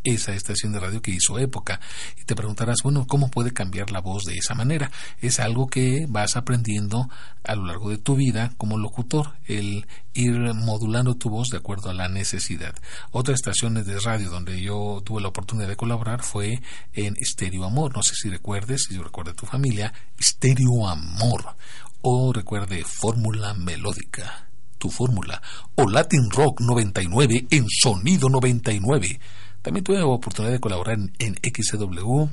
esa 0.06 0.34
estación 0.34 0.72
de 0.72 0.80
radio 0.80 1.02
que 1.02 1.10
hizo 1.10 1.38
época. 1.38 1.80
Y 2.20 2.24
te 2.24 2.34
preguntarás, 2.34 2.78
bueno, 2.82 3.06
¿cómo 3.06 3.30
puede 3.30 3.52
cambiar 3.52 3.90
la 3.90 4.00
voz 4.00 4.24
de 4.24 4.34
esa 4.34 4.54
manera? 4.54 4.90
Es 5.20 5.40
algo 5.40 5.68
que 5.68 6.06
vas 6.08 6.36
aprendiendo 6.36 7.08
a 7.44 7.54
lo 7.54 7.66
largo 7.66 7.90
de 7.90 7.98
tu 7.98 8.16
vida 8.16 8.52
como 8.56 8.78
locutor, 8.78 9.34
el 9.46 9.86
ir 10.14 10.38
modulando 10.54 11.16
tu 11.16 11.28
voz 11.28 11.50
de 11.50 11.58
acuerdo 11.58 11.90
a 11.90 11.94
la 11.94 12.08
necesidad. 12.08 12.74
Otra 13.10 13.34
estación 13.34 13.74
de 13.74 14.00
radio 14.00 14.30
donde 14.30 14.60
yo 14.60 15.02
tuve 15.04 15.20
la 15.20 15.28
oportunidad 15.28 15.68
de 15.68 15.76
colaborar 15.76 16.22
fue 16.22 16.60
en 16.92 17.16
Stereo 17.24 17.64
Amor. 17.64 17.94
No 17.94 18.02
sé 18.02 18.14
si 18.14 18.30
recuerdes, 18.30 18.84
si 18.88 18.96
recuerda 18.98 19.34
tu 19.34 19.46
familia, 19.46 19.92
Stereo 20.20 20.88
Amor. 20.88 21.56
O 22.02 22.32
recuerde 22.32 22.84
Fórmula 22.84 23.54
Melódica 23.54 24.46
tu 24.78 24.90
fórmula, 24.90 25.40
o 25.74 25.88
Latin 25.88 26.30
Rock 26.30 26.60
99 26.60 27.46
en 27.50 27.66
Sonido 27.68 28.28
99. 28.28 29.18
También 29.66 29.82
tuve 29.82 29.98
la 29.98 30.06
oportunidad 30.06 30.52
de 30.52 30.60
colaborar 30.60 30.96
en, 31.18 31.34
XW. 31.42 32.26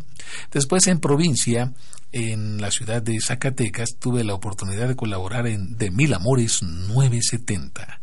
Después 0.52 0.86
en 0.86 1.00
provincia, 1.00 1.74
en 2.12 2.62
la 2.62 2.70
ciudad 2.70 3.02
de 3.02 3.20
Zacatecas, 3.20 3.96
tuve 3.98 4.24
la 4.24 4.36
oportunidad 4.36 4.88
de 4.88 4.96
colaborar 4.96 5.48
en 5.48 5.76
De 5.76 5.90
Mil 5.90 6.14
Amores 6.14 6.62
970, 6.62 8.02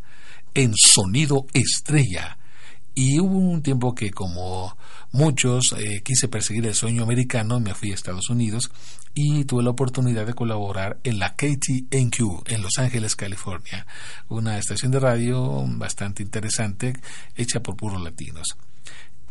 en 0.53 0.73
Sonido 0.75 1.45
Estrella. 1.53 2.39
Y 2.93 3.21
hubo 3.21 3.37
un 3.37 3.63
tiempo 3.63 3.95
que 3.95 4.11
como 4.11 4.75
muchos 5.13 5.75
eh, 5.77 6.01
quise 6.03 6.27
perseguir 6.27 6.65
el 6.65 6.75
sueño 6.75 7.03
americano, 7.03 7.61
me 7.61 7.73
fui 7.73 7.91
a 7.91 7.93
Estados 7.93 8.29
Unidos 8.29 8.69
y 9.13 9.45
tuve 9.45 9.63
la 9.63 9.69
oportunidad 9.69 10.25
de 10.25 10.33
colaborar 10.33 10.99
en 11.05 11.19
la 11.19 11.37
KTNQ 11.37 12.49
en 12.49 12.61
Los 12.61 12.77
Ángeles, 12.79 13.15
California, 13.15 13.87
una 14.27 14.57
estación 14.57 14.91
de 14.91 14.99
radio 14.99 15.63
bastante 15.67 16.21
interesante 16.21 16.97
hecha 17.37 17.61
por 17.61 17.77
puros 17.77 18.01
latinos. 18.01 18.57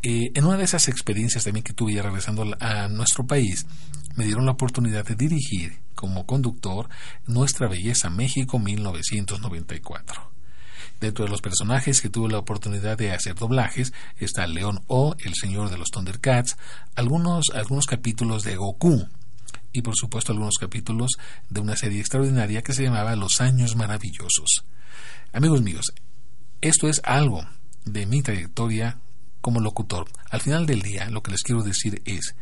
Eh, 0.03 0.32
en 0.34 0.44
una 0.44 0.57
de 0.57 0.64
esas 0.64 0.88
experiencias 0.88 1.44
también 1.44 1.62
que 1.62 1.74
tuve 1.74 2.01
regresando 2.01 2.57
a 2.59 2.88
nuestro 2.88 3.26
país, 3.26 3.66
me 4.16 4.24
dieron 4.24 4.46
la 4.46 4.53
oportunidad 4.53 5.05
de 5.05 5.14
dirigir 5.14 5.78
como 5.94 6.24
conductor 6.24 6.88
Nuestra 7.26 7.68
Belleza 7.68 8.09
México 8.09 8.59
1994. 8.59 10.30
Dentro 11.01 11.24
de 11.24 11.30
los 11.30 11.42
personajes 11.42 12.01
que 12.01 12.09
tuve 12.09 12.30
la 12.30 12.38
oportunidad 12.38 12.96
de 12.96 13.12
hacer 13.12 13.34
doblajes 13.34 13.92
está 14.18 14.46
León 14.46 14.82
O, 14.86 15.14
el 15.18 15.34
señor 15.34 15.70
de 15.70 15.78
los 15.78 15.90
Thundercats, 15.90 16.57
algunos, 16.94 17.51
algunos 17.55 17.86
capítulos 17.86 18.42
de 18.42 18.57
Goku 18.57 19.07
y 19.72 19.82
por 19.82 19.96
supuesto 19.96 20.32
algunos 20.32 20.57
capítulos 20.59 21.12
de 21.48 21.61
una 21.61 21.76
serie 21.76 22.01
extraordinaria 22.01 22.62
que 22.62 22.72
se 22.72 22.84
llamaba 22.84 23.16
Los 23.16 23.40
Años 23.40 23.76
Maravillosos. 23.76 24.64
Amigos 25.32 25.62
míos, 25.62 25.92
esto 26.61 26.88
es 26.88 27.01
algo 27.05 27.46
de 27.84 28.07
mi 28.07 28.22
trayectoria 28.22 28.98
como 29.41 29.61
locutor. 29.61 30.07
Al 30.30 30.41
final 30.41 30.66
del 30.66 30.82
día, 30.82 31.09
lo 31.11 31.22
que 31.22 31.30
les 31.30 31.43
quiero 31.43 31.62
decir 31.62 32.03
es, 32.05 32.34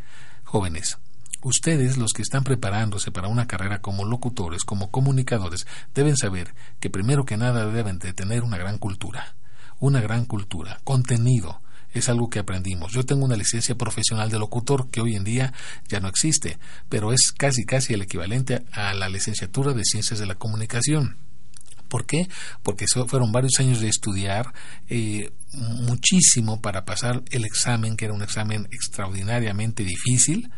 jóvenes, 0.45 0.99
ustedes 1.43 1.97
los 1.97 2.13
que 2.13 2.23
están 2.23 2.45
preparándose 2.45 3.11
para 3.11 3.29
una 3.29 3.47
carrera 3.47 3.81
como 3.81 4.05
locutores, 4.05 4.65
como 4.65 4.91
comunicadores, 4.91 5.67
deben 5.95 6.17
saber 6.17 6.55
que 6.81 6.91
primero 6.91 7.25
que 7.25 7.37
nada 7.37 7.67
deben 7.67 7.99
de 7.99 8.13
tener 8.13 8.43
una 8.43 8.59
gran 8.59 8.79
cultura, 8.79 9.37
una 9.79 10.01
gran 10.01 10.25
cultura, 10.25 10.81
contenido, 10.85 11.61
es 11.93 12.09
algo 12.09 12.29
que 12.29 12.39
aprendimos. 12.39 12.93
Yo 12.93 13.05
tengo 13.05 13.25
una 13.25 13.37
licencia 13.37 13.75
profesional 13.75 14.31
de 14.31 14.39
locutor 14.39 14.91
que 14.91 15.01
hoy 15.01 15.17
en 15.17 15.25
día 15.25 15.53
ya 15.89 16.01
no 16.01 16.09
existe, 16.09 16.59
pero 16.89 17.13
es 17.13 17.33
casi 17.33 17.65
casi 17.65 17.95
el 17.95 18.03
equivalente 18.03 18.65
a 18.73 18.95
la 18.95 19.09
licenciatura 19.09 19.73
de 19.73 19.85
ciencias 19.85 20.19
de 20.19 20.27
la 20.27 20.35
comunicación. 20.35 21.17
¿Por 21.89 22.05
qué? 22.05 22.29
Porque 22.63 22.85
fueron 23.07 23.33
varios 23.33 23.59
años 23.61 23.81
de 23.81 23.89
estudiar 23.89 24.53
eh, 24.89 25.33
muchísimo 25.53 26.61
para 26.61 26.85
pasar 26.85 27.23
el 27.31 27.45
examen, 27.45 27.97
que 27.97 28.05
era 28.05 28.15
un 28.15 28.23
examen 28.23 28.69
extraordinariamente 28.71 29.85
difícil, 29.85 30.51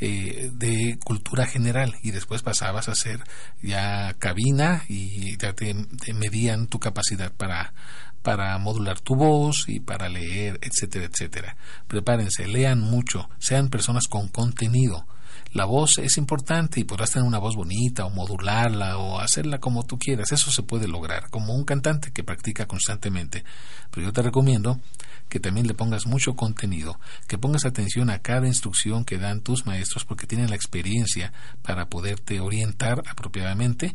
eh, 0.00 0.50
de 0.54 0.98
cultura 1.04 1.46
general 1.46 1.94
y 2.02 2.10
después 2.10 2.42
pasabas 2.42 2.88
a 2.88 2.92
hacer 2.92 3.20
ya 3.60 4.14
cabina 4.18 4.82
y 4.88 5.36
ya 5.36 5.52
te, 5.52 5.74
medían 6.14 6.68
tu 6.68 6.78
capacidad 6.78 7.30
para, 7.32 7.74
para 8.22 8.56
modular 8.58 8.98
tu 9.00 9.14
voz 9.14 9.64
y 9.68 9.80
para 9.80 10.08
leer, 10.08 10.58
etcétera, 10.62 11.04
etcétera. 11.04 11.56
Prepárense, 11.86 12.46
lean 12.46 12.80
mucho, 12.80 13.28
sean 13.38 13.68
personas 13.68 14.08
con 14.08 14.28
contenido 14.28 15.06
la 15.52 15.64
voz 15.64 15.98
es 15.98 16.16
importante 16.16 16.78
y 16.78 16.84
podrás 16.84 17.10
tener 17.10 17.26
una 17.26 17.38
voz 17.38 17.56
bonita 17.56 18.04
o 18.04 18.10
modularla 18.10 18.98
o 18.98 19.18
hacerla 19.18 19.58
como 19.58 19.84
tú 19.84 19.98
quieras. 19.98 20.30
Eso 20.30 20.50
se 20.50 20.62
puede 20.62 20.86
lograr, 20.86 21.28
como 21.30 21.54
un 21.54 21.64
cantante 21.64 22.12
que 22.12 22.22
practica 22.22 22.66
constantemente. 22.66 23.44
Pero 23.90 24.06
yo 24.06 24.12
te 24.12 24.22
recomiendo 24.22 24.80
que 25.28 25.40
también 25.40 25.66
le 25.66 25.74
pongas 25.74 26.06
mucho 26.06 26.34
contenido, 26.34 27.00
que 27.26 27.38
pongas 27.38 27.64
atención 27.64 28.10
a 28.10 28.20
cada 28.20 28.46
instrucción 28.46 29.04
que 29.04 29.18
dan 29.18 29.40
tus 29.40 29.66
maestros 29.66 30.04
porque 30.04 30.26
tienen 30.26 30.50
la 30.50 30.56
experiencia 30.56 31.32
para 31.62 31.86
poderte 31.86 32.40
orientar 32.40 33.02
apropiadamente 33.08 33.94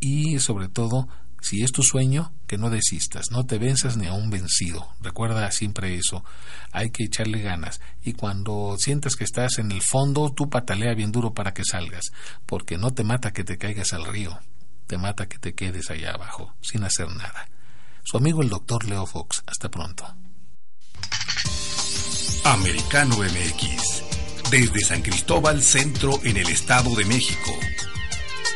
y 0.00 0.38
sobre 0.40 0.68
todo 0.68 1.08
Si 1.40 1.62
es 1.62 1.72
tu 1.72 1.82
sueño, 1.82 2.32
que 2.46 2.58
no 2.58 2.70
desistas, 2.70 3.30
no 3.30 3.46
te 3.46 3.58
venzas 3.58 3.96
ni 3.96 4.06
a 4.06 4.12
un 4.12 4.30
vencido. 4.30 4.88
Recuerda 5.00 5.50
siempre 5.52 5.94
eso. 5.94 6.24
Hay 6.72 6.90
que 6.90 7.04
echarle 7.04 7.40
ganas. 7.40 7.80
Y 8.02 8.14
cuando 8.14 8.76
sientas 8.78 9.16
que 9.16 9.24
estás 9.24 9.58
en 9.58 9.70
el 9.70 9.82
fondo, 9.82 10.32
tú 10.32 10.48
patalea 10.48 10.94
bien 10.94 11.12
duro 11.12 11.34
para 11.34 11.54
que 11.54 11.64
salgas, 11.64 12.12
porque 12.46 12.78
no 12.78 12.92
te 12.92 13.04
mata 13.04 13.32
que 13.32 13.44
te 13.44 13.58
caigas 13.58 13.92
al 13.92 14.06
río, 14.06 14.38
te 14.86 14.98
mata 14.98 15.28
que 15.28 15.38
te 15.38 15.54
quedes 15.54 15.90
allá 15.90 16.12
abajo, 16.12 16.54
sin 16.60 16.84
hacer 16.84 17.08
nada. 17.08 17.48
Su 18.06 18.18
amigo 18.18 18.40
el 18.40 18.48
doctor 18.48 18.84
Leo 18.84 19.04
Fox. 19.04 19.42
Hasta 19.46 19.68
pronto. 19.68 20.06
Americano 22.44 23.16
MX. 23.16 24.50
Desde 24.50 24.80
San 24.80 25.02
Cristóbal 25.02 25.60
Centro 25.60 26.20
en 26.22 26.36
el 26.36 26.48
Estado 26.48 26.94
de 26.94 27.04
México. 27.04 27.50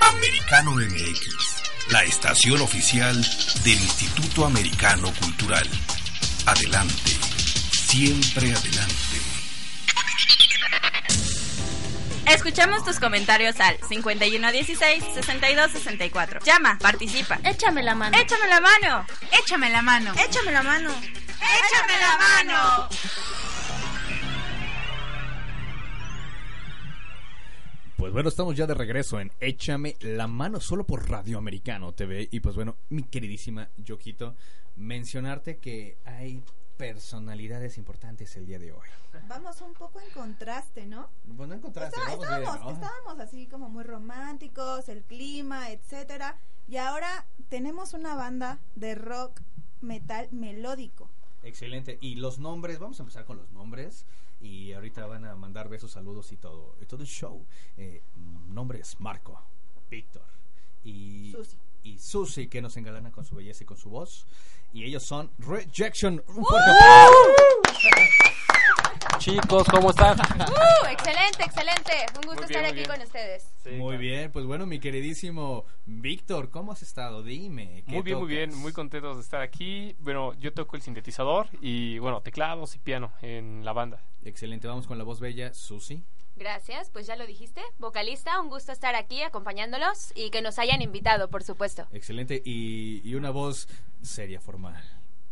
Americano 0.01 0.77
MX. 0.77 1.50
La 1.89 2.05
estación 2.05 2.61
oficial 2.61 3.21
del 3.65 3.81
Instituto 3.81 4.45
Americano 4.45 5.13
Cultural. 5.21 5.67
Adelante. 6.47 7.11
Siempre 7.73 8.55
adelante. 8.55 8.95
Escuchamos 12.27 12.85
tus 12.85 13.01
comentarios 13.01 13.59
al 13.59 13.77
5116-6264. 13.81 16.45
Llama, 16.45 16.79
participa. 16.79 17.41
Échame 17.45 17.83
la 17.83 17.97
mano. 17.97 18.17
Échame 18.17 18.47
la 18.49 18.61
mano. 18.61 19.05
Échame 19.33 19.69
la 19.71 19.83
mano. 19.83 20.13
Échame 20.15 20.53
la 20.53 20.63
mano. 20.63 20.93
Échame 20.93 21.99
la 21.99 22.17
mano. 22.19 22.89
Pues 28.01 28.15
bueno, 28.15 28.31
estamos 28.31 28.57
ya 28.57 28.67
de 28.67 28.73
regreso 28.73 29.21
en 29.21 29.31
Échame 29.41 29.95
la 30.01 30.27
mano 30.27 30.59
solo 30.59 30.85
por 30.85 31.11
Radio 31.11 31.37
Americano 31.37 31.93
TV. 31.93 32.31
Y 32.33 32.41
pues 32.41 32.57
bueno, 32.57 32.77
mi 32.89 33.03
queridísima 33.03 33.69
Yoquito, 33.77 34.35
mencionarte 34.77 35.59
que 35.59 35.99
hay 36.07 36.43
personalidades 36.79 37.77
importantes 37.77 38.35
el 38.37 38.47
día 38.47 38.59
de 38.59 38.73
hoy. 38.73 38.89
Vamos 39.29 39.61
un 39.61 39.75
poco 39.75 40.01
en 40.01 40.09
contraste, 40.13 40.87
¿no? 40.87 41.11
Pues 41.37 41.47
no 41.47 41.55
en 41.55 41.61
contraste, 41.61 41.95
Está- 41.99 42.09
vamos 42.11 42.25
estábamos, 42.25 42.55
bien, 42.55 42.65
¿no? 42.65 42.73
estábamos 42.73 43.21
así 43.21 43.47
como 43.47 43.69
muy 43.69 43.85
románticos, 43.85 44.89
el 44.89 45.03
clima, 45.03 45.71
etcétera. 45.71 46.39
Y 46.69 46.79
ahora 46.79 47.27
tenemos 47.51 47.93
una 47.93 48.15
banda 48.15 48.61
de 48.77 48.95
rock 48.95 49.43
metal 49.83 50.27
melódico. 50.33 51.11
Excelente. 51.43 51.99
Y 52.01 52.15
los 52.15 52.39
nombres, 52.39 52.79
vamos 52.79 52.99
a 52.99 53.03
empezar 53.03 53.27
con 53.27 53.37
los 53.37 53.51
nombres. 53.53 54.07
Y 54.41 54.73
ahorita 54.73 55.07
van 55.07 55.25
a 55.27 55.35
mandar 55.35 55.69
besos, 55.69 55.91
saludos 55.93 56.33
y 56.33 56.37
todo. 56.37 56.77
Y 56.81 56.87
todo 56.87 57.03
el 57.03 57.09
show. 57.09 57.45
Eh, 57.77 58.03
nombres: 58.49 58.99
Marco, 59.01 59.41
Víctor 59.91 60.25
y 60.85 61.33
Susi. 61.33 61.57
y 61.83 61.99
Susi, 61.99 62.49
que 62.49 62.63
nos 62.63 62.77
engalana 62.77 63.13
con 63.13 63.25
su 63.25 63.35
belleza 63.37 63.65
y 63.65 63.67
con 63.67 63.77
su 63.77 63.91
voz. 63.91 64.27
Y 64.73 64.85
ellos 64.85 65.05
son 65.05 65.31
Rejection. 65.39 66.23
Un 66.29 66.45
fuerte 66.45 66.71
aplauso. 66.71 67.51
Chicos, 69.19 69.67
¿cómo 69.69 69.91
están? 69.91 70.19
Uh, 70.19 70.87
excelente, 70.91 71.45
excelente. 71.45 71.93
Un 72.17 72.23
gusto 72.27 72.47
bien, 72.47 72.51
estar 72.51 72.65
aquí 72.65 72.75
bien. 72.75 72.89
con 72.89 73.03
ustedes. 73.03 73.53
Muy 73.73 73.99
bien, 73.99 74.33
pues 74.33 74.47
bueno, 74.47 74.65
mi 74.65 74.81
queridísimo 74.81 75.67
Víctor, 75.85 76.49
¿cómo 76.49 76.73
has 76.73 76.83
estado? 76.83 77.23
Dime. 77.23 77.85
¿qué 77.87 77.93
Muy 77.93 78.03
bien, 78.03 78.19
muy 78.19 78.29
bien, 78.29 78.57
muy 78.57 78.73
contentos 78.73 79.17
de 79.17 79.23
estar 79.23 79.43
aquí. 79.43 79.95
Bueno, 79.99 80.33
yo 80.39 80.55
toco 80.55 80.77
el 80.77 80.83
sintetizador 80.83 81.49
y, 81.61 81.99
bueno, 81.99 82.23
teclados 82.23 82.75
y 82.77 82.79
piano 82.79 83.13
en 83.21 83.63
la 83.63 83.75
banda. 83.75 84.03
Excelente, 84.25 84.67
vamos 84.69 84.87
con 84.87 84.97
la 84.97 85.05
voz 85.05 85.21
bella, 85.21 85.53
Susi. 85.53 86.03
Gracias, 86.45 86.89
pues 86.89 87.07
ya 87.07 87.17
lo 87.17 87.27
dijiste. 87.27 87.61
Vocalista, 87.79 88.41
un 88.41 88.49
gusto 88.49 88.73
estar 88.73 88.95
aquí 88.95 89.21
acompañándolos 89.23 90.11
y 90.15 90.31
que 90.31 90.41
nos 90.41 90.59
hayan 90.59 90.81
invitado, 90.81 91.29
por 91.29 91.43
supuesto. 91.45 91.87
Excelente, 91.93 92.41
y, 92.43 93.03
y 93.07 93.15
una 93.15 93.29
voz 93.29 93.69
seria, 94.01 94.41
formal. 94.41 94.83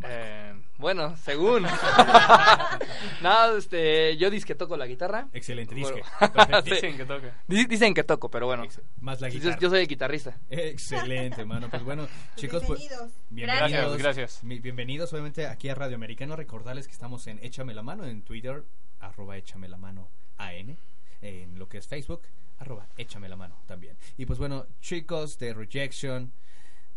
Eh, 0.04 0.52
bueno, 0.76 1.16
según. 1.16 1.62
no, 3.22 3.56
este, 3.56 4.18
yo 4.18 4.28
dis 4.28 4.44
que 4.44 4.54
toco 4.54 4.76
la 4.76 4.86
guitarra. 4.86 5.28
Excelente, 5.32 5.74
disque. 5.74 6.02
Bueno. 6.20 6.62
Dicen 6.64 6.96
que 6.98 7.04
toca. 7.06 7.42
Di- 7.48 7.64
Dicen 7.64 7.94
que 7.94 8.04
toco, 8.04 8.30
pero 8.30 8.44
bueno. 8.46 8.64
Más 9.00 9.20
la 9.22 9.30
guitarra. 9.30 9.58
Yo, 9.58 9.70
soy 9.70 9.80
el 9.80 9.88
guitarrista. 9.88 10.38
Excelente, 10.50 11.42
mano. 11.46 11.70
Pues 11.70 11.82
bueno, 11.84 12.06
chicos, 12.36 12.62
pues, 12.66 12.80
Bienvenidos. 12.80 13.12
bienvenidos. 13.30 13.96
Gracias, 13.98 14.42
gracias. 14.42 14.62
Bienvenidos, 14.62 15.12
obviamente, 15.14 15.46
aquí 15.46 15.70
a 15.70 15.74
Radio 15.74 15.96
Americano. 15.96 16.36
Recordarles 16.36 16.86
que 16.86 16.92
estamos 16.92 17.26
en 17.28 17.38
Échame 17.42 17.72
la 17.72 17.82
mano 17.82 18.04
en 18.04 18.20
Twitter, 18.22 18.62
arroba 19.00 19.38
Échame 19.38 19.68
la 19.68 19.78
mano 19.78 20.06
AN, 20.36 20.76
en 21.20 21.58
lo 21.58 21.68
que 21.68 21.78
es 21.78 21.86
Facebook, 21.86 22.22
arroba 22.58 22.88
Échame 22.96 23.28
la 23.28 23.36
mano 23.36 23.56
también. 23.66 23.96
Y 24.16 24.26
pues 24.26 24.38
bueno, 24.38 24.66
chicos 24.80 25.38
de 25.38 25.54
Rejection, 25.54 26.32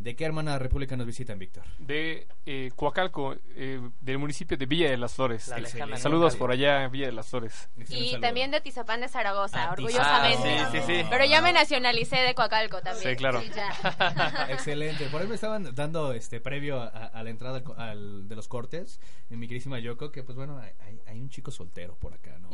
¿de 0.02 0.16
qué 0.16 0.26
hermana 0.26 0.58
república 0.60 0.96
nos 0.98 1.06
visitan, 1.06 1.38
Víctor? 1.40 1.64
De 1.78 2.28
eh, 2.46 2.72
Coacalco, 2.76 3.36
eh, 3.56 3.80
del 4.00 4.18
municipio 4.18 4.58
de 4.58 4.66
Villa 4.66 4.90
de 4.90 4.98
las 4.98 5.14
Flores. 5.14 5.48
La 5.48 5.98
Saludos 5.98 6.36
por 6.36 6.52
allá, 6.52 6.88
Villa 6.88 7.06
de 7.08 7.12
las 7.12 7.28
Flores. 7.28 7.70
Y 7.90 8.20
también 8.20 8.52
de 8.52 8.62
Tizapán 8.62 9.02
de 9.02 9.08
Zaragoza, 9.08 9.64
Ah, 9.70 9.72
orgullosamente. 9.74 10.60
Ah, 10.60 10.70
sí, 10.72 10.80
sí, 10.80 10.84
sí. 11.02 11.06
Pero 11.10 11.26
ya 11.26 11.42
me 11.42 11.54
nacionalicé 11.54 12.18
de 12.18 12.34
Coacalco 12.36 12.82
también. 12.82 13.10
Sí, 13.12 13.16
claro. 13.16 13.42
ya. 13.44 14.48
Excelente. 14.50 15.06
Por 15.08 15.22
ahí 15.22 15.28
me 15.28 15.36
estaban 15.36 15.74
dando 15.76 16.14
este 16.14 16.40
previo 16.42 16.82
a, 16.82 16.88
a 16.88 17.24
la 17.24 17.30
entrada 17.30 17.58
al 17.58 17.64
co- 17.64 17.76
al- 17.78 18.28
de 18.28 18.36
los 18.36 18.48
cortes, 18.48 19.00
en 19.30 19.40
mi 19.40 19.48
queridísima 19.48 19.80
Yoko, 19.80 20.12
que 20.12 20.24
pues 20.24 20.36
bueno, 20.38 20.60
hay, 20.60 21.20
un 21.20 21.30
chico 21.30 21.52
soltero 21.52 21.96
por 21.96 22.14
acá, 22.16 22.38
¿no? 22.40 22.50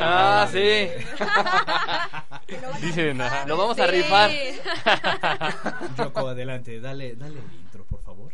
Ah, 0.00 0.48
sí. 0.50 0.88
Dicen, 2.80 3.20
ajá. 3.20 3.44
Lo 3.46 3.56
vamos 3.58 3.78
a 3.78 3.86
rifar. 3.86 4.30
Yoko, 5.96 6.34
adelante, 6.42 6.80
dale, 6.80 7.14
dale 7.16 7.38
el 7.40 7.52
intro, 7.60 7.84
por 7.84 8.02
favor. 8.02 8.32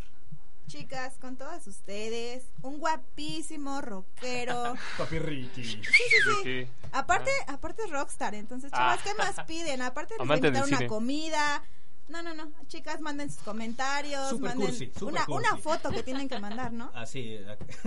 Chicas, 0.67 1.17
con 1.19 1.35
todas 1.35 1.67
ustedes, 1.67 2.43
un 2.63 2.79
guapísimo 2.79 3.81
rockero. 3.81 4.73
Papi 4.97 5.19
Ricky. 5.19 5.63
Sí, 5.63 5.81
sí, 5.83 6.31
sí. 6.43 6.67
Aparte, 6.91 7.29
aparte 7.47 7.83
es 7.83 7.91
rockstar, 7.91 8.33
entonces, 8.33 8.71
Ah. 8.73 8.77
chavas, 8.97 9.01
¿qué 9.03 9.13
más 9.13 9.45
piden? 9.45 9.81
Aparte 9.83 10.13
les 10.17 10.19
a 10.21 10.23
Amante 10.23 10.47
invitar 10.47 10.67
una 10.67 10.87
comida. 10.87 11.63
No, 12.07 12.21
no, 12.21 12.35
no. 12.35 12.51
Chicas, 12.67 13.01
manden 13.01 13.31
sus 13.31 13.41
comentarios, 13.41 14.29
Super 14.29 14.49
manden 14.51 14.67
cursi, 14.67 14.85
super 14.93 15.03
una, 15.13 15.25
cursi. 15.25 15.47
una 15.49 15.57
foto 15.57 15.89
que 15.89 16.03
tienen 16.03 16.29
que 16.29 16.37
mandar, 16.39 16.71
¿no? 16.71 16.91
Así. 16.95 17.39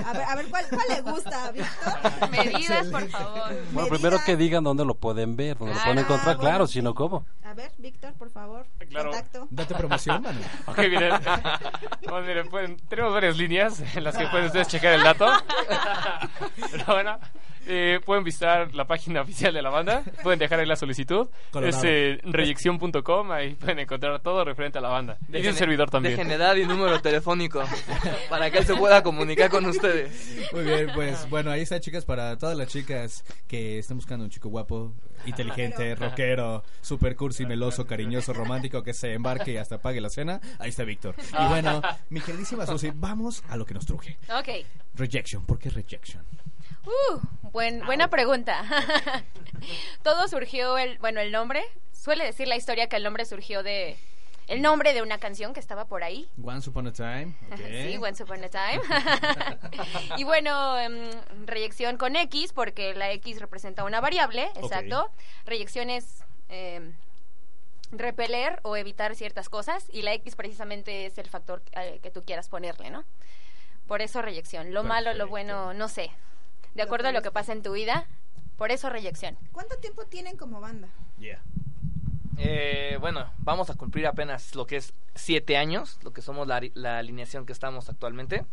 A 0.04 0.12
ver, 0.12 0.22
a 0.22 0.34
ver 0.34 0.48
¿cuál, 0.48 0.66
cuál 0.68 0.86
le 0.88 1.00
gusta, 1.02 1.50
Víctor? 1.52 2.30
Medidas, 2.30 2.86
por 2.88 3.08
favor. 3.08 3.56
Bueno, 3.72 3.88
primero 3.88 4.18
que 4.26 4.36
digan 4.36 4.64
dónde 4.64 4.84
lo 4.84 4.94
pueden 4.96 5.36
ver, 5.36 5.56
dónde 5.56 5.74
lo 5.74 5.80
pueden 5.80 5.94
Claro. 5.98 6.14
encontrar, 6.14 6.36
Ah, 6.36 6.38
claro, 6.40 6.56
bueno, 6.58 6.66
si 6.66 6.82
no, 6.82 6.94
¿cómo? 6.96 7.24
A 7.44 7.54
ver, 7.54 7.70
Víctor, 7.78 8.12
por 8.14 8.30
favor. 8.30 8.66
Claro. 8.90 9.10
Contacto. 9.10 9.46
Date 9.50 9.74
promoción, 9.76 10.20
mano. 10.22 10.40
Ok, 10.66 10.78
miren. 10.78 11.12
Bueno, 12.08 12.26
miren, 12.26 12.48
pueden- 12.48 12.76
tenemos 12.88 13.12
varias 13.14 13.36
líneas 13.36 13.80
en 13.96 14.02
las 14.04 14.16
que 14.16 14.26
pueden 14.26 14.46
ustedes 14.46 14.66
checar 14.68 14.94
el 14.94 15.02
dato. 15.04 15.26
Pero 16.72 16.84
bueno, 16.86 17.18
eh, 17.68 18.00
pueden 18.04 18.24
visitar 18.24 18.74
la 18.74 18.86
página 18.86 19.20
oficial 19.22 19.52
de 19.52 19.62
la 19.62 19.70
banda. 19.70 20.02
Pueden 20.22 20.38
dejar 20.38 20.60
ahí 20.60 20.66
la 20.66 20.76
solicitud. 20.76 21.28
Colorado. 21.50 21.78
Es 21.78 21.84
eh, 21.84 22.18
reyección.com. 22.24 23.30
Ahí 23.30 23.54
pueden 23.54 23.80
encontrar 23.80 24.20
todo 24.20 24.44
referente 24.44 24.78
a 24.78 24.80
la 24.80 24.88
banda. 24.88 25.18
y 25.28 25.42
de 25.42 25.48
un 25.48 25.54
servidor 25.54 25.90
también. 25.90 26.16
Dejen 26.16 26.32
edad 26.32 26.56
y 26.56 26.64
número 26.64 27.00
telefónico 27.00 27.62
para 28.30 28.50
que 28.50 28.58
él 28.58 28.66
se 28.66 28.74
pueda 28.74 29.02
comunicar 29.02 29.50
con 29.50 29.66
ustedes. 29.66 30.50
Muy 30.52 30.64
bien, 30.64 30.90
pues 30.94 31.28
bueno, 31.28 31.50
ahí 31.50 31.60
está, 31.60 31.78
chicas, 31.78 32.04
para 32.04 32.36
todas 32.38 32.56
las 32.56 32.68
chicas 32.68 33.24
que 33.46 33.78
estén 33.78 33.96
buscando 33.98 34.24
un 34.24 34.30
chico 34.30 34.48
guapo, 34.48 34.94
inteligente, 35.26 35.94
rockero, 35.94 36.64
super 36.80 37.16
cursi, 37.16 37.44
meloso, 37.44 37.86
cariñoso, 37.86 38.32
romántico, 38.32 38.82
que 38.82 38.94
se 38.94 39.12
embarque 39.12 39.52
y 39.52 39.56
hasta 39.58 39.78
pague 39.78 40.00
la 40.00 40.10
cena. 40.10 40.40
Ahí 40.58 40.70
está 40.70 40.84
Víctor. 40.84 41.14
Y 41.38 41.48
bueno, 41.48 41.82
mi 42.08 42.20
queridísima 42.20 42.66
Susi, 42.66 42.90
vamos 42.94 43.42
a 43.48 43.56
lo 43.56 43.66
que 43.66 43.74
nos 43.74 43.84
truje. 43.86 44.16
Ok. 44.28 44.48
Rejection, 44.94 45.44
¿por 45.44 45.58
qué 45.58 45.70
Rejection? 45.70 46.24
Uh, 46.88 47.20
buen, 47.52 47.84
buena 47.84 48.08
pregunta. 48.08 48.64
Todo 50.02 50.26
surgió, 50.26 50.78
el, 50.78 50.98
bueno, 50.98 51.20
el 51.20 51.30
nombre. 51.30 51.62
Suele 51.92 52.24
decir 52.24 52.48
la 52.48 52.56
historia 52.56 52.88
que 52.88 52.96
el 52.96 53.02
nombre 53.02 53.26
surgió 53.26 53.62
de 53.62 53.98
el 54.46 54.62
nombre 54.62 54.94
de 54.94 55.02
una 55.02 55.18
canción 55.18 55.52
que 55.52 55.60
estaba 55.60 55.84
por 55.84 56.02
ahí. 56.02 56.26
Once 56.42 56.70
Upon 56.70 56.86
a 56.86 56.92
Time. 56.92 57.34
Sí, 57.56 57.98
Once 57.98 58.22
Upon 58.22 58.42
a 58.42 58.48
Time. 58.48 58.80
y 60.16 60.24
bueno, 60.24 60.78
em, 60.78 61.10
reyección 61.44 61.98
con 61.98 62.16
X, 62.16 62.54
porque 62.54 62.94
la 62.94 63.12
X 63.12 63.40
representa 63.40 63.84
una 63.84 64.00
variable, 64.00 64.50
exacto. 64.56 65.10
Reyección 65.44 65.90
es 65.90 66.24
em, 66.48 66.94
repeler 67.92 68.60
o 68.62 68.76
evitar 68.76 69.14
ciertas 69.14 69.50
cosas, 69.50 69.86
y 69.92 70.00
la 70.00 70.14
X 70.14 70.34
precisamente 70.34 71.04
es 71.04 71.18
el 71.18 71.28
factor 71.28 71.62
eh, 71.72 72.00
que 72.02 72.10
tú 72.10 72.22
quieras 72.22 72.48
ponerle, 72.48 72.88
¿no? 72.88 73.04
Por 73.86 74.00
eso 74.00 74.22
reyección. 74.22 74.72
Lo 74.72 74.82
malo, 74.82 75.12
lo 75.12 75.28
bueno, 75.28 75.74
no 75.74 75.88
sé. 75.88 76.10
De 76.78 76.84
acuerdo 76.84 77.08
a 77.08 77.12
lo 77.12 77.22
que 77.22 77.32
pasa 77.32 77.52
en 77.52 77.60
tu 77.60 77.72
vida, 77.72 78.06
por 78.56 78.70
eso 78.70 78.88
reyección. 78.88 79.36
¿Cuánto 79.50 79.78
tiempo 79.78 80.04
tienen 80.04 80.36
como 80.36 80.60
banda? 80.60 80.86
Eh, 82.36 82.96
bueno, 83.00 83.32
vamos 83.38 83.68
a 83.68 83.74
cumplir 83.74 84.06
apenas 84.06 84.54
lo 84.54 84.64
que 84.64 84.76
es 84.76 84.94
siete 85.16 85.56
años, 85.56 85.98
lo 86.04 86.12
que 86.12 86.22
somos 86.22 86.46
la, 86.46 86.60
la 86.74 86.98
alineación 86.98 87.46
que 87.46 87.52
estamos 87.52 87.88
actualmente. 87.88 88.44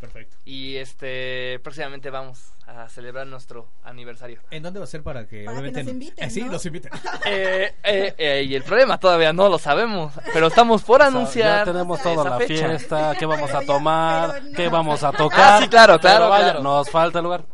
Perfecto. 0.00 0.36
Y 0.44 0.76
este 0.76 1.60
próximamente 1.62 2.10
vamos 2.10 2.52
a 2.68 2.88
celebrar 2.88 3.26
nuestro 3.26 3.68
aniversario. 3.84 4.40
¿En 4.52 4.62
dónde 4.62 4.78
va 4.78 4.84
a 4.84 4.88
ser 4.88 5.02
para 5.02 5.26
que 5.26 5.44
Para 5.44 5.56
que 5.56 5.60
obviamente 5.60 5.82
nos 5.84 5.92
inviten, 5.92 6.24
Eh, 6.24 6.30
sí, 6.30 6.42
¿no? 6.42 6.52
los 6.52 6.66
inviten. 6.66 6.92
Eh, 7.26 7.74
eh, 7.82 8.14
eh, 8.18 8.46
y 8.48 8.54
el 8.54 8.62
problema 8.62 8.98
todavía 8.98 9.32
no 9.32 9.48
lo 9.48 9.58
sabemos, 9.58 10.12
pero 10.32 10.48
estamos 10.48 10.82
por 10.82 11.02
anunciar. 11.02 11.66
Ya 11.66 11.72
tenemos 11.72 12.00
toda 12.00 12.30
la 12.30 12.38
fecha. 12.38 12.68
fiesta, 12.68 13.14
qué 13.18 13.26
vamos 13.26 13.52
a 13.52 13.60
tomar, 13.62 14.42
no. 14.42 14.56
qué 14.56 14.68
vamos 14.68 15.02
a 15.02 15.10
tocar. 15.12 15.40
Ah, 15.40 15.58
sí, 15.62 15.68
claro, 15.68 15.94
Pero 16.00 16.00
claro, 16.00 16.28
vaya, 16.28 16.44
claro. 16.44 16.62
Nos 16.62 16.90
falta 16.90 17.18
el 17.18 17.24
lugar. 17.24 17.44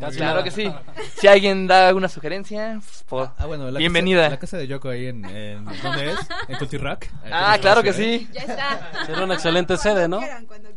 Casi 0.00 0.16
Claro 0.16 0.32
nada. 0.40 0.44
que 0.44 0.50
sí. 0.50 0.72
Si 1.18 1.26
alguien 1.28 1.66
da 1.66 1.88
alguna 1.88 2.08
sugerencia, 2.08 2.80
por- 3.08 3.30
Ah, 3.38 3.46
bueno, 3.46 3.70
la 3.70 3.78
bienvenida. 3.78 4.22
Casa, 4.22 4.30
la 4.30 4.38
casa 4.38 4.56
de 4.58 4.66
Yoko 4.66 4.88
ahí 4.88 5.06
en, 5.06 5.24
en 5.24 5.64
¿dónde 5.64 6.10
es? 6.12 6.18
En 6.48 6.58
Tulti 6.58 6.76
Rock. 6.78 7.06
Ah, 7.30 7.56
claro 7.60 7.82
que 7.82 7.92
sí. 7.92 8.28
Ya 8.32 8.40
está. 8.42 9.04
Sería 9.06 9.24
una 9.24 9.34
excelente 9.34 9.76
sede, 9.76 10.08
¿no? 10.08 10.20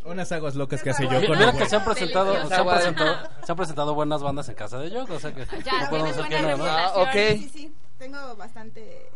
Unas 0.06 0.32
aguas 0.32 0.56
locas 0.56 0.84
que 0.84 0.92
hace 0.92 1.04
Yoko. 1.04 1.20
mira 1.34 1.52
¿no? 1.52 1.58
que 1.58 1.66
se 1.66 1.76
han 1.76 1.84
presentado, 1.86 2.48
se 2.48 2.54
han 2.56 2.68
presentado, 2.68 3.18
se 3.44 3.52
han 3.52 3.56
presentado 3.58 3.94
buenas 3.96 4.22
bandas 4.22 4.48
en 4.50 4.56
casa 4.56 4.78
de 4.80 4.92
Yoko, 4.92 5.16
o 5.16 5.20
sea 5.20 5.34
que 5.34 5.46
Ya, 5.64 5.84
no 5.84 5.90
podemos 5.90 6.16
decir 6.16 6.30
que 6.30 6.42
no, 6.42 6.58
¿no? 6.58 6.66
Ah, 6.66 6.92
ok. 6.98 7.14
Sí, 7.14 7.50
sí, 7.52 7.74
tengo 7.98 8.36
bastante, 8.36 9.10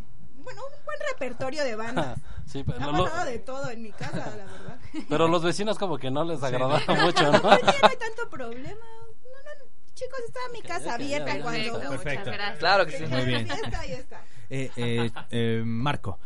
bueno, 0.44 0.62
un 0.64 0.86
buen 0.86 0.98
repertorio 1.14 1.64
de 1.64 1.76
bandas. 1.76 2.18
Sí, 2.50 2.64
pero, 2.66 2.80
Ha 2.84 2.92
lo- 2.92 3.04
pasado 3.04 3.30
de 3.30 3.38
todo 3.38 3.70
en 3.70 3.84
mi 3.84 3.92
casa, 3.92 4.18
la 4.18 4.26
verdad. 4.44 4.80
pero 5.08 5.28
los 5.28 5.44
vecinos 5.44 5.78
como 5.78 6.00
que 6.00 6.10
no 6.10 6.24
les 6.24 6.42
agradaba 6.42 6.82
mucho, 7.00 7.32
¿no? 7.32 7.38
Oye, 7.48 7.60
no 7.64 7.88
hay 7.88 7.96
tanto 7.98 8.28
problema. 8.28 8.76
Chicos, 9.94 10.20
está 10.26 10.40
mi 10.54 10.62
casa 10.62 10.94
abierta 10.94 11.40
cuando 11.42 11.80
Perfecto, 11.80 12.32
gracias. 12.32 12.60
Claro 12.60 12.86
que 12.86 12.98
sí. 12.98 13.06
Muy 13.06 13.26
bien. 13.26 13.48
fiesta, 13.48 13.80
ahí 13.80 13.92
está. 13.94 14.24
Eh, 14.50 14.72
eh, 14.76 15.12
eh, 15.30 15.62
Marco, 15.66 16.20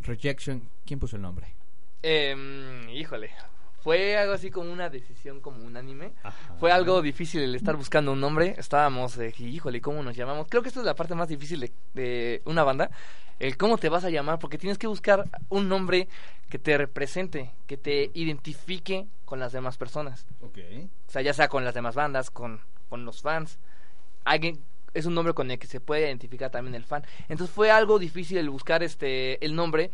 Rejection, 0.00 0.68
¿quién 0.86 0.98
puso 0.98 1.16
el 1.16 1.22
nombre? 1.22 1.54
Em, 2.02 2.88
híjole, 2.90 3.32
fue 3.80 4.16
algo 4.16 4.32
así 4.32 4.50
como 4.50 4.72
una 4.72 4.88
decisión 4.88 5.40
como 5.40 5.64
unánime. 5.64 6.12
Fue 6.60 6.70
algo 6.70 7.02
difícil 7.02 7.42
el 7.42 7.54
estar 7.54 7.76
buscando 7.76 8.12
un 8.12 8.20
nombre. 8.20 8.54
Estábamos, 8.58 9.16
de, 9.16 9.34
híjole, 9.38 9.80
¿cómo 9.80 10.02
nos 10.02 10.16
llamamos? 10.16 10.46
Creo 10.48 10.62
que 10.62 10.68
esta 10.68 10.80
es 10.80 10.86
la 10.86 10.94
parte 10.94 11.14
más 11.14 11.28
difícil 11.28 11.60
de, 11.60 11.72
de 11.94 12.42
una 12.44 12.62
banda. 12.62 12.90
El 13.38 13.56
cómo 13.56 13.78
te 13.78 13.88
vas 13.88 14.04
a 14.04 14.10
llamar, 14.10 14.38
porque 14.38 14.58
tienes 14.58 14.78
que 14.78 14.88
buscar 14.88 15.24
un 15.48 15.68
nombre 15.68 16.08
que 16.48 16.58
te 16.58 16.76
represente, 16.76 17.52
que 17.66 17.76
te 17.76 18.10
identifique 18.14 19.06
con 19.24 19.38
las 19.38 19.52
demás 19.52 19.76
personas. 19.76 20.26
Ok. 20.42 20.58
O 21.06 21.10
sea, 21.10 21.22
ya 21.22 21.32
sea 21.32 21.48
con 21.48 21.64
las 21.64 21.74
demás 21.74 21.94
bandas, 21.94 22.30
con, 22.30 22.60
con 22.88 23.04
los 23.04 23.22
fans. 23.22 23.58
Alguien 24.24 24.60
es 24.94 25.06
un 25.06 25.14
nombre 25.14 25.34
con 25.34 25.50
el 25.50 25.58
que 25.58 25.66
se 25.66 25.80
puede 25.80 26.02
identificar 26.06 26.50
también 26.50 26.74
el 26.74 26.84
fan. 26.84 27.04
Entonces 27.28 27.54
fue 27.54 27.70
algo 27.70 27.98
difícil 27.98 28.38
el 28.38 28.50
buscar 28.50 28.82
este 28.82 29.44
el 29.44 29.54
nombre 29.54 29.90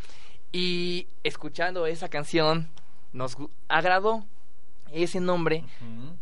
y 0.53 1.07
escuchando 1.25 1.87
esa 1.87 2.09
canción 2.09 2.69
nos 3.13 3.37
agradó 3.69 4.25
ese 4.93 5.21
nombre, 5.21 5.65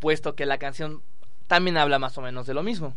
puesto 0.00 0.34
que 0.34 0.46
la 0.46 0.58
canción 0.58 1.02
también 1.46 1.76
habla 1.76 1.98
más 1.98 2.16
o 2.18 2.22
menos 2.22 2.46
de 2.46 2.54
lo 2.54 2.62
mismo. 2.62 2.94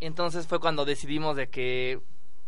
Entonces 0.00 0.46
fue 0.46 0.60
cuando 0.60 0.84
decidimos 0.84 1.36
de 1.36 1.48
que 1.48 2.00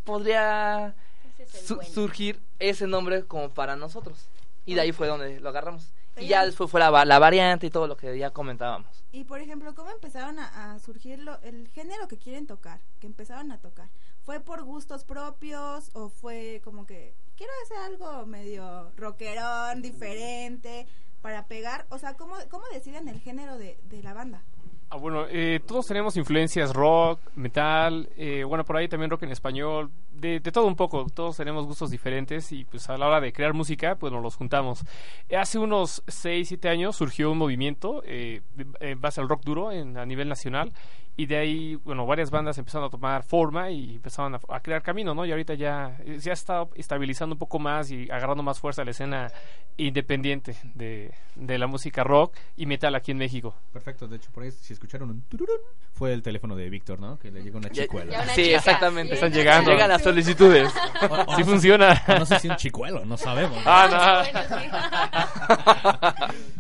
podría 0.04 0.94
Ese 1.34 1.42
es 1.42 1.54
el 1.54 1.61
su- 1.66 1.76
bueno. 1.76 1.90
surgir 1.90 2.40
ese 2.59 2.86
nombre 2.86 3.24
como 3.24 3.50
para 3.50 3.76
nosotros. 3.76 4.28
Y 4.64 4.74
de 4.74 4.80
ahí 4.82 4.92
fue 4.92 5.07
donde 5.09 5.40
lo 5.40 5.48
agarramos. 5.50 5.92
Y 6.18 6.28
ya 6.28 6.44
después 6.44 6.70
fue 6.70 6.80
la, 6.80 7.04
la 7.04 7.18
variante 7.18 7.66
y 7.66 7.70
todo 7.70 7.86
lo 7.86 7.96
que 7.96 8.18
ya 8.18 8.30
comentábamos. 8.30 9.04
Y 9.12 9.24
por 9.24 9.40
ejemplo, 9.40 9.74
¿cómo 9.74 9.90
empezaron 9.90 10.38
a, 10.38 10.72
a 10.72 10.78
surgir 10.78 11.18
lo- 11.18 11.40
el 11.42 11.68
género 11.68 12.08
que 12.08 12.16
quieren 12.16 12.46
tocar? 12.46 12.80
Que 13.00 13.06
empezaron 13.06 13.52
a 13.52 13.58
tocar. 13.58 13.88
¿Fue 14.24 14.40
por 14.40 14.64
gustos 14.64 15.04
propios 15.04 15.90
o 15.94 16.08
fue 16.08 16.60
como 16.64 16.86
que 16.86 17.14
quiero 17.36 17.52
hacer 17.64 17.78
algo 17.78 18.26
medio 18.26 18.90
rockerón, 18.96 19.82
diferente, 19.82 20.86
para 21.22 21.46
pegar? 21.46 21.86
O 21.90 21.98
sea, 21.98 22.14
¿cómo, 22.14 22.34
cómo 22.50 22.64
deciden 22.72 23.08
el 23.08 23.20
género 23.20 23.56
de, 23.58 23.78
de 23.84 24.02
la 24.02 24.14
banda? 24.14 24.42
Ah, 24.89 24.99
bueno, 24.99 25.26
eh, 25.28 25.61
todos 25.66 25.84
tenemos 25.87 26.16
influencias 26.16 26.72
rock, 26.72 27.18
metal, 27.34 28.09
eh, 28.16 28.45
bueno, 28.45 28.64
por 28.64 28.76
ahí 28.76 28.87
también 28.87 29.11
rock 29.11 29.24
en 29.24 29.32
español, 29.32 29.91
de, 30.12 30.39
de 30.39 30.53
todo 30.53 30.66
un 30.66 30.76
poco, 30.76 31.07
todos 31.12 31.37
tenemos 31.37 31.66
gustos 31.66 31.91
diferentes 31.91 32.53
y 32.53 32.64
pues 32.64 32.89
a 32.89 32.97
la 32.97 33.09
hora 33.09 33.20
de 33.20 33.32
crear 33.32 33.53
música, 33.53 33.97
pues 33.97 34.12
nos 34.12 34.22
los 34.22 34.37
juntamos. 34.37 34.84
Eh, 35.28 35.37
hace 35.37 35.59
unos 35.59 36.05
6, 36.07 36.47
7 36.47 36.68
años 36.68 36.95
surgió 36.95 37.32
un 37.32 37.39
movimiento 37.39 38.01
eh, 38.07 38.43
en 38.78 39.01
base 39.01 39.20
al 39.20 39.28
rock 39.28 39.43
duro 39.43 39.72
en, 39.72 39.99
a 39.99 40.07
nivel 40.07 40.28
nacional 40.28 40.72
y 41.18 41.26
de 41.26 41.36
ahí, 41.38 41.74
bueno, 41.76 42.04
varias 42.06 42.30
bandas 42.30 42.58
empezaron 42.58 42.86
a 42.86 42.90
tomar 42.90 43.22
forma 43.22 43.70
y 43.70 43.94
empezaron 43.94 44.34
a, 44.34 44.40
a 44.50 44.60
crear 44.60 44.82
camino, 44.82 45.14
¿no? 45.14 45.24
Y 45.24 45.30
ahorita 45.30 45.54
ya 45.54 45.96
eh, 46.04 46.18
se 46.20 46.30
ha 46.30 46.34
estado 46.34 46.70
estabilizando 46.74 47.34
un 47.34 47.38
poco 47.38 47.58
más 47.58 47.90
y 47.90 48.10
agarrando 48.10 48.42
más 48.42 48.58
fuerza 48.60 48.84
la 48.84 48.90
escena 48.90 49.30
independiente 49.78 50.56
de, 50.74 51.12
de 51.34 51.58
la 51.58 51.66
música 51.66 52.04
rock 52.04 52.34
y 52.56 52.66
metal 52.66 52.94
aquí 52.94 53.12
en 53.12 53.18
México. 53.18 53.54
Perfecto, 53.72 54.06
de 54.08 54.16
hecho, 54.16 54.30
por 54.32 54.42
ahí, 54.42 54.50
si 54.50 54.72
escucharon 54.74 55.08
un 55.10 55.22
tururún, 55.22 55.56
fue 55.94 56.12
el 56.12 56.22
teléfono 56.22 56.54
de 56.56 56.68
Víctor, 56.68 57.00
¿no? 57.00 57.18
Que 57.18 57.30
le 57.30 57.42
llegó 57.42 57.58
una 57.58 57.68
Ya- 57.70 57.82
chicuela. 57.84 58.12
Ya 58.12 58.22
una 58.22 58.32
Sí, 58.34 58.44
chica. 58.44 58.56
exactamente. 58.58 59.14
Están 59.14 59.32
llegando. 59.32 59.70
Llegan 59.70 59.88
las 59.88 60.02
solicitudes. 60.02 60.70
O- 61.10 61.14
o 61.14 61.18
Sí 61.18 61.24
no 61.30 61.36
sé- 61.36 61.44
funciona. 61.44 62.02
no 62.08 62.26
sé 62.26 62.38
si 62.40 62.48
un 62.48 62.56
chicuelo, 62.56 63.04
no 63.06 63.16
sabemos. 63.16 63.58
Ah, 63.64 64.24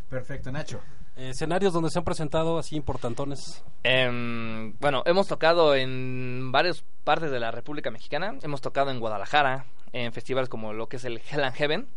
Perfecto, 0.08 0.50
Nacho. 0.52 0.80
Eh, 1.16 1.30
escenarios 1.30 1.72
donde 1.72 1.90
se 1.90 1.98
han 1.98 2.04
presentado 2.04 2.58
así 2.58 2.76
importantones. 2.76 3.64
Em, 3.82 4.74
bueno, 4.80 5.02
hemos 5.06 5.26
tocado 5.26 5.74
en 5.74 6.52
varias 6.52 6.84
partes 7.04 7.30
de 7.30 7.40
la 7.40 7.50
República 7.50 7.90
Mexicana. 7.90 8.34
Hemos 8.42 8.60
tocado 8.60 8.90
en 8.90 9.00
Guadalajara, 9.00 9.64
en 9.92 10.12
festivales 10.12 10.50
como 10.50 10.74
lo 10.74 10.88
que 10.88 10.96
es 10.96 11.04
el 11.04 11.22
Hell 11.30 11.44
and 11.44 11.54
Heaven, 11.56 11.88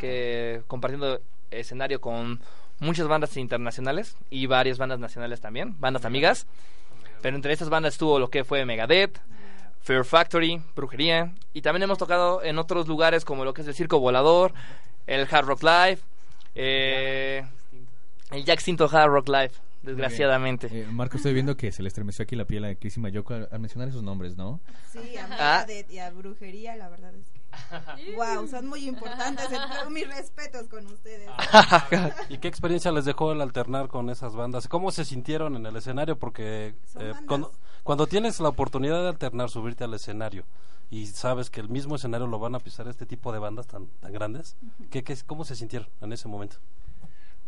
que 0.00 0.62
compartiendo 0.66 1.20
escenario 1.50 2.00
con 2.00 2.40
muchas 2.80 3.06
bandas 3.06 3.36
internacionales 3.36 4.16
y 4.28 4.46
varias 4.46 4.78
bandas 4.78 4.98
nacionales 4.98 5.40
también, 5.40 5.76
bandas 5.78 6.04
amigas. 6.04 6.46
Pero 7.22 7.36
entre 7.36 7.52
estas 7.52 7.68
bandas 7.68 7.94
estuvo 7.94 8.18
lo 8.18 8.28
que 8.28 8.44
fue 8.44 8.64
Megadeth, 8.64 9.20
Fear 9.82 10.04
Factory, 10.04 10.60
Brujería. 10.74 11.32
Y 11.52 11.62
también 11.62 11.84
hemos 11.84 11.98
tocado 11.98 12.42
en 12.42 12.58
otros 12.58 12.88
lugares 12.88 13.24
como 13.24 13.44
lo 13.44 13.54
que 13.54 13.62
es 13.62 13.68
el 13.68 13.74
Circo 13.74 14.00
Volador, 14.00 14.52
el 15.06 15.26
Hard 15.30 15.46
Rock 15.46 15.62
Live, 15.62 15.98
eh, 16.54 17.44
el 18.30 18.48
extinto 18.48 18.88
Hard 18.90 19.10
Rock 19.10 19.28
Live, 19.28 19.52
desgraciadamente. 19.82 20.68
Eh, 20.70 20.86
Marco, 20.90 21.16
estoy 21.16 21.32
viendo 21.32 21.56
que 21.56 21.72
se 21.72 21.82
le 21.82 21.88
estremeció 21.88 22.22
aquí 22.24 22.36
la 22.36 22.44
piel 22.44 22.64
a 22.64 22.74
Crisima 22.74 23.08
Yoko 23.08 23.34
al 23.34 23.48
al 23.50 23.60
mencionar 23.60 23.88
esos 23.88 24.02
nombres, 24.02 24.36
¿no? 24.36 24.60
Sí, 24.92 25.16
a 25.16 25.24
Ah. 25.24 25.28
Megadeth 25.64 25.90
y 25.90 25.98
a 25.98 26.10
Brujería, 26.10 26.76
la 26.76 26.88
verdad 26.88 27.14
es 27.14 27.26
que... 27.30 27.38
wow, 28.16 28.46
son 28.46 28.66
muy 28.66 28.86
importantes. 28.86 29.46
Mis 29.90 30.06
respetos 30.06 30.68
con 30.68 30.86
ustedes. 30.86 31.28
¿Y 32.28 32.38
qué 32.38 32.48
experiencia 32.48 32.92
les 32.92 33.04
dejó 33.06 33.32
el 33.32 33.40
alternar 33.40 33.88
con 33.88 34.10
esas 34.10 34.34
bandas? 34.34 34.68
¿Cómo 34.68 34.90
se 34.90 35.04
sintieron 35.04 35.56
en 35.56 35.64
el 35.66 35.74
escenario? 35.76 36.18
Porque 36.18 36.74
eh, 36.98 37.12
cuando, 37.26 37.50
cuando 37.82 38.06
tienes 38.06 38.38
la 38.40 38.50
oportunidad 38.50 39.02
de 39.02 39.08
alternar, 39.08 39.48
subirte 39.48 39.84
al 39.84 39.94
escenario 39.94 40.44
y 40.90 41.06
sabes 41.06 41.50
que 41.50 41.60
el 41.60 41.68
mismo 41.68 41.96
escenario 41.96 42.26
lo 42.26 42.38
van 42.38 42.54
a 42.54 42.58
pisar 42.60 42.86
este 42.88 43.06
tipo 43.06 43.32
de 43.32 43.38
bandas 43.38 43.66
tan, 43.66 43.86
tan 44.00 44.12
grandes, 44.12 44.56
¿qué, 44.90 45.02
qué, 45.04 45.16
¿cómo 45.26 45.44
se 45.44 45.54
sintieron 45.56 45.88
en 46.00 46.12
ese 46.12 46.28
momento? 46.28 46.56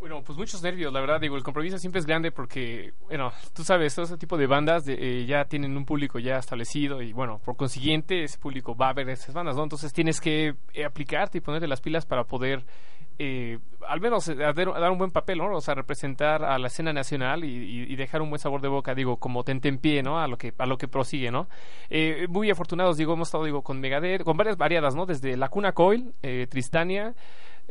Bueno, 0.00 0.22
pues 0.24 0.38
muchos 0.38 0.62
nervios, 0.62 0.90
la 0.94 1.00
verdad. 1.00 1.20
Digo, 1.20 1.36
el 1.36 1.42
compromiso 1.42 1.76
siempre 1.78 1.98
es 2.00 2.06
grande 2.06 2.32
porque, 2.32 2.94
bueno, 3.08 3.32
tú 3.54 3.62
sabes, 3.64 3.94
todo 3.94 4.06
ese 4.06 4.16
tipo 4.16 4.38
de 4.38 4.46
bandas 4.46 4.86
de- 4.86 4.94
eh, 4.98 5.26
ya 5.26 5.44
tienen 5.44 5.76
un 5.76 5.84
público 5.84 6.18
ya 6.18 6.38
establecido 6.38 7.02
y, 7.02 7.12
bueno, 7.12 7.38
por 7.44 7.56
consiguiente, 7.56 8.24
ese 8.24 8.38
público 8.38 8.74
va 8.74 8.88
a 8.88 8.92
ver 8.94 9.10
esas 9.10 9.34
bandas, 9.34 9.56
¿no? 9.56 9.62
Entonces 9.62 9.92
tienes 9.92 10.18
que 10.22 10.54
eh, 10.72 10.84
aplicarte 10.86 11.36
y 11.38 11.40
ponerte 11.42 11.68
las 11.68 11.82
pilas 11.82 12.06
para 12.06 12.24
poder, 12.24 12.64
eh, 13.18 13.58
al 13.86 14.00
menos, 14.00 14.26
eh, 14.28 14.36
dar, 14.36 14.90
un 14.90 14.96
buen 14.96 15.10
papel, 15.10 15.36
¿no? 15.36 15.54
O 15.54 15.60
sea, 15.60 15.74
representar 15.74 16.44
a 16.44 16.58
la 16.58 16.68
escena 16.68 16.94
nacional 16.94 17.44
y, 17.44 17.48
y- 17.48 17.92
y 17.92 17.96
dejar 17.96 18.22
un 18.22 18.30
buen 18.30 18.40
sabor 18.40 18.62
de 18.62 18.68
boca, 18.68 18.94
digo, 18.94 19.18
como 19.18 19.44
tente 19.44 19.68
en 19.68 19.76
pie, 19.76 20.02
¿no? 20.02 20.18
A 20.18 20.26
lo 20.28 20.38
que, 20.38 20.54
a 20.56 20.64
lo 20.64 20.78
que 20.78 20.88
prosigue, 20.88 21.30
¿no? 21.30 21.46
Eh, 21.90 22.26
muy 22.30 22.50
afortunados, 22.50 22.96
digo, 22.96 23.12
hemos 23.12 23.28
estado, 23.28 23.44
digo, 23.44 23.60
con 23.60 23.78
Megadeth, 23.80 24.24
con 24.24 24.38
varias 24.38 24.56
variadas, 24.56 24.94
¿no? 24.94 25.04
Desde 25.04 25.36
La 25.36 25.50
Cuna 25.50 25.72
Coil, 25.72 26.14
eh, 26.22 26.46
Tristania, 26.48 27.14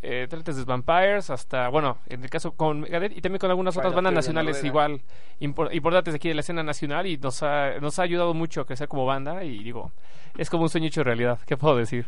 eh, 0.02 0.28
Tretes 0.30 0.56
de 0.56 0.64
Vampires 0.64 1.30
hasta, 1.30 1.70
bueno, 1.70 1.98
en 2.08 2.24
el 2.24 2.30
caso 2.30 2.52
con 2.54 2.82
Megadeth 2.82 3.18
y 3.18 3.22
también 3.22 3.40
con 3.40 3.50
algunas 3.50 3.76
otras 3.78 3.94
bandas 3.94 4.14
nacionales 4.14 4.64
igual 4.64 5.02
impor- 5.40 5.74
importantes 5.74 6.16
aquí 6.16 6.28
de 6.30 6.36
la 6.36 6.42
escena 6.42 6.64
nacional 6.64 7.06
y 7.08 7.18
nos 7.18 7.44
ha, 7.44 7.80
nos 7.80 8.00
ha 8.00 8.04
ayudado 8.04 8.34
mucho 8.34 8.62
a 8.62 8.66
crecer 8.66 8.88
como 8.88 9.06
banda 9.06 9.44
y 9.44 9.64
digo, 9.64 9.92
es 10.38 10.50
como 10.50 10.64
un 10.64 10.70
sueño 10.70 10.88
hecho 10.88 11.04
realidad, 11.04 11.40
¿qué 11.46 11.58
puedo 11.58 11.76
decir? 11.76 12.08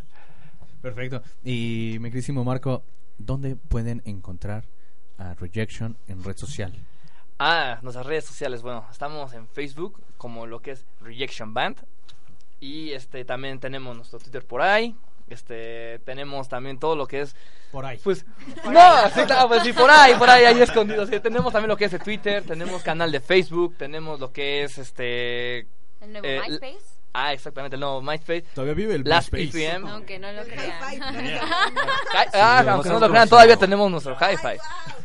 Perfecto. 0.81 1.21
Y 1.43 1.97
mi 1.99 2.09
queridísimo 2.09 2.43
Marco, 2.43 2.83
¿dónde 3.17 3.55
pueden 3.55 4.01
encontrar 4.05 4.63
a 5.17 5.33
Rejection 5.35 5.97
en 6.07 6.23
red 6.23 6.37
social? 6.37 6.73
Ah, 7.37 7.79
nuestras 7.81 8.05
redes 8.05 8.25
sociales, 8.25 8.61
bueno, 8.61 8.85
estamos 8.91 9.33
en 9.33 9.47
Facebook 9.47 10.01
como 10.17 10.45
lo 10.47 10.61
que 10.61 10.71
es 10.71 10.85
Rejection 11.01 11.53
Band 11.53 11.77
y 12.59 12.91
este 12.91 13.25
también 13.25 13.59
tenemos 13.59 13.95
nuestro 13.95 14.19
Twitter 14.19 14.45
por 14.45 14.61
ahí, 14.61 14.95
este 15.33 15.99
tenemos 16.05 16.49
también 16.49 16.79
todo 16.79 16.95
lo 16.95 17.07
que 17.07 17.21
es 17.21 17.35
Por 17.71 17.85
ahí. 17.85 17.99
pues 18.03 18.25
no, 18.65 19.09
sí, 19.09 19.21
claro, 19.25 19.47
pues 19.47 19.63
sí, 19.63 19.73
por 19.73 19.89
ahí, 19.89 20.13
por 20.15 20.29
ahí, 20.29 20.45
ahí 20.45 20.61
escondido. 20.61 21.05
sí, 21.05 21.19
tenemos 21.19 21.51
también 21.53 21.69
lo 21.69 21.77
que 21.77 21.85
es 21.85 21.93
el 21.93 22.01
Twitter, 22.01 22.43
tenemos 22.43 22.83
canal 22.83 23.11
de 23.11 23.19
Facebook, 23.19 23.75
tenemos 23.77 24.19
lo 24.19 24.31
que 24.31 24.63
es 24.63 24.77
este 24.77 25.59
El 26.01 26.11
nuevo 26.13 26.27
eh, 26.27 26.41
MySpace. 26.47 27.01
Ah, 27.13 27.33
exactamente, 27.33 27.77
no, 27.77 28.01
MySpace. 28.01 28.43
Todavía 28.53 28.73
vive 28.73 28.95
el 28.95 29.03
Last 29.03 29.33
MySpace. 29.33 29.65
EPM. 29.65 29.87
Aunque 29.87 30.17
no 30.17 30.31
lo 30.31 30.43
crean. 30.43 30.71
Ah, 32.33 32.63
aunque 32.69 32.89
no 32.89 32.99
lo 32.99 33.09
crean, 33.09 33.27
todavía 33.27 33.57
tenemos 33.57 33.91
nuestro 33.91 34.15
hi-fi. 34.15 34.57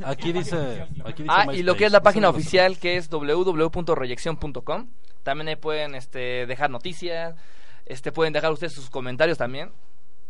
Aquí 0.04 0.32
dice, 0.32 0.86
aquí 1.04 1.22
dice 1.24 1.34
Ah, 1.34 1.46
y 1.52 1.62
lo 1.62 1.76
que 1.76 1.86
es 1.86 1.92
la 1.92 2.02
página 2.02 2.28
oficial 2.28 2.78
que 2.78 2.96
es 2.96 3.08
www.reyección.com. 3.08 4.88
También 5.22 5.48
ahí 5.48 5.56
pueden 5.56 5.96
este, 5.96 6.46
dejar 6.46 6.70
noticias, 6.70 7.34
este, 7.84 8.12
pueden 8.12 8.32
dejar 8.32 8.52
ustedes 8.52 8.72
sus 8.72 8.90
comentarios 8.90 9.38
también 9.38 9.72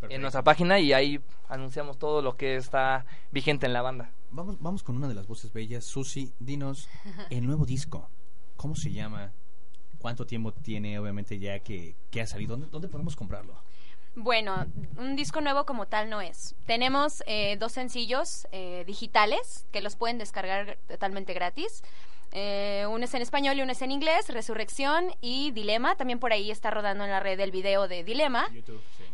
en 0.02 0.20
nuestra 0.20 0.42
página 0.42 0.78
y 0.78 0.92
ahí 0.92 1.20
anunciamos 1.48 1.98
todo 1.98 2.22
lo 2.22 2.36
que 2.36 2.56
está 2.56 3.06
vigente 3.30 3.66
en 3.66 3.72
la 3.72 3.82
banda. 3.82 4.10
Vamos, 4.30 4.56
vamos 4.60 4.82
con 4.82 4.96
una 4.96 5.08
de 5.08 5.14
las 5.14 5.26
voces 5.26 5.52
bellas. 5.52 5.84
Susi, 5.84 6.32
dinos 6.38 6.88
el 7.30 7.46
nuevo 7.46 7.64
disco. 7.64 8.08
¿Cómo 8.56 8.74
se 8.74 8.92
llama? 8.92 9.32
¿Cuánto 9.98 10.26
tiempo 10.26 10.52
tiene, 10.52 10.98
obviamente, 10.98 11.38
ya 11.38 11.58
que, 11.60 11.96
que 12.10 12.20
ha 12.20 12.26
salido? 12.26 12.56
¿Dónde, 12.56 12.68
dónde 12.70 12.88
podemos 12.88 13.16
comprarlo? 13.16 13.54
Bueno, 14.18 14.66
un 14.96 15.14
disco 15.14 15.42
nuevo 15.42 15.66
como 15.66 15.86
tal 15.86 16.08
no 16.08 16.22
es. 16.22 16.54
Tenemos 16.64 17.22
eh, 17.26 17.58
dos 17.58 17.72
sencillos 17.72 18.48
eh, 18.50 18.82
digitales 18.86 19.66
que 19.72 19.82
los 19.82 19.94
pueden 19.96 20.16
descargar 20.16 20.78
totalmente 20.88 21.34
gratis. 21.34 21.82
Eh, 22.32 22.84
uno 22.90 23.04
es 23.04 23.14
en 23.14 23.22
español 23.22 23.56
y 23.58 23.62
uno 23.62 23.72
es 23.72 23.80
en 23.82 23.92
inglés, 23.92 24.28
Resurrección 24.28 25.14
y 25.20 25.52
Dilema. 25.52 25.96
También 25.96 26.18
por 26.18 26.32
ahí 26.32 26.50
está 26.50 26.70
rodando 26.70 27.04
en 27.04 27.10
la 27.10 27.20
red 27.20 27.40
el 27.40 27.50
video 27.50 27.88
de 27.88 28.04
Dilema. 28.04 28.48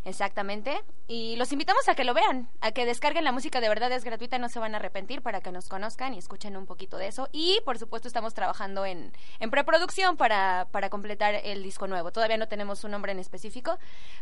Exactamente. 0.05 0.83
Y 1.07 1.37
los 1.37 1.53
invitamos 1.53 1.89
a 1.89 1.95
que 1.95 2.05
lo 2.05 2.15
vean, 2.15 2.49
a 2.61 2.73
que 2.73 2.85
descarguen 2.87 3.23
la 3.25 3.31
música 3.33 3.61
de 3.61 3.69
verdad, 3.69 3.93
es 3.93 4.05
gratuita, 4.05 4.39
no 4.39 4.49
se 4.49 4.59
van 4.59 4.75
a 4.75 4.79
arrepentir 4.79 5.23
para 5.23 5.41
que 5.41 5.53
nos 5.53 5.69
conozcan 5.69 6.15
y 6.15 6.19
escuchen 6.19 6.57
un 6.57 6.67
poquito 6.67 6.97
de 6.97 7.07
eso. 7.09 7.29
Y 7.33 7.61
por 7.65 7.79
supuesto 7.79 8.09
estamos 8.09 8.35
trabajando 8.35 8.85
en, 8.85 9.13
en 9.39 9.51
preproducción 9.51 10.17
para, 10.17 10.67
para 10.73 10.91
completar 10.91 11.35
el 11.45 11.63
disco 11.63 11.87
nuevo. 11.87 12.11
Todavía 12.11 12.37
no 12.39 12.49
tenemos 12.49 12.83
un 12.85 12.91
nombre 12.91 13.13
en 13.13 13.19
específico, 13.21 13.79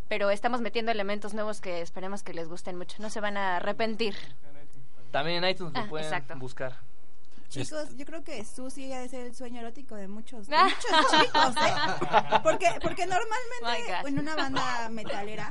pero 0.09 0.31
estamos 0.31 0.61
metiendo 0.61 0.93
elementos 0.93 1.33
nuevos 1.33 1.61
que 1.61 1.81
esperemos 1.81 2.23
que 2.23 2.35
les 2.35 2.49
gusten 2.49 2.77
mucho. 2.77 2.97
No 3.01 3.09
se 3.09 3.21
van 3.21 3.37
a 3.39 3.57
arrepentir. 3.57 4.15
También 5.11 5.43
en 5.43 5.51
iTunes 5.51 5.73
lo 5.73 5.81
Ah, 5.81 5.87
pueden 5.89 6.07
exacto. 6.07 6.35
buscar. 6.39 6.77
Chicos, 7.51 7.97
yo 7.97 8.07
creo 8.07 8.23
que 8.23 8.45
Susi 8.45 8.93
ha 8.93 9.01
de 9.01 9.09
ser 9.09 9.27
el 9.27 9.35
sueño 9.35 9.61
erótico 9.61 9.97
de 9.97 10.07
muchos, 10.09 10.47
de 10.47 10.57
muchos 10.65 11.11
chicos, 11.11 11.55
¿eh? 11.57 12.41
Porque, 12.43 12.69
porque 12.81 13.07
normalmente 13.07 13.93
God. 14.03 14.09
en 14.09 14.19
una 14.21 14.37
banda 14.37 14.89
metalera 14.89 15.49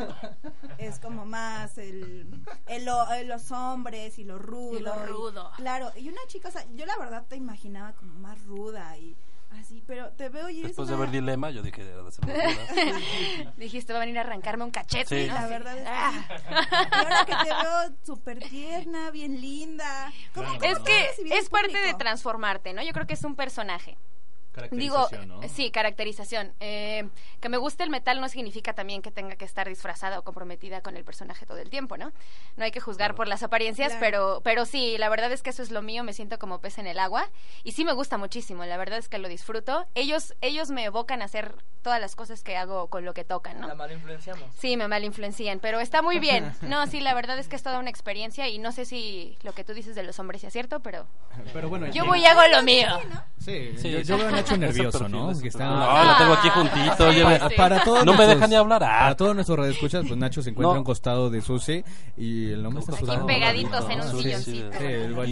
es 0.78 0.98
como 1.00 1.26
más 1.26 1.78
el, 1.78 2.28
el 2.68 2.86
lo- 2.86 3.06
los 3.26 3.52
hombres 3.52 4.18
y 4.18 4.24
lo 4.24 4.40
rudo. 4.40 4.80
Y 4.80 4.82
lo 4.82 5.06
rudo. 5.06 5.52
claro, 5.58 5.92
y 5.98 6.08
una 6.10 6.22
chica, 6.28 6.48
o 6.48 6.52
sea, 6.52 6.66
yo 6.74 6.86
la 6.86 6.98
verdad 6.98 7.26
te 7.28 7.36
imaginaba 7.36 7.92
como 7.94 8.14
más 8.16 8.42
ruda 8.46 8.98
y 8.98 9.16
así, 9.52 9.84
pero 9.86 10.10
te 10.12 10.30
veo 10.30 10.50
y 10.50 10.60
eres 10.60 10.70
Después 10.70 10.88
de 10.88 10.96
ver 10.96 11.12
Dilema, 11.12 11.50
yo 11.52 11.62
dije, 11.62 11.82
era 11.82 11.98
de 11.98 12.02
buena. 12.02 13.52
Dijiste, 13.58 13.94
va 13.94 14.00
a 14.00 14.02
venir 14.02 14.18
a 14.18 14.22
arrancarme 14.22 14.64
un 14.64 14.72
cachete. 14.72 15.24
Sí. 15.24 15.28
¿no? 15.28 15.36
La 15.36 15.48
verdad 15.48 15.78
es 15.78 15.84
que 15.84 15.90
Ah. 15.90 16.12
Y 16.92 16.96
ahora 16.96 17.26
que 17.26 17.36
te 17.36 17.50
veo 17.50 17.96
súper 18.06 18.40
tierna, 18.40 19.12
bien 19.12 19.42
linda. 19.42 20.12
¿Cómo, 20.34 20.48
cómo 20.48 20.64
Es 20.64 20.80
que 20.80 21.38
es 21.38 21.50
parte 21.50 21.78
de 21.78 21.94
transformarte, 21.94 22.74
¿no? 22.74 22.84
Yo 22.84 22.92
creo 22.94 23.08
que 23.08 23.14
es 23.14 23.24
un 23.24 23.36
personaje. 23.36 23.98
Digo, 24.72 25.08
sí, 25.54 25.72
caracterización. 25.72 26.54
Eh, 26.60 27.08
que 27.40 27.50
me 27.50 27.58
guste 27.58 27.84
el 27.84 27.90
metal 27.90 28.20
no 28.22 28.30
significa 28.30 28.74
también 28.74 29.02
que 29.02 29.12
tenga 29.12 29.36
que 29.36 29.46
estar 29.46 29.68
disfrazada 29.68 30.20
o 30.20 30.24
comprometida 30.24 30.82
con 30.82 30.98
el 30.98 31.04
personaje 31.04 31.46
todo 31.46 31.58
el 31.58 31.70
tiempo, 31.70 31.98
¿no? 31.98 32.12
No 32.58 32.64
hay 32.66 32.72
que 32.72 32.80
juzgar 32.80 33.16
por 33.16 33.28
las 33.28 33.44
apariencias, 33.44 33.90
Claro. 33.94 34.00
pero, 34.06 34.42
pero 34.44 34.66
sí, 34.66 34.98
la 34.98 35.10
verdad 35.10 35.32
es 35.32 35.42
que 35.42 35.50
eso 35.52 35.64
es 35.64 35.72
lo 35.72 35.82
mío, 35.82 36.04
me 36.04 36.14
siento 36.14 36.38
como 36.40 36.60
pez 36.60 36.78
en 36.78 36.88
el 36.88 37.00
agua 37.00 37.30
y 37.64 37.72
sí 37.74 37.86
me 37.86 37.94
gusta 37.94 38.18
muchísimo, 38.18 38.66
la 38.66 38.78
verdad 38.78 39.00
es 39.00 39.10
que 39.10 39.18
lo 39.18 39.28
disfruto. 39.30 39.86
Ellos, 39.96 40.36
ellos 40.42 40.70
me 40.70 40.84
evocan 40.86 41.22
a 41.22 41.26
hacer 41.26 41.56
todas 41.82 42.02
las 42.02 42.16
cosas 42.16 42.44
que 42.44 42.58
hago 42.58 42.88
con 42.88 43.06
lo 43.06 43.14
que 43.14 43.24
tocan, 43.24 43.60
¿no? 43.62 43.68
La 43.68 43.76
mal 43.76 43.92
influenciamos. 43.92 44.44
Sí, 44.58 44.76
me 44.76 44.88
mal 44.88 45.04
influencian, 45.06 45.60
pero 45.60 45.80
está 45.80 46.02
muy 46.02 46.20
bien. 46.20 46.54
No, 46.62 46.86
sí, 46.88 47.00
la 47.00 47.14
verdad 47.14 47.40
es 47.40 47.48
que 47.48 47.56
es 47.56 47.64
toda 47.64 47.80
una 47.80 47.90
experiencia 47.90 48.48
y 48.48 48.60
no 48.60 48.72
sé 48.72 48.86
si 48.86 49.38
lo 49.44 49.54
que 49.54 49.64
tú 49.64 49.74
dices 49.74 49.96
de 49.96 50.04
los 50.04 50.20
hombres 50.20 50.42
sea 50.42 50.52
cierto, 50.52 50.82
pero 50.82 51.08
Pero 51.54 51.70
bueno, 51.70 51.88
yo 51.88 52.06
voy 52.06 52.22
y 52.22 52.26
hago 52.26 52.42
lo 52.52 52.62
mío. 52.64 52.88
Sí, 53.40 53.74
Sí, 53.78 53.92
yo, 53.92 54.00
sí. 54.00 54.06
yo 54.06 54.18
veo 54.18 54.30
Ese 54.52 54.58
nervioso, 54.60 55.08
¿no? 55.10 55.32
Que 55.40 55.48
está... 55.48 55.66
No, 55.66 56.04
lo 56.12 56.18
tengo 56.18 56.34
aquí 56.34 56.50
juntito, 56.50 57.12
sí, 57.12 57.18
lleve- 57.18 57.50
sí. 57.50 57.56
Para 57.56 57.84
todos 57.84 58.06
No 58.06 58.12
me 58.12 58.18
nuestros- 58.18 58.36
deja 58.40 58.48
ni 58.48 58.56
hablar. 58.56 58.84
Ah. 58.84 59.00
Para 59.00 59.16
todos 59.18 59.36
nuestros 59.36 59.58
radioescuchas, 59.60 60.06
pues 60.08 60.18
Nacho 60.20 60.42
se 60.42 60.50
encuentra 60.52 60.72
No. 60.72 60.76
a 60.76 60.80
un 60.80 60.84
costado 60.86 61.30
de 61.30 61.42
Susi 61.42 61.84
y 62.18 62.52
el 62.52 62.66
hombre 62.66 62.82
está 62.82 62.94
Aquí 62.96 63.06
sudando. 63.06 63.26
pegaditos 63.26 63.90
en 63.90 64.02
un 64.02 64.08
Sí, 64.10 64.18
sí, 64.18 64.24
silloncito. 64.24 64.78
Sí, 64.78 64.84
el 64.86 65.14
pues- 65.16 65.30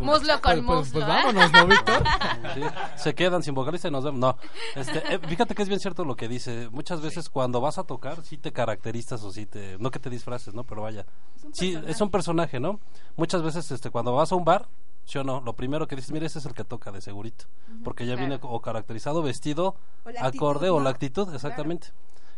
Muslo 0.00 0.40
con 0.40 0.64
pues, 0.64 0.90
pues, 0.90 0.92
muslo, 0.92 0.92
Pues 0.92 1.04
¿eh? 1.04 1.06
vámonos, 1.08 1.52
¿no, 1.52 1.66
Víctor? 1.66 2.02
Sí, 2.54 2.60
se 2.96 3.14
quedan 3.14 3.42
sin 3.42 3.54
vocalista 3.54 3.88
y 3.88 3.90
nos 3.90 4.04
vemos. 4.04 4.20
No, 4.20 4.36
este, 4.74 5.14
eh, 5.14 5.18
fíjate 5.26 5.54
que 5.54 5.62
es 5.62 5.68
bien 5.68 5.80
cierto 5.80 6.04
lo 6.04 6.16
que 6.16 6.28
dice. 6.28 6.68
Muchas 6.70 7.00
veces 7.00 7.28
cuando 7.28 7.60
vas 7.60 7.78
a 7.78 7.84
tocar, 7.84 8.22
sí 8.22 8.36
te 8.36 8.52
caracterizas 8.52 9.22
o 9.22 9.30
sí 9.32 9.46
te. 9.46 9.76
No 9.78 9.90
que 9.90 9.98
te 9.98 10.10
disfraces, 10.10 10.54
¿no? 10.54 10.64
Pero 10.64 10.82
vaya. 10.82 11.06
Sí, 11.52 11.78
es 11.86 12.00
un 12.00 12.10
personaje, 12.10 12.60
¿no? 12.60 12.80
Muchas 13.16 13.42
veces 13.42 13.70
este, 13.70 13.90
cuando 13.90 14.12
vas 14.14 14.32
a 14.32 14.34
un 14.34 14.44
bar, 14.44 14.66
sí 15.04 15.18
o 15.18 15.24
no, 15.24 15.40
lo 15.40 15.54
primero 15.54 15.86
que 15.88 15.96
dices, 15.96 16.12
mira, 16.12 16.26
ese 16.26 16.38
es 16.38 16.46
el 16.46 16.54
que 16.54 16.64
toca 16.64 16.92
de 16.92 17.00
segurito. 17.00 17.46
Porque 17.84 18.06
ya 18.06 18.14
viene 18.16 18.38
Claro. 18.38 18.54
o 18.54 18.60
caracterizado, 18.60 19.22
vestido, 19.22 19.76
O 20.04 20.08
acorde 20.20 20.66
actitud, 20.66 20.70
o 20.70 20.80
la 20.80 20.90
actitud, 20.90 21.34
exactamente. 21.34 21.88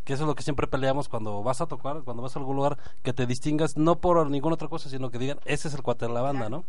Que 0.04 0.12
eso 0.12 0.24
es 0.24 0.28
lo 0.28 0.34
que 0.34 0.42
siempre 0.42 0.66
peleamos 0.66 1.08
cuando 1.08 1.42
vas 1.42 1.60
a 1.62 1.66
tocar, 1.66 2.02
cuando 2.02 2.22
vas 2.22 2.36
a 2.36 2.38
algún 2.38 2.56
lugar, 2.56 2.76
que 3.02 3.12
te 3.12 3.26
distingas 3.26 3.76
no 3.76 3.96
por 4.00 4.28
ninguna 4.30 4.54
otra 4.54 4.68
cosa, 4.68 4.88
sino 4.90 5.10
que 5.10 5.18
digan, 5.18 5.38
ese 5.46 5.68
es 5.68 5.74
el 5.74 5.82
cuate 5.82 6.06
de 6.06 6.12
la 6.12 6.20
banda, 6.20 6.48
¿no? 6.50 6.64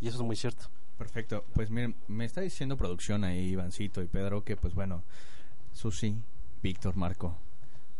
Y 0.00 0.08
eso 0.08 0.18
es 0.18 0.22
muy 0.22 0.36
cierto. 0.36 0.66
Perfecto. 0.98 1.44
Pues 1.54 1.70
miren, 1.70 1.94
me 2.08 2.24
está 2.24 2.40
diciendo 2.42 2.76
producción 2.76 3.24
ahí, 3.24 3.50
Ivancito 3.50 4.02
y 4.02 4.06
Pedro, 4.06 4.44
que 4.44 4.56
pues 4.56 4.74
bueno, 4.74 5.02
Susi, 5.72 6.16
Víctor, 6.62 6.96
Marco, 6.96 7.36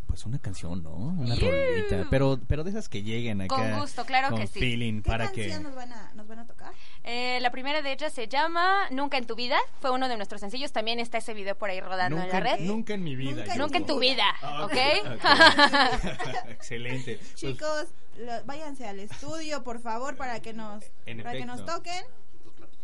pues 0.09 0.25
una 0.27 0.39
canción, 0.41 0.83
¿no? 0.83 0.91
Una 0.97 1.37
rolita. 1.37 2.07
Pero, 2.11 2.41
pero 2.49 2.65
de 2.65 2.71
esas 2.71 2.89
que 2.89 3.03
lleguen 3.05 3.43
acá. 3.43 3.55
Con 3.55 3.79
gusto, 3.81 4.05
claro 4.07 4.31
con 4.31 4.41
que 4.41 4.47
sí. 4.49 4.59
feeling 4.59 5.03
¿Qué 5.03 5.09
para 5.11 5.31
que... 5.31 5.43
canción 5.43 5.63
nos 5.63 5.75
van 5.77 5.93
a, 5.93 6.11
nos 6.15 6.27
van 6.27 6.41
a 6.41 6.47
tocar? 6.47 6.73
Eh, 7.05 7.39
la 7.41 7.51
primera 7.51 7.83
de 7.83 7.93
ellas 7.93 8.13
se 8.13 8.27
llama 8.27 8.89
Nunca 8.91 9.19
en 9.19 9.27
tu 9.27 9.37
vida. 9.37 9.57
Fue 9.81 9.91
uno 9.93 10.09
de 10.09 10.17
nuestros 10.17 10.41
sencillos. 10.41 10.73
También 10.73 10.99
está 10.99 11.19
ese 11.19 11.35
video 11.35 11.55
por 11.57 11.71
ahí 11.71 11.81
rodando 11.81 12.21
en 12.21 12.29
la 12.29 12.41
red. 12.41 12.59
nunca 12.61 12.95
en 12.95 13.05
mi 13.05 13.15
vida. 13.15 13.43
Nunca 13.45 13.57
Nunca 13.57 13.79
en 13.79 13.87
tu 13.87 13.99
vida, 14.01 14.25
Ah, 14.43 14.65
¿ok? 14.65 14.73
ok. 14.73 16.39
Excelente. 16.51 17.21
Chicos, 17.35 17.87
lo- 18.19 18.45
váyanse 18.47 18.89
al 18.89 19.01
estudio, 19.01 19.63
por 19.63 19.81
favor, 19.81 20.17
para 20.17 20.41
que 20.41 20.53
nos, 20.53 20.83
En 21.07 21.23
para 21.23 21.39
que 21.39 21.45
nos 21.47 21.65
toquen. 21.65 22.03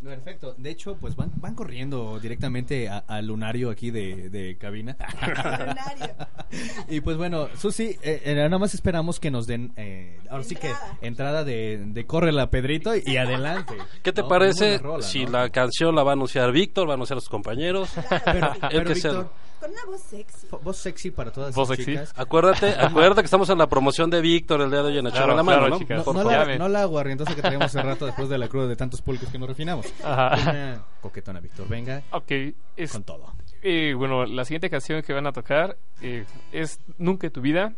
Perfecto. 0.05 0.53
De 0.57 0.69
hecho, 0.69 0.95
pues 0.97 1.15
van, 1.15 1.31
van 1.37 1.55
corriendo 1.55 2.19
directamente 2.19 2.87
a- 2.89 2.99
al 3.07 3.25
lunario 3.27 3.71
aquí 3.71 3.89
de, 3.91 4.29
de 4.29 4.55
cabina. 4.57 4.95
Lunario. 5.21 6.15
y 6.89 7.01
pues 7.01 7.17
bueno, 7.17 7.47
Susi, 7.57 7.97
eh, 8.03 8.21
eh, 8.23 8.35
nada 8.35 8.59
más 8.59 8.73
esperamos 8.75 9.19
que 9.19 9.31
nos 9.31 9.47
den, 9.47 9.73
eh, 9.77 10.19
ahora 10.29 10.43
sí 10.43 10.55
que 10.55 10.71
Entrada. 11.01 11.43
de, 11.43 11.83
de 11.87 12.05
córrela 12.05 12.49
Pedrito 12.51 12.93
y 12.95 13.17
adelante. 13.17 13.73
¿Qué 14.03 14.13
te 14.13 14.21
¿No? 14.21 14.27
parece 14.27 14.77
rola, 14.77 15.03
si 15.03 15.25
¿no? 15.25 15.31
la 15.31 15.49
canción 15.49 15.95
la 15.95 16.03
va 16.03 16.11
a 16.11 16.13
anunciar 16.13 16.51
Víctor, 16.51 16.87
va 16.87 16.91
a 16.91 16.95
anunciar 16.95 17.17
a 17.17 17.21
sus 17.21 17.29
compañeros? 17.29 17.89
Pero, 18.25 18.53
El 18.53 18.59
pero, 18.69 18.83
que 18.85 18.95
sea- 18.95 19.11
Víctor, 19.11 19.31
Con 19.59 19.71
una 19.71 19.85
voz 19.85 20.01
sexy. 20.01 20.47
fo- 20.47 20.59
voz 20.61 20.77
sexy 20.77 21.11
para 21.11 21.31
todas 21.31 21.55
Voz 21.55 21.69
las 21.69 21.77
sexy. 21.77 21.91
chicas. 21.93 22.13
Acuérdate, 22.15 22.67
acuérdate 22.79 23.21
que 23.21 23.25
estamos 23.25 23.49
en 23.49 23.57
la 23.57 23.67
promoción 23.67 24.09
de 24.09 24.21
Víctor 24.21 24.61
el 24.61 24.69
día 24.69 24.81
de 24.81 24.87
hoy 24.89 24.97
en 24.99 25.09
Claro, 25.09 25.35
la 25.35 25.43
mano, 25.43 25.57
claro, 25.59 25.69
¿no? 25.69 25.79
chicas. 25.79 26.05
No, 26.05 26.13
no 26.13 26.23
la, 26.23 26.57
no 26.57 26.67
la 26.69 26.81
aguardientosa 26.81 27.33
que 27.35 27.41
traíamos 27.41 27.67
hace 27.67 27.81
rato 27.81 28.05
después 28.05 28.29
de 28.29 28.37
la 28.37 28.47
cruda 28.47 28.67
de 28.67 28.75
tantos 28.75 29.01
pulques 29.01 29.29
que 29.29 29.39
nos 29.39 29.47
refinamos. 29.49 29.85
Ajá. 30.03 30.35
Una 30.51 30.83
coquetona, 31.01 31.39
Víctor. 31.39 31.67
Venga 31.67 32.03
Ok, 32.11 32.31
es, 32.75 32.91
con 32.91 33.03
todo. 33.03 33.33
eh, 33.61 33.93
bueno, 33.97 34.25
la 34.25 34.45
siguiente 34.45 34.69
canción 34.69 35.01
que 35.01 35.13
van 35.13 35.25
a 35.27 35.31
tocar 35.31 35.77
eh, 36.01 36.25
es 36.51 36.79
Nunca 36.97 37.27
en 37.27 37.33
tu 37.33 37.41
vida. 37.41 37.73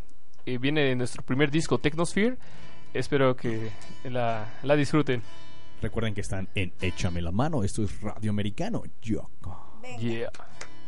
eh, 0.46 0.58
viene 0.58 0.82
de 0.84 0.96
nuestro 0.96 1.24
primer 1.24 1.52
disco, 1.52 1.78
Technosphere. 1.78 2.38
Espero 2.94 3.36
que 3.36 3.70
la, 4.06 4.54
la 4.64 4.76
disfruten. 4.76 5.22
Recuerden 5.82 6.14
que 6.16 6.22
están 6.22 6.48
en 6.56 6.74
Échame 6.82 7.22
la 7.22 7.32
mano. 7.32 7.64
Esto 7.64 7.84
es 7.84 8.02
Radio 8.02 8.32
Americano. 8.32 8.82
Yo. 9.02 9.30
Venga. 9.82 9.98
Yeah. 10.00 10.32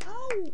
Au. 0.07 0.51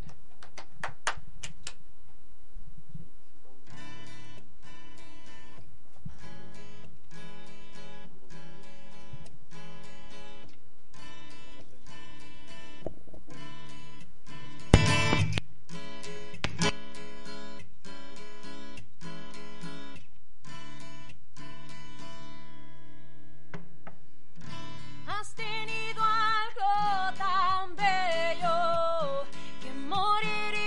tan 27.17 27.75
bello 27.75 29.25
que 29.61 29.71
moriré. 29.89 30.64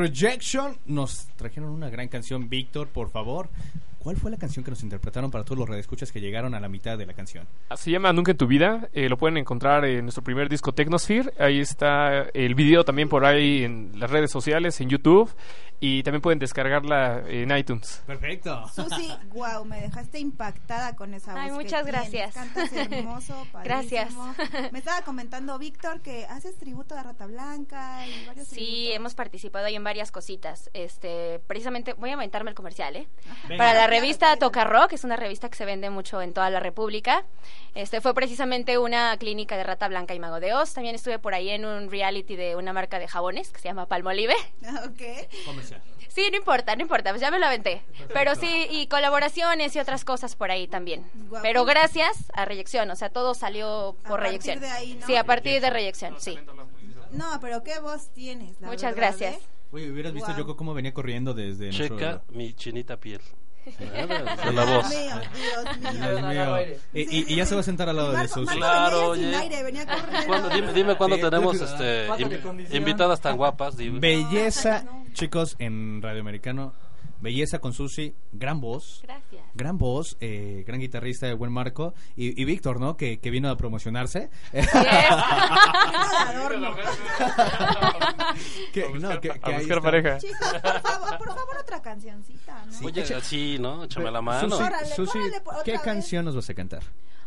Rejection. 0.00 0.76
Nos 0.86 1.28
trajeron 1.36 1.70
una 1.70 1.88
gran 1.90 2.08
canción. 2.08 2.48
Víctor, 2.48 2.88
por 2.88 3.10
favor. 3.10 3.48
¿Cuál 3.98 4.16
fue 4.16 4.30
la 4.30 4.38
canción 4.38 4.64
que 4.64 4.70
nos 4.70 4.82
interpretaron 4.82 5.30
para 5.30 5.44
todos 5.44 5.58
los 5.58 5.68
radioescuchas 5.68 6.10
que 6.10 6.22
llegaron 6.22 6.54
a 6.54 6.60
la 6.60 6.70
mitad 6.70 6.96
de 6.96 7.04
la 7.04 7.12
canción? 7.12 7.46
Se 7.76 7.90
llama 7.90 8.10
Nunca 8.14 8.30
en 8.30 8.38
tu 8.38 8.46
vida. 8.46 8.88
eh, 8.94 9.10
lo 9.10 9.18
pueden 9.18 9.36
encontrar 9.36 9.84
en 9.84 10.06
nuestro 10.06 10.24
primer 10.24 10.48
disco 10.48 10.72
Technosphere. 10.72 11.30
Ahí 11.38 11.60
está 11.60 12.22
el 12.32 12.54
video 12.54 12.82
también 12.82 13.10
por 13.10 13.26
ahí 13.26 13.62
en 13.62 13.92
las 13.96 14.10
redes 14.10 14.30
sociales, 14.30 14.80
en 14.80 14.88
YouTube. 14.88 15.30
Y 15.82 16.02
también 16.02 16.20
pueden 16.20 16.38
descargarla 16.38 17.22
en 17.26 17.56
iTunes. 17.56 18.02
Perfecto. 18.06 18.68
Susi, 18.68 19.10
wow, 19.32 19.64
me 19.64 19.80
dejaste 19.80 20.18
impactada 20.18 20.94
con 20.94 21.14
esa 21.14 21.32
voz. 21.32 21.40
Ay, 21.40 21.48
que 21.48 21.54
muchas 21.54 21.84
tienes. 21.84 21.86
gracias. 22.10 22.34
Cantas 22.34 22.72
hermoso, 22.74 23.46
Gracias. 23.64 24.12
Me 24.72 24.78
estaba 24.78 25.00
comentando 25.02 25.58
Víctor 25.58 26.02
que 26.02 26.26
haces 26.26 26.58
tributo 26.58 26.94
a 26.98 27.02
Rata 27.02 27.26
Blanca 27.26 28.06
y 28.06 28.26
varios 28.26 28.48
Sí, 28.48 28.92
hemos 28.92 29.14
participado 29.14 29.64
ahí 29.66 29.74
en 29.74 29.82
varias 29.84 30.12
cositas. 30.12 30.68
Este, 30.74 31.38
precisamente, 31.46 31.94
voy 31.94 32.10
a 32.10 32.14
aventarme 32.14 32.50
el 32.50 32.54
comercial, 32.56 32.96
¿eh? 32.96 33.08
Venga. 33.48 33.56
Para 33.64 33.72
la 33.72 33.86
Claro, 33.86 33.90
revista 33.92 34.36
Toca 34.36 34.64
Rock, 34.64 34.92
es 34.92 35.04
una 35.04 35.16
revista 35.16 35.48
que 35.48 35.56
se 35.56 35.64
vende 35.64 35.88
mucho 35.88 36.20
en 36.20 36.34
toda 36.34 36.50
la 36.50 36.60
República. 36.60 37.24
Este 37.74 38.02
fue 38.02 38.12
precisamente 38.12 38.76
una 38.76 39.16
clínica 39.16 39.56
de 39.56 39.64
Rata 39.64 39.88
Blanca 39.88 40.12
y 40.14 40.20
Mago 40.20 40.40
de 40.40 40.52
Oz. 40.52 40.74
También 40.74 40.94
estuve 40.94 41.18
por 41.18 41.32
ahí 41.32 41.48
en 41.48 41.64
un 41.64 41.90
reality 41.90 42.36
de 42.36 42.54
una 42.56 42.74
marca 42.74 42.98
de 42.98 43.08
jabones 43.08 43.50
que 43.50 43.60
se 43.60 43.68
llama 43.68 43.86
Palmolive. 43.86 44.34
ok. 44.84 45.00
Sí, 46.10 46.28
no 46.30 46.36
importa, 46.36 46.74
no 46.74 46.82
importa, 46.82 47.10
pues 47.10 47.20
ya 47.20 47.30
me 47.30 47.38
lo 47.38 47.46
aventé. 47.46 47.82
Pero 48.12 48.34
sí, 48.34 48.66
y 48.68 48.88
colaboraciones 48.88 49.74
y 49.76 49.78
otras 49.78 50.04
cosas 50.04 50.34
por 50.34 50.50
ahí 50.50 50.66
también. 50.66 51.04
Guau. 51.28 51.40
Pero 51.40 51.64
gracias 51.64 52.32
a 52.34 52.44
Reyección, 52.44 52.90
o 52.90 52.96
sea, 52.96 53.10
todo 53.10 53.32
salió 53.34 53.96
por 54.08 54.20
Reyección. 54.20 54.58
de 54.60 54.68
ahí, 54.68 54.94
¿no? 54.94 55.06
Sí, 55.06 55.14
a 55.14 55.24
partir 55.24 55.60
de 55.60 55.70
Reyección, 55.70 56.16
sí. 56.18 56.36
No, 57.12 57.38
pero 57.40 57.62
qué 57.62 57.78
voz 57.78 58.08
tienes. 58.12 58.60
la 58.60 58.66
Muchas 58.68 58.94
verdad, 58.94 59.16
gracias. 59.18 59.36
¿eh? 59.36 59.46
Oye, 59.72 59.90
hubieras 59.90 60.12
visto 60.12 60.28
Guau. 60.28 60.38
Yoko 60.38 60.56
cómo 60.56 60.74
venía 60.74 60.92
corriendo 60.92 61.32
desde 61.32 61.70
Checa 61.70 61.94
nuestro... 61.94 62.22
mi 62.30 62.54
chinita 62.54 62.98
piel. 62.98 63.20
Dios 63.64 64.54
la 64.54 64.64
voz. 64.64 64.88
mío, 64.88 65.00
Dios 65.34 65.94
mío. 65.94 66.20
Dios 66.20 66.22
mío. 66.22 66.76
Y, 66.92 67.34
ya 67.36 67.46
se 67.46 67.54
va 67.54 67.60
a 67.60 67.64
sentar 67.64 67.88
al 67.88 67.96
lado 67.96 68.12
de 68.12 68.28
Susi. 68.28 68.46
Marco 68.46 68.56
Claro, 68.58 69.10
venía 69.10 69.14
sin 69.16 69.34
oye. 69.34 69.36
aire, 69.36 69.62
venía 69.62 69.86
corriendo. 69.86 70.26
¿Cuándo- 70.26 70.48
dime, 70.50 70.72
dime 70.72 70.94
cuándo 70.96 71.16
Sí, 71.16 71.22
tenemos 71.22 71.58
tú- 71.58 71.64
este, 71.64 72.76
invitadas 72.76 73.20
tan 73.20 73.36
guapas. 73.36 73.76
dime. 73.76 74.00
Belleza, 74.00 74.84
chicos, 75.12 75.56
en 75.58 76.00
Radio 76.02 76.20
Americano. 76.20 76.72
Belleza 77.20 77.58
con 77.58 77.72
Susi, 77.72 78.14
gran 78.32 78.60
voz. 78.60 79.00
Gracias. 79.02 79.42
Gran 79.54 79.76
voz, 79.78 80.16
eh, 80.20 80.64
gran 80.66 80.80
guitarrista 80.80 81.26
de 81.26 81.34
buen 81.34 81.52
marco. 81.52 81.92
Y, 82.16 82.40
y 82.40 82.44
Víctor, 82.44 82.80
¿no? 82.80 82.96
Que, 82.96 83.18
que 83.18 83.30
vino 83.30 83.50
a 83.50 83.56
promocionarse. 83.56 84.30
Que- 88.72 88.88
no, 89.00 89.20
que- 89.20 89.30
a 89.30 89.34
que 89.38 89.50
ahí 89.52 89.58
buscar 89.58 89.78
está. 89.78 89.80
pareja. 89.80 90.18
Chicos, 90.18 90.38
por 90.62 90.80
favor, 90.80 91.18
por 91.18 91.28
favor, 91.28 91.56
otra 91.60 91.82
cancioncita, 91.82 92.64
¿no? 92.66 92.86
Oye, 92.86 93.04
sí, 93.22 93.56
¿no? 93.60 93.84
Échame 93.84 94.10
la 94.10 94.22
mano. 94.22 94.48
Susi, 94.50 94.62
Órale, 94.62 94.86
Susi, 94.86 95.18
órale, 95.18 95.36
otra 95.44 95.62
¿qué 95.64 95.72
vez. 95.72 95.80
canción 95.82 96.24
nos 96.24 96.34
vas 96.36 96.48
a 96.50 96.54
cantar? 96.54 96.82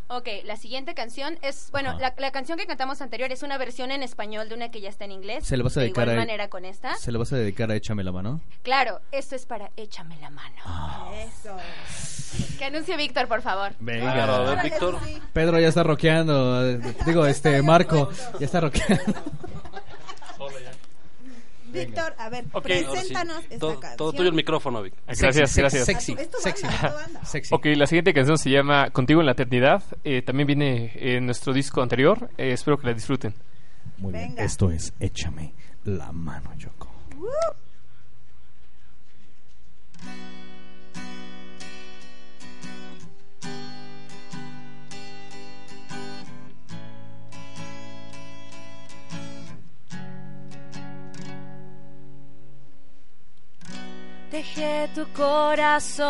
Ok, 0.10 0.28
la 0.44 0.58
siguiente 0.58 0.94
canción 0.94 1.38
es, 1.42 1.70
bueno, 1.72 1.98
la, 2.00 2.14
la 2.18 2.32
canción 2.32 2.58
que 2.58 2.68
cantamos 2.68 3.02
anterior 3.02 3.32
es 3.32 3.42
una 3.42 3.58
versión 3.58 3.90
en 3.92 4.04
español 4.04 4.48
de 4.50 4.56
una 4.56 4.70
que 4.70 4.80
ya 4.82 4.90
está 4.90 5.06
en 5.06 5.12
inglés. 5.12 5.46
¿Se 5.46 5.58
le 5.58 5.64
vas 5.64 5.76
a 5.78 5.80
de 5.80 5.86
dedicar 5.86 6.04
igual 6.04 6.18
a 6.18 6.22
manera 6.22 6.50
con 6.50 6.66
esta. 6.66 6.96
¿Se 6.98 7.12
le 7.12 7.18
vas 7.18 7.32
a 7.34 7.38
dedicar 7.38 7.72
a 7.72 7.76
Échame 7.76 8.04
la 8.04 8.12
mano? 8.12 8.42
Claro, 8.62 9.00
esto 9.12 9.36
es 9.36 9.46
para 9.46 9.72
Échame 9.78 10.18
la 10.22 10.30
mano. 10.30 10.56
Ah. 10.66 11.10
Eso. 11.16 11.56
Que 12.60 12.66
anuncie 12.66 12.96
Víctor, 12.98 13.28
por 13.28 13.42
favor. 13.42 13.74
Venga. 13.80 14.14
Claro, 14.14 14.34
a 14.34 14.56
ver, 14.56 14.64
Víctor. 14.64 14.98
Pedro 15.32 15.60
ya 15.60 15.70
está 15.70 15.84
rockeando. 15.84 16.70
eh, 16.70 16.80
Digo, 17.06 17.26
este, 17.26 17.62
Marco 17.62 18.10
ya 18.40 18.46
está 18.46 18.60
rockeando. 18.60 19.04
Víctor, 21.74 22.16
a 22.18 22.30
ver, 22.30 22.46
Ok. 22.54 22.64
preséntanos 22.64 23.44
esta 23.44 23.60
Todo, 23.60 23.80
canción. 23.80 23.98
todo 23.98 24.14
tuyo 24.14 24.30
el 24.30 24.36
micrófono, 24.36 24.82
Vic. 24.82 24.94
Gracias, 25.06 25.36
Sexy, 25.52 25.60
gracias. 25.62 25.86
Sexy, 25.86 26.16
Es 26.18 26.30
tu 26.30 26.38
sexy, 26.38 26.64
banda, 26.68 26.76
es 26.88 26.94
tu 26.94 26.98
banda. 27.14 27.26
sexy. 27.26 27.56
Ok, 27.56 27.66
la 27.76 27.86
siguiente 27.88 28.14
canción 28.14 28.38
se 28.38 28.50
llama 28.50 28.90
Contigo 28.92 29.20
en 29.20 29.26
la 29.26 29.32
Eternidad. 29.34 29.84
Eh, 30.04 30.22
también 30.22 30.48
viene 30.48 30.92
en 30.96 31.26
nuestro 31.26 31.54
disco 31.54 31.82
anterior. 31.82 32.30
Eh, 32.38 32.52
espero 32.54 32.78
que 32.78 32.88
la 32.88 32.94
disfruten. 32.94 33.34
Muy 33.98 34.14
bien. 34.14 34.30
Venga. 34.30 34.44
Esto 34.44 34.72
es 34.72 34.94
Échame 35.00 35.54
la 35.86 36.12
mano, 36.12 36.54
Yoko. 36.58 36.90
Uh, 37.18 37.26
Dejé 54.34 54.90
tu 54.96 55.06
corazón, 55.14 56.08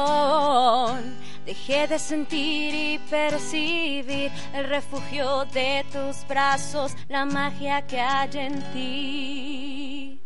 dejé 1.45 1.88
de 1.89 1.99
sentir 1.99 2.74
y 2.74 2.97
percibir 3.09 4.32
el 4.53 4.69
refugio 4.69 5.43
de 5.51 5.84
tus 5.91 6.26
brazos, 6.26 6.95
la 7.09 7.26
magia 7.26 7.86
que 7.86 7.99
hay 7.99 8.30
en 8.36 8.63
ti. 8.71 10.21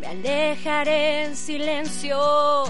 Me 0.00 0.06
alejaré 0.06 1.24
en 1.24 1.36
silencio, 1.36 2.64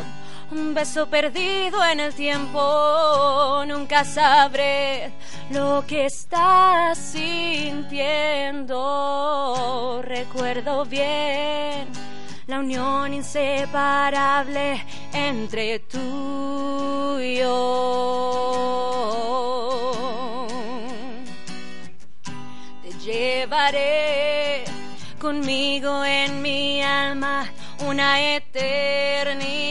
un 0.51 0.75
beso 0.75 1.07
perdido 1.07 1.85
en 1.85 2.01
el 2.01 2.13
tiempo, 2.13 3.63
nunca 3.65 4.05
sabré 4.05 5.13
lo 5.51 5.85
que 5.87 6.07
estás 6.07 6.99
sintiendo. 6.99 8.73
Recuerdo 10.03 10.85
bien 10.85 12.06
la 12.47 12.61
unión 12.61 13.13
inseparable 13.13 14.85
entre 15.13 15.81
tú 15.81 17.19
y 17.21 17.39
yo. 17.39 18.47
Te 22.83 22.91
llevaré 23.05 24.65
conmigo 25.19 26.05
en 26.05 26.41
mi 26.41 26.83
alma 26.83 27.51
una 27.87 28.37
eternidad. 28.37 29.67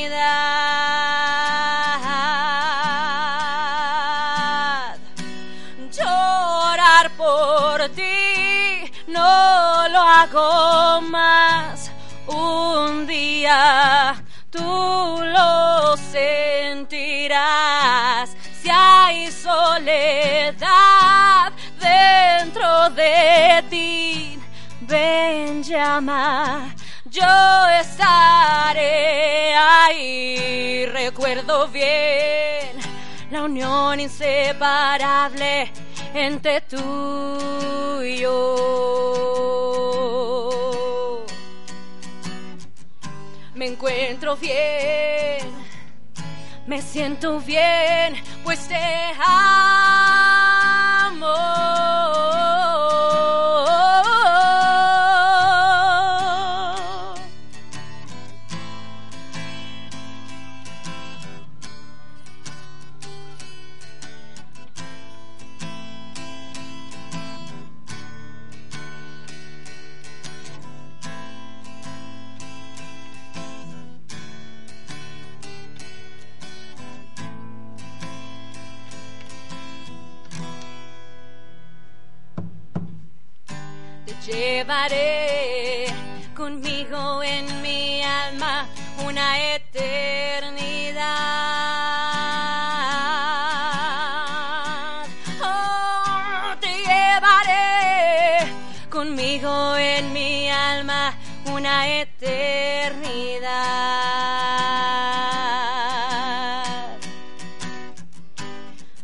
Llama. 25.76 26.74
Yo 27.06 27.68
estaré 27.82 29.56
ahí. 29.56 30.86
Recuerdo 30.88 31.68
bien 31.68 32.80
la 33.32 33.44
unión 33.44 34.00
inseparable 34.00 35.72
entre 36.14 36.62
tú 36.62 38.02
y 38.02 38.20
yo. 38.20 38.76
Me 43.54 43.68
encuentro 43.68 44.36
bien, 44.36 45.52
me 46.68 46.82
siento 46.82 47.40
bien, 47.40 48.16
pues 48.44 48.68
te 48.68 48.76
amo. 49.26 49.76
llevaré 84.46 85.88
conmigo 86.36 87.24
en 87.24 87.46
mi 87.64 88.04
alma 88.04 88.68
una 89.08 89.28
eternidad. 89.56 91.08
Oh, 95.42 96.56
te 96.60 96.74
llevaré 96.90 98.46
conmigo 98.90 99.76
en 99.78 100.14
mi 100.14 100.50
alma 100.50 101.14
una 101.52 101.88
eternidad. 101.88 102.36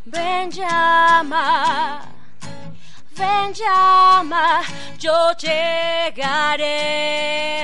Ven 0.06 0.52
llama, 0.52 2.02
ven 3.18 3.54
llama 3.54 4.62
yo 5.02 5.34
llegaré 5.40 6.78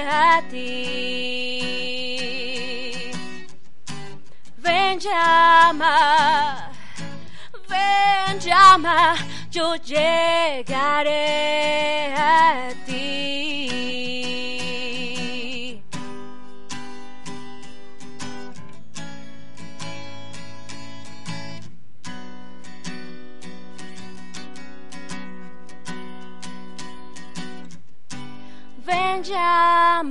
a 0.09 0.41
ti. 0.49 0.73
Ven 4.57 4.99
llama, 4.99 6.71
ven 7.69 8.39
llama, 8.39 9.15
yo 9.51 9.75
llegaré 9.75 11.15
a 12.15 12.73
ti. 12.85 12.86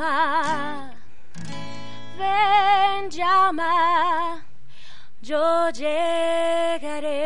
Llama, 0.06 0.90
ven 2.18 3.10
llama, 3.10 4.44
yo 5.20 5.70
llegaré 5.70 7.16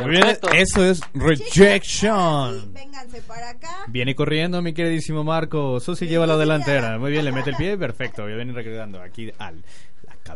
Muy 0.01 0.11
bien, 0.11 0.39
eso 0.53 0.85
es 0.85 1.01
Rejection. 1.15 2.76
Viene 3.89 4.15
corriendo 4.15 4.61
mi 4.63 4.73
queridísimo 4.73 5.23
Marco. 5.23 5.79
Susi 5.81 6.07
lleva 6.07 6.27
la 6.27 6.37
delantera. 6.37 6.99
Muy 6.99 7.13
bien, 7.13 7.25
le 7.25 7.33
mete 7.33 7.51
el 7.51 7.57
pie. 7.57 7.79
Perfecto. 7.79 8.27
Viene 8.27 8.53
regresando 8.53 9.01
aquí 9.01 9.31
al 9.39 9.63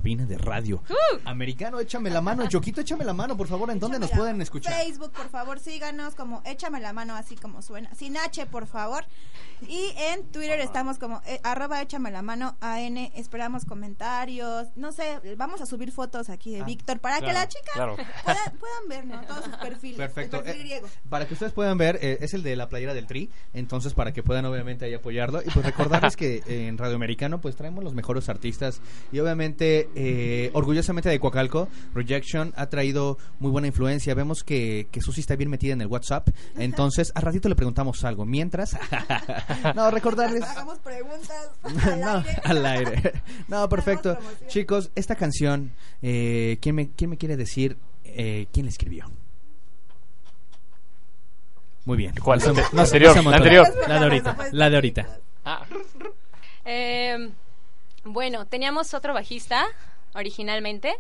cabina 0.01 0.25
de 0.25 0.39
radio. 0.39 0.83
Americano, 1.27 1.79
échame 1.79 2.09
la 2.09 2.23
mano. 2.23 2.49
Choquito, 2.49 2.81
échame 2.81 3.05
la 3.05 3.13
mano, 3.13 3.37
por 3.37 3.47
favor. 3.49 3.71
¿En 3.71 3.79
dónde 3.79 3.99
nos 3.99 4.11
pueden 4.11 4.41
escuchar? 4.41 4.73
Facebook, 4.73 5.13
por 5.13 5.29
favor, 5.29 5.61
síganos 5.61 6.15
como 6.15 6.41
Échame 6.47 6.81
la 6.81 6.95
mano 6.95 7.15
así 7.15 7.37
como 7.37 7.61
suena. 7.61 7.95
Sin 7.95 8.17
H, 8.17 8.47
por 8.47 8.67
favor. 8.67 9.05
Y 9.69 9.93
en 9.97 10.25
Twitter 10.33 10.59
estamos 10.61 10.99
como 10.99 11.21
eh, 11.27 11.39
arroba 11.45 11.83
Échame 11.83 12.11
la 12.11 12.23
mano 12.23 12.57
AN. 12.63 12.97
Esperamos 13.15 13.67
comentarios. 13.67 14.69
No 14.75 14.91
sé, 14.93 15.21
vamos 15.37 15.61
a 15.61 15.67
subir 15.67 15.93
fotos 15.93 16.31
aquí 16.31 16.53
de 16.53 16.63
Víctor 16.65 16.99
para 16.99 17.21
que 17.21 17.33
la 17.35 17.47
chica 17.47 17.73
claro. 17.75 17.97
pueda- 18.25 18.53
puedan 18.59 18.89
ver 18.89 19.05
¿no? 19.07 19.21
todos 19.27 19.45
sus 19.45 19.57
perfiles. 19.57 19.99
Perfecto. 19.99 20.39
El 20.39 20.45
perfil 20.45 20.73
Eh. 20.73 20.83
Para 21.11 21.27
que 21.29 21.35
ustedes 21.35 21.53
puedan 21.53 21.77
ver, 21.77 21.99
eh, 22.01 22.19
es 22.23 22.33
el 22.33 22.43
de 22.43 22.57
la 22.57 22.71
playera 22.71 22.95
del 22.95 23.07
Tri. 23.07 23.29
Entonces, 23.53 23.93
para 23.93 24.13
que 24.15 24.23
puedan 24.23 24.47
obviamente 24.47 24.87
ahí 24.87 24.95
apoyarlo. 24.95 25.43
Y 25.43 25.51
pues 25.51 25.67
recordarles 25.67 26.17
que 26.17 26.43
en 26.47 26.79
Radio 26.79 26.95
Americano 26.97 27.39
pues 27.43 27.55
traemos 27.55 27.85
los 27.85 27.93
mejores 27.93 28.31
artistas. 28.31 28.81
Y 29.13 29.19
obviamente, 29.19 29.90
eh, 29.95 30.51
orgullosamente 30.53 31.09
de 31.09 31.19
Coacalco, 31.19 31.69
Rejection 31.95 32.53
ha 32.57 32.67
traído 32.67 33.19
muy 33.39 33.51
buena 33.51 33.67
influencia. 33.67 34.15
Vemos 34.15 34.45
que, 34.45 34.89
que 34.91 35.01
Susi 35.01 35.21
está 35.21 35.37
bien 35.37 35.51
metida 35.51 35.73
en 35.73 35.81
el 35.81 35.87
WhatsApp. 35.87 36.29
Entonces, 36.57 37.13
a 37.15 37.21
ratito 37.21 37.49
le 37.49 37.55
preguntamos 37.55 38.05
algo. 38.05 38.25
Mientras, 38.25 38.77
no, 39.75 39.91
recordarles. 39.91 40.45
Hagamos 40.45 40.79
preguntas. 40.79 41.51
no, 41.99 42.25
al 42.45 42.67
aire. 42.67 43.13
No, 43.49 43.69
perfecto. 43.69 44.19
Chicos, 44.49 44.91
esta 44.95 45.15
canción, 45.17 45.73
eh, 46.03 46.59
¿quién, 46.61 46.75
me, 46.75 46.91
¿quién 46.91 47.11
me 47.11 47.17
quiere 47.17 47.37
decir 47.37 47.77
eh, 48.05 48.47
quién 48.53 48.67
la 48.67 48.71
escribió? 48.71 49.11
Muy 51.85 51.97
bien. 51.97 52.15
¿Cuál? 52.23 52.41
No 52.41 52.53
no 52.73 52.83
anterior, 52.83 53.11
no 53.11 53.17
la 53.17 53.23
montó. 53.23 53.37
anterior. 53.37 53.67
La 53.89 53.95
de 53.95 54.05
ahorita. 54.05 54.37
La 54.53 54.71
de 54.71 54.77
ahorita. 54.77 55.07
Eh, 56.63 57.31
bueno, 58.05 58.47
teníamos 58.47 58.95
otro 58.95 59.15
bajista 59.15 59.67
originalmente, 60.15 60.95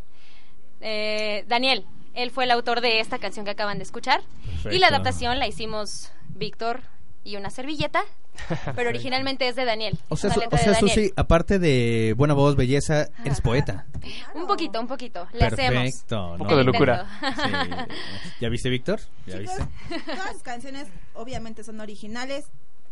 eh, 0.80 1.44
Daniel. 1.48 1.84
Él 2.14 2.30
fue 2.30 2.44
el 2.44 2.50
autor 2.50 2.80
de 2.80 3.00
esta 3.00 3.18
canción 3.18 3.44
que 3.44 3.52
acaban 3.52 3.78
de 3.78 3.84
escuchar. 3.84 4.22
Y 4.70 4.78
la 4.78 4.88
adaptación 4.88 5.38
la 5.38 5.46
hicimos 5.46 6.10
Víctor 6.30 6.80
y 7.22 7.36
una 7.36 7.50
servilleta, 7.50 8.02
pero 8.74 8.88
originalmente 8.90 9.46
es 9.46 9.54
de 9.56 9.64
Daniel. 9.64 9.98
O 10.08 10.16
sea, 10.16 10.28
una 10.28 10.34
Su- 10.34 10.40
letra 10.40 10.56
o 10.58 10.62
sea 10.62 10.72
de 10.72 10.74
Daniel. 10.80 10.94
Susi, 10.94 11.12
aparte 11.16 11.58
de 11.58 12.14
buena 12.16 12.34
voz, 12.34 12.56
belleza, 12.56 13.08
eres 13.24 13.40
poeta. 13.40 13.86
Un 14.34 14.46
poquito, 14.46 14.80
un 14.80 14.86
poquito. 14.88 15.28
Le 15.32 15.44
hacemos. 15.44 15.82
Perfecto. 15.84 16.32
Un 16.32 16.38
poco 16.38 16.56
de 16.56 16.64
locura. 16.64 17.06
Sí. 17.20 17.94
¿Ya 18.40 18.48
viste, 18.48 18.70
Víctor? 18.70 19.00
¿Ya 19.26 19.38
Chicos, 19.38 19.56
viste? 19.88 20.12
todas 20.12 20.32
sus 20.32 20.42
canciones 20.42 20.88
obviamente 21.14 21.62
son 21.62 21.80
originales. 21.80 22.46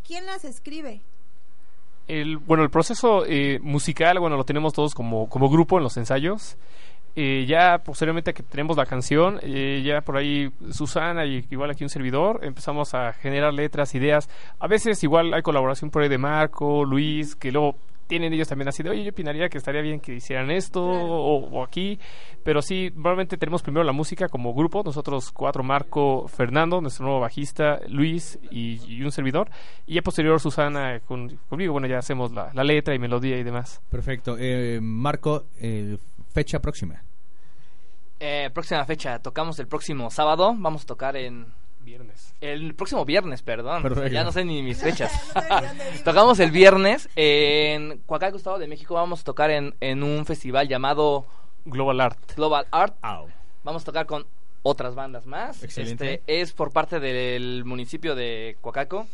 ¿Quién 0.06 0.26
las 0.26 0.44
escribe? 0.44 1.00
El, 2.08 2.38
bueno, 2.38 2.64
el 2.64 2.70
proceso 2.70 3.24
eh, 3.26 3.58
musical, 3.62 4.18
bueno, 4.18 4.36
lo 4.36 4.44
tenemos 4.44 4.72
todos 4.72 4.94
como, 4.94 5.28
como 5.28 5.48
grupo 5.50 5.76
en 5.76 5.84
los 5.84 5.96
ensayos. 5.96 6.56
Eh, 7.20 7.46
ya 7.48 7.78
posteriormente 7.78 8.32
que 8.32 8.42
tenemos 8.42 8.76
la 8.76 8.86
canción, 8.86 9.40
eh, 9.42 9.82
ya 9.84 10.02
por 10.02 10.16
ahí 10.16 10.50
Susana 10.70 11.26
y 11.26 11.44
igual 11.50 11.70
aquí 11.70 11.82
un 11.82 11.90
servidor, 11.90 12.44
empezamos 12.44 12.94
a 12.94 13.12
generar 13.12 13.52
letras, 13.52 13.94
ideas. 13.94 14.30
A 14.60 14.68
veces 14.68 15.02
igual 15.02 15.34
hay 15.34 15.42
colaboración 15.42 15.90
por 15.90 16.02
ahí 16.02 16.08
de 16.08 16.18
Marco, 16.18 16.84
Luis, 16.84 17.34
que 17.34 17.50
luego 17.50 17.74
tienen 18.08 18.32
ellos 18.32 18.48
también 18.48 18.68
así 18.68 18.82
de, 18.82 18.90
oye, 18.90 19.04
yo 19.04 19.10
opinaría 19.10 19.48
que 19.48 19.58
estaría 19.58 19.82
bien 19.82 20.00
que 20.00 20.14
hicieran 20.14 20.50
esto 20.50 20.82
o, 20.84 21.48
o 21.48 21.62
aquí. 21.62 22.00
Pero 22.42 22.62
sí, 22.62 22.90
probablemente 22.90 23.36
tenemos 23.36 23.62
primero 23.62 23.84
la 23.84 23.92
música 23.92 24.28
como 24.28 24.52
grupo, 24.54 24.82
nosotros 24.84 25.30
cuatro, 25.30 25.62
Marco, 25.62 26.26
Fernando, 26.28 26.80
nuestro 26.80 27.04
nuevo 27.04 27.20
bajista, 27.20 27.78
Luis 27.88 28.38
y, 28.50 28.80
y 28.92 29.02
un 29.02 29.12
servidor. 29.12 29.50
Y 29.86 29.94
ya 29.94 30.02
posterior 30.02 30.40
Susana 30.40 31.00
con- 31.00 31.38
conmigo, 31.48 31.72
bueno, 31.72 31.86
ya 31.86 31.98
hacemos 31.98 32.32
la, 32.32 32.50
la 32.54 32.64
letra 32.64 32.94
y 32.94 32.98
melodía 32.98 33.36
y 33.38 33.44
demás. 33.44 33.80
Perfecto. 33.90 34.36
Eh, 34.38 34.80
Marco, 34.82 35.44
eh, 35.60 35.96
fecha 36.32 36.58
próxima. 36.58 37.02
Eh, 38.20 38.50
próxima 38.52 38.84
fecha, 38.84 39.18
tocamos 39.20 39.58
el 39.60 39.68
próximo 39.68 40.10
sábado. 40.10 40.54
Vamos 40.56 40.82
a 40.82 40.86
tocar 40.86 41.16
en. 41.16 41.46
Viernes. 41.88 42.34
El 42.42 42.74
próximo 42.74 43.06
viernes, 43.06 43.40
perdón. 43.40 43.82
Perfecto. 43.82 44.10
Ya 44.12 44.22
no 44.22 44.30
sé 44.30 44.44
ni 44.44 44.62
mis 44.62 44.78
fechas. 44.82 45.32
Tocamos 46.04 46.38
el 46.38 46.50
viernes 46.50 47.08
en 47.16 48.02
Coacalco, 48.04 48.36
Estado 48.36 48.58
de 48.58 48.68
México. 48.68 48.92
Vamos 48.92 49.22
a 49.22 49.24
tocar 49.24 49.50
en, 49.50 49.74
en 49.80 50.02
un 50.02 50.26
festival 50.26 50.68
llamado 50.68 51.24
Global 51.64 51.98
Art. 52.02 52.18
Global 52.36 52.66
Art. 52.72 52.94
Vamos 53.64 53.82
a 53.82 53.84
tocar 53.86 54.04
con 54.04 54.26
otras 54.62 54.94
bandas 54.94 55.24
más. 55.24 55.62
Excelente. 55.62 56.16
Este 56.16 56.40
es 56.42 56.52
por 56.52 56.72
parte 56.72 57.00
del 57.00 57.64
municipio 57.64 58.14
de 58.14 58.58
Coacalco. 58.60 59.06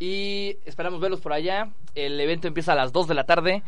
Y 0.00 0.56
esperamos 0.64 1.00
verlos 1.00 1.20
por 1.20 1.32
allá. 1.32 1.70
El 1.94 2.20
evento 2.20 2.48
empieza 2.48 2.72
a 2.72 2.74
las 2.74 2.92
2 2.92 3.06
de 3.06 3.14
la 3.14 3.26
tarde. 3.26 3.62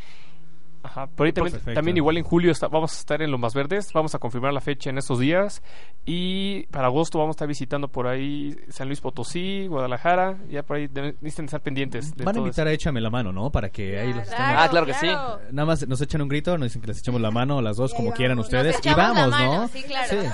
Ajá, 0.83 1.07
por 1.09 1.27
ahí 1.27 1.33
también, 1.75 1.97
igual 1.99 2.17
en 2.17 2.25
julio 2.25 2.51
está- 2.51 2.69
vamos 2.69 2.93
a 2.95 2.99
estar 2.99 3.21
en 3.21 3.31
Lomas 3.31 3.53
Verdes, 3.55 3.93
vamos 3.93 4.15
a 4.15 4.19
confirmar 4.19 4.53
la 4.55 4.61
fecha 4.63 4.89
en 4.91 4.97
estos 4.99 5.19
días 5.19 5.63
y 6.07 6.63
para 6.69 6.87
agosto 6.87 7.19
vamos 7.19 7.35
a 7.35 7.37
estar 7.37 7.49
visitando 7.49 7.89
por 7.89 8.07
ahí 8.07 8.57
San 8.71 8.87
Luis 8.89 9.01
Potosí, 9.01 9.67
Guadalajara, 9.67 10.39
ya 10.49 10.63
por 10.63 10.79
ahí 10.79 10.87
de- 10.87 11.13
necesitan 11.21 11.45
estar 11.45 11.61
pendientes. 11.61 12.17
De 12.17 12.25
Van 12.25 12.35
a 12.35 12.39
invitar 12.39 12.67
a 12.67 12.73
Échame 12.73 13.01
la 13.01 13.11
mano, 13.11 13.31
¿no? 13.33 13.51
Para 13.51 13.69
que 13.69 13.99
ahí 13.99 14.09
los 14.13 14.23
estemos- 14.23 14.41
Ah, 14.57 14.69
claro 14.71 14.87
que 14.87 14.95
sí. 14.95 15.07
Nada 15.07 15.67
más 15.67 15.87
nos 15.87 16.01
echan 16.01 16.23
un 16.23 16.29
grito, 16.29 16.57
nos 16.57 16.69
dicen 16.69 16.81
que 16.81 16.89
les 16.89 16.99
echemos 17.01 17.21
la 17.21 17.31
mano, 17.31 17.61
las 17.61 17.77
dos, 17.77 17.93
como 17.95 18.13
quieran 18.13 18.37
Nos 18.39 18.47
ustedes. 18.47 18.77
Y 18.77 18.79
echamos 18.89 18.99
la 18.99 19.13
vamos, 19.13 19.31
mano, 19.31 19.55
¿no? 19.63 19.69
Sí, 19.69 19.83
claro. 19.83 20.09
Sí. 20.09 20.17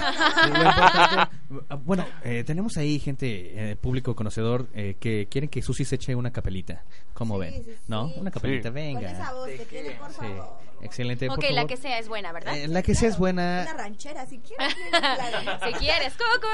Sí, 0.46 1.56
Ah, 1.68 1.76
Bueno, 1.84 2.04
eh, 2.24 2.42
tenemos 2.44 2.76
ahí 2.76 2.98
gente, 2.98 3.70
eh, 3.72 3.76
público 3.76 4.14
conocedor, 4.16 4.66
eh, 4.74 4.96
que 4.98 5.26
quieren 5.30 5.48
que 5.48 5.62
Susi 5.62 5.84
se 5.84 5.94
eche 5.94 6.14
una 6.14 6.30
capelita. 6.32 6.82
¿Cómo 7.14 7.38
ven? 7.38 7.62
¿No? 7.88 8.06
Una 8.16 8.30
capelita, 8.30 8.68
Sí. 8.68 8.74
venga. 8.74 9.00
Con 9.00 9.10
esa 9.10 9.32
voz 9.32 9.48
que 9.48 9.64
tiene, 9.66 9.90
por 9.92 10.10
Sí, 10.10 10.16
favor. 10.16 10.35
Excelente. 10.82 11.28
Ok, 11.28 11.44
la 11.50 11.66
que 11.66 11.76
sea 11.76 11.98
es 11.98 12.08
buena, 12.08 12.32
¿verdad? 12.32 12.56
Eh, 12.56 12.68
la 12.68 12.82
que 12.82 12.94
sea 12.94 13.08
es 13.08 13.18
buena. 13.18 13.66
Una 13.68 13.76
ranchera, 13.76 14.26
si 14.26 14.38
quieres. 14.38 14.74
claro. 14.90 15.66
si 15.66 15.72
quieres, 15.74 16.14
coco, 16.14 16.46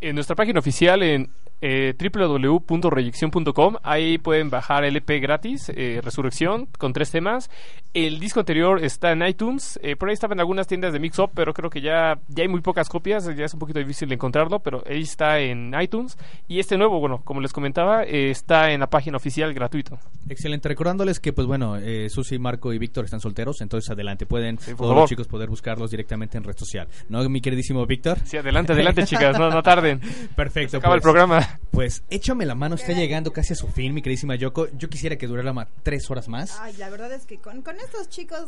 En 0.00 0.14
nuestra 0.14 0.34
página 0.34 0.58
oficial 0.58 1.02
en 1.02 1.30
eh, 1.60 1.94
www.reyección.com 1.98 3.76
ahí 3.82 4.18
pueden 4.18 4.50
bajar 4.50 4.84
el 4.84 4.96
EP 4.96 5.20
gratis, 5.20 5.70
eh, 5.74 6.00
Resurrección, 6.02 6.68
con 6.78 6.92
tres 6.92 7.10
temas. 7.10 7.50
El 7.94 8.20
disco 8.20 8.40
anterior 8.40 8.84
está 8.84 9.12
en 9.12 9.26
iTunes, 9.26 9.80
eh, 9.82 9.96
por 9.96 10.08
ahí 10.10 10.12
estaba 10.12 10.34
en 10.34 10.40
algunas 10.40 10.66
tiendas 10.66 10.92
de 10.92 10.98
Mix 10.98 11.18
Up, 11.18 11.30
pero 11.34 11.54
creo 11.54 11.70
que 11.70 11.80
ya, 11.80 12.18
ya 12.28 12.42
hay 12.42 12.48
muy 12.48 12.60
pocas 12.60 12.90
copias, 12.90 13.24
ya 13.34 13.46
es 13.46 13.54
un 13.54 13.60
poquito 13.60 13.78
difícil 13.78 14.08
de 14.08 14.16
encontrarlo, 14.16 14.58
pero 14.60 14.82
ahí 14.86 15.00
está 15.00 15.40
en 15.40 15.72
iTunes. 15.80 16.18
Y 16.46 16.58
este 16.58 16.76
nuevo, 16.76 17.00
bueno, 17.00 17.22
como 17.24 17.40
les 17.40 17.54
comentaba, 17.54 18.04
eh, 18.04 18.30
está 18.30 18.70
en 18.70 18.80
la 18.80 18.88
página 18.88 19.16
oficial 19.16 19.54
gratuito. 19.54 19.98
Excelente. 20.28 20.68
Recordándoles 20.68 21.20
que, 21.20 21.32
pues 21.32 21.46
bueno, 21.46 21.76
eh, 21.76 22.10
Susi, 22.10 22.38
Marco 22.38 22.72
y 22.72 22.78
Víctor 22.78 23.06
están 23.06 23.20
solteros, 23.20 23.60
entonces 23.60 23.90
adelante. 23.90 24.26
Pueden 24.26 24.58
todos 24.58 24.76
favor. 24.76 24.96
los 24.96 25.08
chicos 25.08 25.26
poder 25.26 25.48
buscarlos 25.48 25.90
directamente 25.90 26.36
en 26.36 26.44
red 26.44 26.56
social. 26.56 26.88
¿No, 27.08 27.26
mi 27.28 27.40
queridísimo 27.40 27.86
Víctor? 27.86 28.18
Sí, 28.24 28.36
adelante, 28.36 28.72
adelante, 28.72 29.04
chicas, 29.04 29.38
no, 29.38 29.48
no 29.48 29.62
tarden. 29.62 30.00
Perfecto. 30.36 30.72
Se 30.72 30.76
acaba 30.76 30.96
el 30.96 31.00
pues, 31.00 31.12
programa. 31.12 31.45
Pues 31.70 32.02
échame 32.10 32.46
la 32.46 32.54
mano, 32.54 32.74
está 32.74 32.92
llegando 32.92 33.32
casi 33.32 33.52
a 33.52 33.56
su 33.56 33.68
fin, 33.68 33.92
mi 33.94 34.00
queridísima 34.02 34.34
Yoko. 34.34 34.68
Yo 34.78 34.88
quisiera 34.88 35.16
que 35.16 35.26
durara 35.26 35.52
ma- 35.52 35.68
tres 35.82 36.10
horas 36.10 36.28
más. 36.28 36.56
Ay, 36.60 36.74
la 36.78 36.88
verdad 36.88 37.12
es 37.12 37.26
que 37.26 37.38
con, 37.38 37.62
con 37.62 37.76
estos 37.78 38.08
chicos 38.08 38.46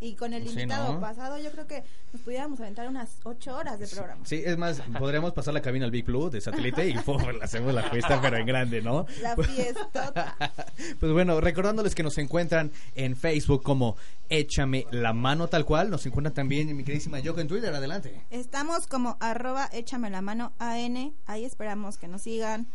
y 0.00 0.14
con 0.14 0.32
el 0.32 0.42
Sí, 0.44 0.50
invitado 0.50 0.94
¿no? 0.94 1.00
pasado, 1.00 1.38
yo 1.38 1.50
creo 1.50 1.66
que 1.66 1.84
nos 2.12 2.22
pudiéramos 2.22 2.58
aventar 2.60 2.88
unas 2.88 3.10
ocho 3.24 3.56
horas 3.56 3.78
de 3.78 3.86
programa. 3.86 4.24
Sí, 4.24 4.42
es 4.44 4.56
más, 4.56 4.80
podríamos 4.98 5.32
pasar 5.32 5.54
la 5.54 5.60
cabina 5.62 5.84
al 5.84 5.90
Big 5.90 6.04
Blue 6.04 6.30
de 6.30 6.40
satélite 6.40 6.88
y 6.88 6.94
hacemos 7.42 7.74
la 7.74 7.82
fiesta, 7.90 8.20
pero 8.20 8.36
en 8.38 8.46
grande, 8.46 8.82
¿no? 8.82 9.06
La 9.22 9.36
fiesta. 9.36 10.36
Pues 10.98 11.12
bueno, 11.12 11.40
recordándoles 11.40 11.94
que 11.94 12.02
nos 12.02 12.16
encuentran 12.18 12.70
en 12.94 13.14
Facebook 13.16 13.62
como 13.62 13.96
Échame 14.28 14.86
la 14.90 15.12
mano 15.12 15.48
tal 15.48 15.64
cual. 15.64 15.90
Nos 15.90 16.06
encuentran 16.06 16.32
también 16.32 16.74
mi 16.76 16.84
queridísima 16.84 17.18
Yoko 17.20 17.40
en 17.40 17.48
Twitter. 17.48 17.74
Adelante. 17.74 18.22
Estamos 18.30 18.86
como 18.86 19.16
arroba 19.20 19.68
échame 19.72 20.08
la 20.08 20.20
mano 20.22 20.52
AN. 20.58 21.12
Ahí 21.26 21.44
esperamos 21.44 21.98
que 21.98 22.08
nos 22.08 22.22
sigan 22.22 22.66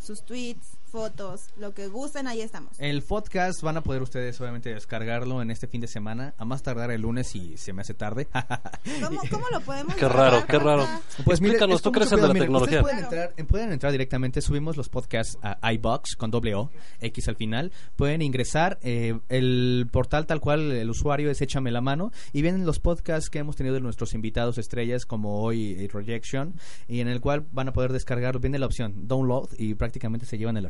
sus 0.00 0.22
tweets, 0.22 0.66
fotos, 0.90 1.46
lo 1.56 1.72
que 1.72 1.86
gusten, 1.86 2.26
ahí 2.26 2.40
estamos. 2.40 2.78
El 2.80 3.02
podcast 3.02 3.62
van 3.62 3.76
a 3.76 3.82
poder 3.82 4.02
ustedes 4.02 4.40
obviamente 4.40 4.74
descargarlo 4.74 5.40
en 5.40 5.50
este 5.50 5.68
fin 5.68 5.80
de 5.80 5.86
semana, 5.86 6.34
a 6.36 6.44
más 6.44 6.62
tardar 6.62 6.90
el 6.90 7.02
lunes 7.02 7.28
si 7.28 7.56
se 7.56 7.72
me 7.72 7.82
hace 7.82 7.94
tarde. 7.94 8.26
¿Cómo, 9.02 9.20
cómo 9.30 9.46
lo 9.52 9.60
podemos 9.60 9.94
Qué 9.94 10.08
raro, 10.08 10.44
qué 10.46 10.58
raro. 10.58 10.86
Pues 11.24 11.40
mire, 11.40 11.54
Explícanos, 11.54 11.82
tú 11.82 11.92
crees 11.92 12.10
en 12.10 12.22
la 12.22 12.32
tecnología. 12.32 12.82
Pueden 12.82 12.98
entrar, 12.98 13.34
pueden 13.46 13.72
entrar 13.72 13.92
directamente, 13.92 14.40
subimos 14.40 14.76
los 14.76 14.88
podcasts 14.88 15.38
a 15.42 15.72
iBox 15.72 16.16
con 16.16 16.30
doble 16.30 16.54
O, 16.56 16.70
X 17.00 17.28
al 17.28 17.36
final. 17.36 17.70
Pueden 17.94 18.20
ingresar, 18.20 18.78
eh, 18.82 19.18
el 19.28 19.88
portal 19.92 20.26
tal 20.26 20.40
cual, 20.40 20.72
el 20.72 20.90
usuario 20.90 21.30
es 21.30 21.40
Échame 21.40 21.70
la 21.70 21.80
mano, 21.80 22.10
y 22.32 22.42
vienen 22.42 22.66
los 22.66 22.80
podcasts 22.80 23.30
que 23.30 23.38
hemos 23.38 23.54
tenido 23.54 23.74
de 23.74 23.80
nuestros 23.80 24.12
invitados 24.14 24.58
estrellas, 24.58 25.06
como 25.06 25.42
hoy 25.42 25.76
eh, 25.78 25.88
Rejection, 25.92 26.54
y 26.88 27.00
en 27.00 27.08
el 27.08 27.20
cual 27.20 27.46
van 27.52 27.68
a 27.68 27.72
poder 27.72 27.92
descargar, 27.92 28.40
viene 28.40 28.58
la 28.58 28.66
opción 28.66 29.06
download 29.06 29.50
y 29.56 29.74
prácticamente 29.74 30.26
se 30.26 30.36
llevan 30.36 30.56
el 30.56 30.66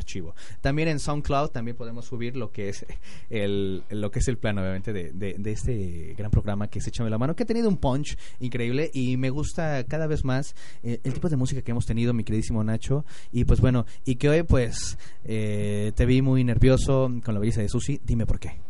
También 0.60 0.88
en 0.88 0.98
SoundCloud 0.98 1.50
también 1.50 1.76
podemos 1.76 2.06
subir 2.06 2.36
lo 2.36 2.50
que 2.50 2.68
es 2.68 2.86
el, 3.30 3.82
lo 3.90 4.10
que 4.10 4.20
es 4.20 4.28
el 4.28 4.38
plan, 4.38 4.58
obviamente, 4.58 4.92
de, 4.92 5.12
de, 5.12 5.34
de 5.38 5.52
este 5.52 6.14
gran 6.16 6.30
programa 6.30 6.68
que 6.68 6.78
es 6.78 6.86
Échame 6.86 7.10
la 7.10 7.18
mano, 7.18 7.36
que 7.36 7.44
ha 7.44 7.46
tenido 7.46 7.68
un 7.68 7.76
punch 7.76 8.16
increíble 8.40 8.90
y 8.92 9.16
me 9.16 9.30
gusta 9.30 9.84
cada 9.84 10.06
vez 10.06 10.24
más 10.24 10.54
eh, 10.82 11.00
el 11.04 11.14
tipo 11.14 11.28
de 11.28 11.36
música 11.36 11.62
que 11.62 11.70
hemos 11.70 11.86
tenido, 11.86 12.12
mi 12.12 12.24
queridísimo 12.24 12.62
Nacho. 12.64 13.04
Y 13.32 13.44
pues 13.44 13.60
bueno, 13.60 13.86
y 14.04 14.16
que 14.16 14.28
hoy 14.28 14.42
pues 14.42 14.98
eh, 15.24 15.92
te 15.94 16.06
vi 16.06 16.22
muy 16.22 16.44
nervioso 16.44 17.10
con 17.24 17.34
la 17.34 17.40
belleza 17.40 17.60
de 17.60 17.68
Susi. 17.68 18.00
Dime 18.04 18.26
por 18.26 18.38
qué. 18.38 18.69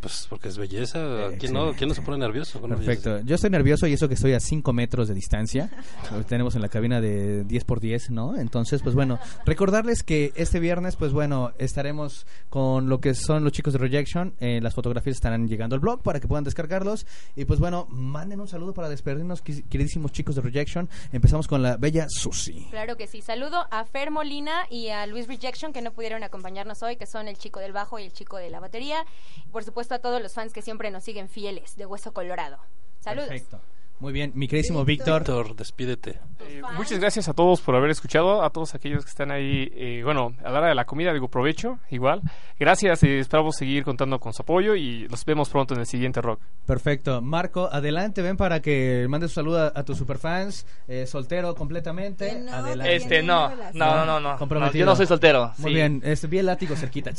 Pues 0.00 0.26
porque 0.28 0.48
es 0.48 0.56
belleza. 0.56 1.28
¿Quién 1.38 1.52
no, 1.52 1.72
¿quién 1.72 1.88
no 1.88 1.94
se 1.94 2.02
pone 2.02 2.18
nervioso? 2.18 2.60
con 2.60 2.70
Perfecto. 2.70 3.20
Yo 3.20 3.34
estoy 3.34 3.50
nervioso 3.50 3.86
y 3.86 3.92
eso 3.92 4.08
que 4.08 4.14
estoy 4.14 4.32
a 4.32 4.40
5 4.40 4.72
metros 4.72 5.08
de 5.08 5.14
distancia. 5.14 5.70
Lo 6.10 6.24
tenemos 6.24 6.54
en 6.54 6.62
la 6.62 6.68
cabina 6.68 7.00
de 7.00 7.44
10 7.44 7.64
por 7.64 7.80
10, 7.80 8.10
¿no? 8.10 8.36
Entonces, 8.36 8.82
pues 8.82 8.94
bueno, 8.94 9.18
recordarles 9.44 10.02
que 10.02 10.32
este 10.36 10.60
viernes, 10.60 10.96
pues 10.96 11.12
bueno, 11.12 11.52
estaremos 11.58 12.26
con 12.48 12.88
lo 12.88 13.00
que 13.00 13.14
son 13.14 13.44
los 13.44 13.52
chicos 13.52 13.74
de 13.74 13.78
Rejection. 13.78 14.34
Eh, 14.40 14.60
las 14.62 14.74
fotografías 14.74 15.16
estarán 15.16 15.48
llegando 15.48 15.74
al 15.74 15.80
blog 15.80 16.02
para 16.02 16.20
que 16.20 16.28
puedan 16.28 16.44
descargarlos. 16.44 17.06
Y 17.36 17.44
pues 17.44 17.60
bueno, 17.60 17.86
manden 17.90 18.40
un 18.40 18.48
saludo 18.48 18.72
para 18.74 18.88
despedirnos, 18.88 19.42
queridísimos 19.42 20.12
chicos 20.12 20.34
de 20.34 20.42
Rejection. 20.42 20.88
Empezamos 21.12 21.46
con 21.46 21.62
la 21.62 21.76
bella 21.76 22.06
Susi. 22.08 22.66
Claro 22.70 22.96
que 22.96 23.06
sí. 23.06 23.20
Saludo 23.20 23.66
a 23.70 23.84
Fer 23.84 24.10
Molina 24.10 24.66
y 24.70 24.88
a 24.88 25.06
Luis 25.06 25.26
Rejection 25.28 25.72
que 25.72 25.82
no 25.82 25.92
pudieron 25.92 26.22
acompañarnos 26.22 26.82
hoy, 26.82 26.96
que 26.96 27.06
son 27.06 27.28
el 27.28 27.36
chico 27.36 27.60
del 27.60 27.72
bajo 27.72 27.98
y 27.98 28.04
el 28.04 28.12
chico 28.12 28.36
de 28.36 28.50
la 28.50 28.60
batería. 28.60 29.04
Por 29.52 29.64
supuesto 29.64 29.94
a 29.94 29.98
todos 29.98 30.20
los 30.22 30.32
fans 30.32 30.52
que 30.52 30.62
siempre 30.62 30.90
nos 30.90 31.04
siguen 31.04 31.28
fieles 31.28 31.76
de 31.76 31.86
Hueso 31.86 32.12
Colorado. 32.12 32.58
Saludos. 33.00 33.28
Perfecto. 33.28 33.60
Muy 34.00 34.12
bien, 34.12 34.32
mi 34.34 34.48
queridísimo 34.48 34.84
Víctor. 34.84 35.20
Víctor, 35.20 35.54
despídete. 35.54 36.18
Eh, 36.40 36.60
muchas 36.76 36.98
gracias 36.98 37.28
a 37.28 37.34
todos 37.34 37.60
por 37.60 37.76
haber 37.76 37.90
escuchado, 37.90 38.42
a 38.42 38.50
todos 38.50 38.74
aquellos 38.74 39.04
que 39.04 39.10
están 39.10 39.30
ahí, 39.30 39.70
eh, 39.76 40.02
bueno, 40.04 40.34
a 40.44 40.50
la 40.50 40.58
hora 40.58 40.68
de 40.70 40.74
la 40.74 40.84
comida, 40.86 41.12
digo 41.12 41.28
provecho, 41.28 41.78
igual. 41.88 42.20
Gracias, 42.58 43.04
eh, 43.04 43.20
esperamos 43.20 43.54
seguir 43.54 43.84
contando 43.84 44.18
con 44.18 44.32
su 44.32 44.42
apoyo 44.42 44.74
y 44.74 45.06
los 45.06 45.24
vemos 45.24 45.48
pronto 45.50 45.74
en 45.74 45.80
el 45.80 45.86
siguiente 45.86 46.20
rock. 46.20 46.40
Perfecto. 46.66 47.20
Marco, 47.22 47.68
adelante, 47.70 48.22
ven 48.22 48.36
para 48.36 48.60
que 48.60 49.06
mandes 49.08 49.30
un 49.30 49.34
saludo 49.34 49.62
a, 49.62 49.72
a 49.72 49.84
tus 49.84 49.98
superfans. 49.98 50.66
Eh, 50.88 51.06
soltero 51.06 51.54
completamente. 51.54 52.28
adelante. 52.50 52.96
Este, 52.96 53.22
no, 53.22 53.50
no, 53.72 53.72
no, 53.72 54.04
no, 54.04 54.20
no. 54.20 54.36
Comprometido. 54.36 54.84
No, 54.84 54.90
yo 54.90 54.92
no 54.92 54.96
soy 54.96 55.06
soltero. 55.06 55.52
Muy 55.58 55.70
sí. 55.70 55.74
bien, 55.74 56.00
este, 56.04 56.26
vi 56.26 56.38
el 56.38 56.46
látigo 56.46 56.74
cerquita. 56.74 57.12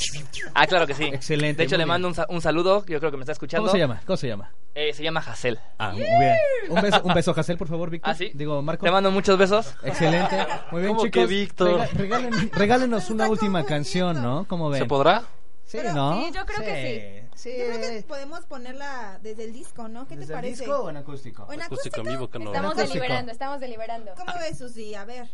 Ah, 0.53 0.67
claro 0.67 0.85
que 0.85 0.95
sí. 0.95 1.05
Excelente. 1.05 1.59
De 1.59 1.63
hecho, 1.63 1.77
le 1.77 1.85
bien. 1.85 1.87
mando 2.01 2.09
un, 2.09 2.15
un 2.27 2.41
saludo, 2.41 2.85
yo 2.87 2.99
creo 2.99 3.09
que 3.09 3.17
me 3.17 3.23
está 3.23 3.31
escuchando. 3.31 3.63
¿Cómo 3.67 3.71
se 3.71 3.79
llama? 3.79 4.01
¿Cómo 4.05 4.17
se 4.17 4.27
llama? 4.27 4.51
Eh, 4.75 4.91
se 4.93 5.03
llama 5.03 5.19
Hassel. 5.19 5.59
Ah, 5.77 5.91
muy 5.91 6.01
bien. 6.01 6.35
Un 6.69 6.81
beso, 6.81 7.01
un 7.03 7.13
beso, 7.13 7.33
Hassel, 7.37 7.57
por 7.57 7.67
favor, 7.67 7.89
Víctor. 7.91 8.11
Ah, 8.11 8.15
sí. 8.15 8.31
Digo, 8.33 8.59
Marco. 8.63 8.83
Te 8.85 8.91
mando 8.91 9.11
muchos 9.11 9.37
besos. 9.37 9.75
Excelente. 9.83 10.35
Muy 10.71 10.81
bien, 10.81 10.93
¿Cómo 10.95 11.05
chicos. 11.05 11.21
que 11.21 11.25
Víctor? 11.27 11.79
rega- 11.93 12.19
regalen- 12.19 12.51
regálenos 12.51 13.09
una 13.11 13.29
última 13.29 13.63
canción, 13.65 14.21
¿no? 14.21 14.45
¿Cómo 14.47 14.69
ven? 14.69 14.81
¿Se 14.81 14.87
podrá? 14.87 15.21
Sí, 15.65 15.77
Pero 15.79 15.93
¿no? 15.93 16.15
sí, 16.25 16.31
yo 16.33 16.45
creo 16.45 16.59
que 16.59 17.29
sí. 17.35 17.49
Yo 17.49 17.65
creo 17.65 17.79
que 17.79 18.03
podemos 18.07 18.45
ponerla 18.45 19.19
desde 19.21 19.43
el 19.45 19.53
disco, 19.53 19.87
¿no? 19.87 20.07
¿Qué 20.07 20.15
te 20.15 20.21
¿Desde 20.21 20.33
el 20.33 20.37
parece? 20.39 20.63
disco 20.65 20.79
o 20.83 20.89
en 20.89 20.97
acústico? 20.97 21.43
¿O 21.47 21.53
en 21.53 21.61
Acústico 21.61 22.01
en 22.01 22.07
vivo 22.07 22.29
que 22.29 22.39
no. 22.39 22.45
Estamos 22.45 22.71
acústico. 22.71 22.93
deliberando, 22.95 23.31
estamos 23.31 23.59
deliberando. 23.59 24.11
¿Cómo 24.17 24.33
ves, 24.39 24.57
Susi? 24.57 24.93
A 24.95 25.05
ver. 25.05 25.29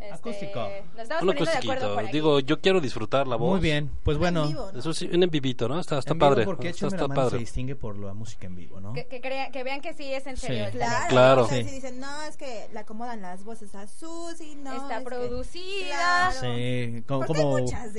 Este, 0.00 0.12
Acústico. 0.14 0.60
Nos 0.94 1.02
estamos 1.02 1.22
Un 1.22 1.26
poniendo 1.28 1.50
de 1.50 1.56
acuerdo 1.58 1.70
acústico. 1.72 1.94
por 1.94 2.04
aquí. 2.04 2.12
Digo, 2.12 2.40
yo 2.40 2.60
quiero 2.60 2.80
disfrutar 2.80 3.26
la 3.26 3.36
voz. 3.36 3.50
Muy 3.50 3.60
bien, 3.60 3.90
pues 4.02 4.16
bueno. 4.18 4.46
vivo, 4.48 4.70
¿no? 4.72 4.78
Eso 4.78 4.94
sí, 4.94 5.08
un 5.12 5.22
en 5.22 5.30
vivito, 5.30 5.68
¿no? 5.68 5.78
Está, 5.78 5.98
está 5.98 6.12
En 6.12 6.18
vivo 6.18 6.28
padre. 6.30 6.44
Porque 6.44 6.68
está, 6.70 6.86
está 6.86 7.02
la 7.02 7.08
mano 7.08 7.20
se 7.22 7.26
padre. 7.26 7.38
distingue 7.40 7.76
por 7.76 7.96
la 7.98 8.14
música 8.14 8.46
en 8.46 8.56
vivo, 8.56 8.80
¿no? 8.80 8.92
Que, 8.94 9.06
que, 9.06 9.20
crea- 9.20 9.50
que 9.50 9.62
vean 9.62 9.80
que 9.80 9.92
sí 9.94 10.12
es 10.12 10.26
en 10.26 10.36
Sí. 10.36 10.46
serio. 10.46 10.66
Claro. 10.72 11.06
Claro. 11.08 11.42
O 11.44 11.48
sea, 11.48 11.58
Sí. 11.62 11.68
si 11.68 11.74
dicen, 11.76 12.00
no, 12.00 12.22
es 12.22 12.36
que 12.36 12.68
le 12.72 12.78
acomodan 12.78 13.20
las 13.22 13.44
voces 13.44 13.74
a 13.74 13.86
Susi, 13.86 14.54
no. 14.56 14.72
Está 14.72 14.98
es 14.98 14.98
que- 15.00 15.04
producida. 15.04 16.30
Claro. 16.40 16.40
Sí, 16.40 17.04
como, 17.06 17.26
como, 17.26 17.42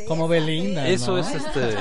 como 0.08 0.26
esas, 0.26 0.30
Belinda. 0.30 0.88
¿eh? 0.88 0.94
Eso 0.94 1.12
¿no? 1.12 1.18
es 1.20 1.28
este. 1.36 1.76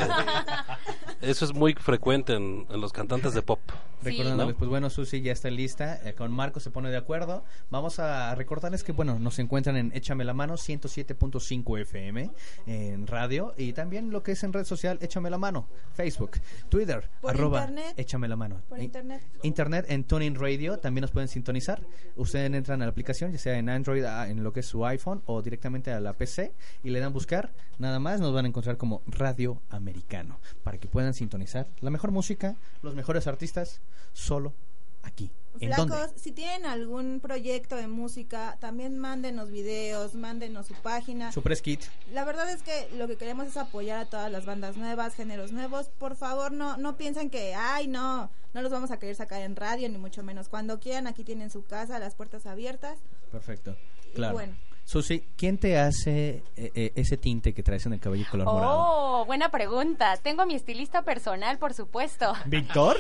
Eso 1.20 1.44
es 1.44 1.55
muy 1.55 1.74
frecuente 1.74 2.34
en, 2.34 2.66
en 2.70 2.80
los 2.80 2.92
cantantes 2.92 3.34
de 3.34 3.42
pop. 3.42 3.60
Recordándoles, 4.02 4.55
¿no? 4.55 4.59
pues 4.59 4.70
bueno, 4.70 4.88
Susi 4.88 5.20
ya 5.20 5.32
está 5.32 5.51
lista, 5.51 6.01
eh, 6.09 6.14
con 6.14 6.32
Marco 6.32 6.59
se 6.59 6.70
pone 6.70 6.88
de 6.90 6.97
acuerdo. 6.97 7.44
Vamos 7.68 7.98
a 7.98 8.34
recordarles 8.34 8.82
que, 8.82 8.92
bueno, 8.92 9.18
nos 9.18 9.38
encuentran 9.38 9.76
en 9.76 9.92
Échame 10.10 10.24
la 10.24 10.34
mano 10.34 10.54
107.5 10.54 11.80
FM 11.82 12.30
en 12.66 13.06
radio 13.06 13.54
y 13.56 13.72
también 13.72 14.10
lo 14.10 14.24
que 14.24 14.32
es 14.32 14.42
en 14.42 14.52
red 14.52 14.64
social 14.64 14.98
Échame 15.00 15.30
la 15.30 15.38
mano, 15.38 15.68
Facebook, 15.94 16.32
Twitter, 16.68 17.08
Por 17.20 17.30
arroba 17.30 17.60
internet. 17.60 17.94
Échame 17.96 18.26
la 18.26 18.34
mano. 18.34 18.60
Por 18.68 18.80
internet. 18.80 19.22
Internet 19.44 19.86
en 19.88 20.02
Tuning 20.02 20.34
Radio 20.34 20.80
también 20.80 21.02
nos 21.02 21.12
pueden 21.12 21.28
sintonizar. 21.28 21.80
Ustedes 22.16 22.52
entran 22.52 22.82
a 22.82 22.86
la 22.86 22.90
aplicación, 22.90 23.30
ya 23.30 23.38
sea 23.38 23.56
en 23.56 23.68
Android, 23.68 24.02
ah, 24.02 24.28
en 24.28 24.42
lo 24.42 24.52
que 24.52 24.58
es 24.58 24.66
su 24.66 24.84
iPhone 24.84 25.22
o 25.26 25.42
directamente 25.42 25.92
a 25.92 26.00
la 26.00 26.14
PC 26.14 26.54
y 26.82 26.90
le 26.90 26.98
dan 26.98 27.12
buscar. 27.12 27.52
Nada 27.78 28.00
más 28.00 28.18
nos 28.18 28.34
van 28.34 28.46
a 28.46 28.48
encontrar 28.48 28.78
como 28.78 29.02
Radio 29.06 29.62
Americano 29.68 30.40
para 30.64 30.78
que 30.78 30.88
puedan 30.88 31.14
sintonizar 31.14 31.68
la 31.78 31.90
mejor 31.90 32.10
música, 32.10 32.56
los 32.82 32.96
mejores 32.96 33.28
artistas, 33.28 33.80
solo 34.12 34.54
aquí. 35.02 35.31
¿En 35.59 35.68
Flacos, 35.68 35.89
dónde? 35.89 36.18
si 36.18 36.32
tienen 36.32 36.64
algún 36.64 37.20
proyecto 37.20 37.77
de 37.77 37.86
música, 37.89 38.56
también 38.60 38.98
mándenos 38.98 39.51
videos, 39.51 40.14
mándenos 40.14 40.66
su 40.66 40.74
página. 40.74 41.32
Su 41.32 41.43
press 41.43 41.60
kit. 41.60 41.82
La 42.12 42.24
verdad 42.24 42.48
es 42.51 42.62
que 42.62 42.89
lo 42.97 43.06
que 43.09 43.16
queremos 43.16 43.47
es 43.48 43.56
apoyar 43.56 43.98
a 43.98 44.06
todas 44.06 44.31
las 44.31 44.47
bandas 44.47 44.77
nuevas, 44.77 45.14
géneros 45.14 45.52
nuevos. 45.52 45.89
Por 45.89 46.16
favor, 46.16 46.52
no 46.52 46.77
no 46.77 46.97
piensen 46.97 47.31
que, 47.31 47.55
ay, 47.55 47.89
no, 47.89 48.31
no 48.55 48.62
los 48.62 48.70
vamos 48.70 48.90
a 48.90 48.98
querer 48.98 49.16
sacar 49.16 49.43
en 49.43 49.56
radio, 49.56 49.89
ni 49.89 49.98
mucho 49.98 50.22
menos. 50.22 50.48
Cuando 50.48 50.78
quieran, 50.81 51.06
aquí 51.06 51.24
tienen 51.24 51.51
su 51.51 51.64
casa, 51.64 51.98
las 51.98 52.14
puertas 52.14 52.47
abiertas. 52.47 52.98
Perfecto. 53.32 53.77
Y 54.12 54.14
Claro. 54.14 54.35
bueno. 54.35 54.55
Susi, 54.90 55.22
¿quién 55.36 55.56
te 55.56 55.78
hace 55.78 56.42
eh, 56.56 56.72
eh, 56.74 56.92
ese 56.96 57.16
tinte 57.16 57.52
que 57.54 57.62
traes 57.62 57.86
en 57.86 57.92
el 57.92 58.00
cabello 58.00 58.24
color 58.28 58.44
morado? 58.46 58.74
Oh, 58.76 59.24
buena 59.24 59.48
pregunta. 59.48 60.16
Tengo 60.16 60.42
a 60.42 60.46
mi 60.46 60.56
estilista 60.56 61.02
personal, 61.02 61.58
por 61.58 61.74
supuesto. 61.74 62.32
¿Víctor? 62.46 62.96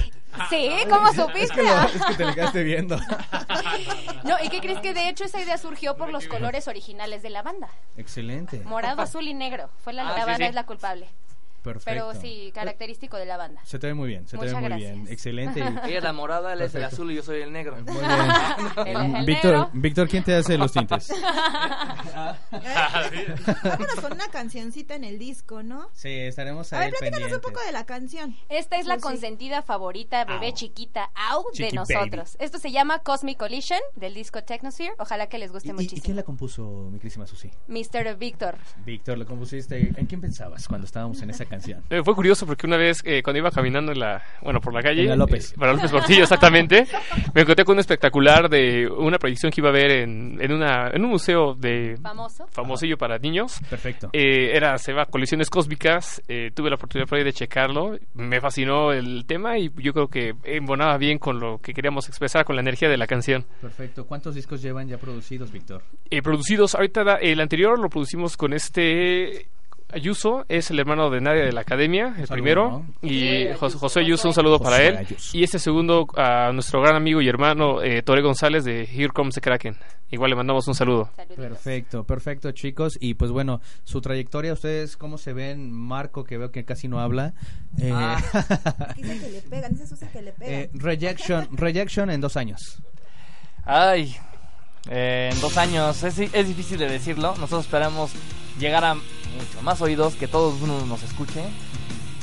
Sí, 0.48 0.70
¿cómo 0.88 1.08
Es 1.08 1.16
que, 1.16 1.22
supiste? 1.22 1.62
lo- 1.64 1.82
es 1.82 2.04
que 2.06 2.14
te 2.14 2.24
le 2.26 2.34
quedaste 2.36 2.62
viendo. 2.62 2.96
No, 4.22 4.36
¿y 4.40 4.48
qué 4.50 4.60
crees 4.60 4.78
que 4.78 4.94
de 4.94 5.08
hecho 5.08 5.24
esa 5.24 5.40
idea 5.42 5.58
surgió 5.58 5.96
por 5.96 6.12
los 6.12 6.28
colores 6.28 6.68
originales 6.68 7.24
de 7.24 7.30
la 7.30 7.42
banda? 7.42 7.68
Excelente. 7.96 8.60
Morado, 8.60 9.02
azul 9.02 9.26
y 9.26 9.34
negro. 9.34 9.68
Fue 9.82 9.92
la, 9.92 10.02
Ah, 10.02 10.12
la 10.12 10.14
sí, 10.14 10.20
banda 10.30 10.36
sí. 10.36 10.44
es 10.44 10.54
la 10.54 10.66
culpable. 10.66 11.08
Perfecto. 11.62 11.84
Pero 11.86 12.14
sí, 12.20 12.50
característico 12.54 13.16
de 13.16 13.26
la 13.26 13.36
banda. 13.36 13.60
Se 13.64 13.78
te 13.78 13.86
ve 13.86 13.94
muy 13.94 14.08
bien, 14.08 14.26
se 14.26 14.36
te 14.38 14.44
ve 14.44 14.52
Muchas 14.52 14.60
muy 14.60 14.68
gracias. 14.70 14.92
bien. 14.94 15.08
Excelente. 15.12 15.60
Ella 15.84 15.98
es 15.98 16.02
la 16.04 16.12
morada, 16.12 16.52
él 16.54 16.62
es 16.62 16.74
el 16.74 16.84
azul 16.84 17.10
y 17.12 17.16
yo 17.16 17.22
soy 17.22 17.42
el 17.42 17.52
negro. 17.52 17.76
Muy 17.84 17.96
Él 18.86 18.96
es 18.96 19.14
el 19.14 19.24
Víctor, 19.26 19.52
negro. 19.52 19.70
Víctor, 19.74 20.08
¿quién 20.08 20.24
te 20.24 20.34
hace 20.34 20.56
los 20.58 20.72
tintes? 20.72 21.10
Vámonos 23.62 23.94
con 24.00 24.12
una 24.12 24.28
cancioncita 24.28 24.94
en 24.94 25.04
el 25.04 25.18
disco, 25.18 25.62
¿no? 25.62 25.88
Sí, 25.92 26.08
estaremos 26.08 26.72
A 26.72 26.80
ahí 26.80 26.90
ver, 26.90 26.98
platícanos 27.00 27.32
un 27.32 27.40
poco 27.40 27.60
de 27.64 27.72
la 27.72 27.84
canción. 27.86 28.36
Esta 28.48 28.76
es 28.76 28.86
la 28.86 28.94
Pues 28.94 29.02
sí. 29.02 29.08
consentida 29.10 29.62
favorita, 29.62 30.24
bebé 30.24 30.48
Au. 30.48 30.54
chiquita, 30.54 31.10
au, 31.14 31.44
de 31.56 31.72
nosotros. 31.72 32.36
Esto 32.40 32.58
se 32.58 32.70
llama 32.72 33.00
Cosmic 33.00 33.38
Collision 33.38 33.80
del 33.96 34.14
disco 34.14 34.42
Technosphere. 34.44 34.92
Ojalá 34.98 35.28
que 35.28 35.38
les 35.38 35.52
guste 35.52 35.68
¿Y, 35.68 35.70
y, 35.70 35.74
muchísimo. 35.74 36.02
quién 36.04 36.16
la 36.16 36.22
compuso, 36.22 36.88
mi 36.90 36.98
querísima 36.98 37.26
Susi? 37.26 37.50
Mr. 37.68 38.16
Víctor. 38.16 38.56
Víctor, 38.84 39.18
¿la 39.18 39.24
compusiste? 39.24 39.92
¿En 39.96 40.06
quién 40.06 40.20
pensabas 40.20 40.66
cuando 40.68 40.86
estábamos 40.86 41.20
en 41.22 41.30
esa 41.30 41.44
canción? 41.50 41.82
Eh, 41.90 42.00
fue 42.02 42.14
curioso 42.14 42.46
porque 42.46 42.66
una 42.66 42.78
vez 42.78 43.02
eh, 43.04 43.22
cuando 43.22 43.38
iba 43.40 43.50
caminando 43.50 43.92
en 43.92 43.98
la, 44.00 44.22
bueno, 44.40 44.60
por 44.60 44.72
la 44.72 44.80
calle, 44.80 45.04
la 45.04 45.16
López. 45.16 45.52
eh, 45.52 45.56
para 45.58 45.72
López 45.74 45.90
Portillo 45.90 46.22
exactamente, 46.22 46.86
me 47.34 47.42
encontré 47.42 47.64
con 47.66 47.74
un 47.74 47.80
espectacular 47.80 48.48
de 48.48 48.88
una 48.88 49.18
proyección 49.18 49.52
que 49.52 49.60
iba 49.60 49.68
a 49.68 49.72
haber 49.72 49.90
en, 49.90 50.38
en, 50.40 50.52
una, 50.52 50.88
en 50.92 51.04
un 51.04 51.10
museo 51.10 51.54
de 51.54 51.98
Famoso. 52.00 52.46
famosillo 52.52 52.96
para 52.96 53.18
niños. 53.18 53.58
Perfecto. 53.68 54.08
Eh, 54.14 54.56
era, 54.56 54.78
se 54.78 54.92
llama 54.92 55.06
Colisiones 55.06 55.50
Cósmicas, 55.50 56.22
eh, 56.28 56.50
tuve 56.54 56.70
la 56.70 56.76
oportunidad 56.76 57.08
por 57.08 57.18
ahí 57.18 57.24
de 57.24 57.32
checarlo, 57.32 57.98
me 58.14 58.40
fascinó 58.40 58.92
el 58.92 59.24
tema 59.26 59.58
y 59.58 59.70
yo 59.82 59.92
creo 59.92 60.08
que 60.08 60.34
embonaba 60.44 60.96
bien 60.96 61.18
con 61.18 61.38
lo 61.40 61.58
que 61.58 61.74
queríamos 61.74 62.08
expresar, 62.08 62.44
con 62.44 62.56
la 62.56 62.62
energía 62.62 62.88
de 62.88 62.96
la 62.96 63.06
canción. 63.06 63.44
Perfecto. 63.60 64.06
¿Cuántos 64.06 64.34
discos 64.34 64.62
llevan 64.62 64.88
ya 64.88 64.98
producidos, 64.98 65.50
Víctor? 65.50 65.82
Eh, 66.10 66.22
producidos, 66.22 66.74
ahorita 66.74 67.04
da- 67.04 67.16
el 67.16 67.40
anterior 67.40 67.78
lo 67.78 67.88
producimos 67.88 68.36
con 68.36 68.52
este 68.52 69.46
Ayuso, 69.92 70.44
es 70.48 70.70
el 70.70 70.78
hermano 70.78 71.10
de 71.10 71.20
Nadia 71.20 71.44
de 71.44 71.52
la 71.52 71.62
Academia, 71.62 72.08
el 72.18 72.26
Saludo, 72.26 72.32
primero, 72.32 72.70
¿no? 72.70 72.86
y 73.08 73.08
Sí, 73.08 73.46
Jos- 73.58 73.62
Ayuso, 73.72 73.78
José 73.78 74.00
Ayuso, 74.00 74.28
un 74.28 74.34
saludo 74.34 74.58
para 74.60 74.82
él, 74.82 74.96
Ayuso. 74.96 75.36
y 75.36 75.42
este 75.44 75.58
segundo 75.58 76.06
a 76.16 76.50
nuestro 76.52 76.80
gran 76.80 76.96
amigo 76.96 77.20
y 77.20 77.28
hermano 77.28 77.82
eh, 77.82 78.02
Tore 78.02 78.22
González 78.22 78.64
de 78.64 78.82
Here 78.84 79.08
Comes 79.08 79.34
the 79.34 79.40
Kraken, 79.40 79.76
igual 80.10 80.30
le 80.30 80.36
mandamos 80.36 80.66
un 80.68 80.74
saludo. 80.74 81.10
Perfecto, 81.36 82.04
perfecto, 82.04 82.50
chicos. 82.52 82.98
Y 83.00 83.14
pues 83.14 83.30
bueno, 83.30 83.60
su 83.84 84.00
trayectoria, 84.00 84.52
¿ustedes 84.52 84.96
cómo 84.96 85.18
se 85.18 85.32
ven? 85.32 85.70
Marco, 85.72 86.24
que 86.24 86.36
veo 86.38 86.50
que 86.50 86.64
casi 86.64 86.88
no 86.88 87.00
habla. 87.00 87.34
Eh, 87.78 87.92
Dice 88.96 89.18
que 89.20 89.30
le 89.30 89.42
pegan, 89.42 89.72
dice 89.72 89.86
Susi 89.86 90.06
que 90.06 90.22
le 90.22 90.32
pegan. 90.32 90.54
eh, 90.54 90.70
rejection, 90.74 91.48
rejection 91.56 92.10
en 92.10 92.20
dos 92.20 92.36
años. 92.36 92.82
Ay, 93.64 94.16
eh, 94.88 95.30
en 95.32 95.40
dos 95.40 95.56
años, 95.56 96.02
es, 96.02 96.18
es 96.18 96.48
difícil 96.48 96.78
de 96.78 96.88
decirlo. 96.88 97.34
Nosotros 97.36 97.64
esperamos 97.64 98.10
llegar 98.58 98.84
a 98.84 98.94
mucho 98.94 99.62
más 99.62 99.80
oídos, 99.80 100.14
que 100.14 100.28
todo 100.28 100.50
el 100.52 100.56
mundo 100.58 100.86
nos 100.86 101.02
escuche. 101.02 101.42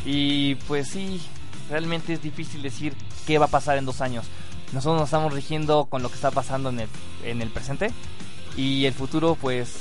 Y 0.05 0.55
pues 0.67 0.87
sí, 0.89 1.21
realmente 1.69 2.13
es 2.13 2.21
difícil 2.21 2.61
decir 2.61 2.93
qué 3.25 3.37
va 3.37 3.45
a 3.45 3.49
pasar 3.49 3.77
en 3.77 3.85
dos 3.85 4.01
años. 4.01 4.25
Nosotros 4.73 4.99
nos 4.99 5.07
estamos 5.07 5.33
rigiendo 5.33 5.85
con 5.85 6.01
lo 6.03 6.09
que 6.09 6.15
está 6.15 6.31
pasando 6.31 6.69
en 6.69 6.81
el, 6.81 6.89
en 7.23 7.41
el 7.41 7.49
presente. 7.49 7.91
Y 8.57 8.85
el 8.85 8.93
futuro, 8.93 9.37
pues, 9.39 9.75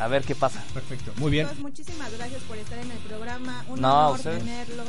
a 0.00 0.08
ver 0.08 0.24
qué 0.24 0.34
pasa. 0.34 0.62
Perfecto. 0.74 1.12
Muy 1.16 1.30
bien, 1.30 1.46
Chicos, 1.46 1.62
muchísimas 1.62 2.12
gracias 2.12 2.42
por 2.42 2.58
estar 2.58 2.78
en 2.78 2.90
el 2.90 2.98
programa. 2.98 3.64
Un 3.68 3.80
No, 3.80 4.08
honor 4.08 4.16
ustedes. 4.16 4.38
tenerlos. 4.40 4.86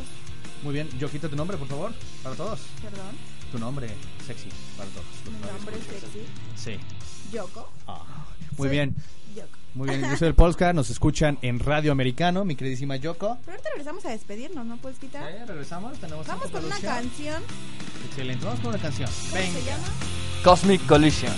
muy 0.63 0.73
bien. 0.73 0.89
Yo 0.97 1.09
quito 1.09 1.29
tu 1.29 1.35
nombre, 1.35 1.55
por 1.57 1.67
favor, 1.67 1.93
para 2.23 2.35
todos. 2.35 2.59
Perdón. 2.81 3.15
Tu 3.51 3.57
nombre 3.59 3.87
sexy 4.25 4.49
para 4.77 4.89
todos. 4.91 5.05
los 5.25 5.33
Mi 5.33 5.39
nombre 5.39 5.75
sexy. 5.77 6.25
Sí. 6.55 6.79
Yoko. 7.31 7.69
Ah, 7.87 8.03
muy 8.57 8.67
Soy 8.67 8.69
bien. 8.69 8.95
Yoko. 9.35 9.47
Muy 9.75 9.89
bien, 9.89 10.01
yo 10.09 10.17
soy 10.17 10.27
el 10.29 10.35
Polska, 10.35 10.73
nos 10.73 10.89
escuchan 10.89 11.37
en 11.41 11.59
Radio 11.59 11.91
Americano, 11.91 12.45
mi 12.45 12.55
queridísima 12.55 12.95
Yoko. 12.95 13.37
Pero 13.45 13.51
ahorita 13.53 13.69
regresamos 13.69 14.05
a 14.05 14.09
despedirnos, 14.09 14.65
¿no 14.65 14.77
puedes 14.77 14.99
quitar? 14.99 15.29
Eh, 15.31 15.45
regresamos, 15.45 15.97
tenemos 15.99 16.27
Vamos 16.27 16.47
con 16.49 16.65
una 16.65 16.79
canción. 16.79 17.43
Excelente, 18.07 18.45
vamos 18.45 18.59
con 18.59 18.69
una 18.69 18.79
canción. 18.79 19.09
¿Cómo 19.31 19.43
se 19.43 19.63
llama? 19.63 19.87
Cosmic 20.43 20.85
Collision. 20.87 21.33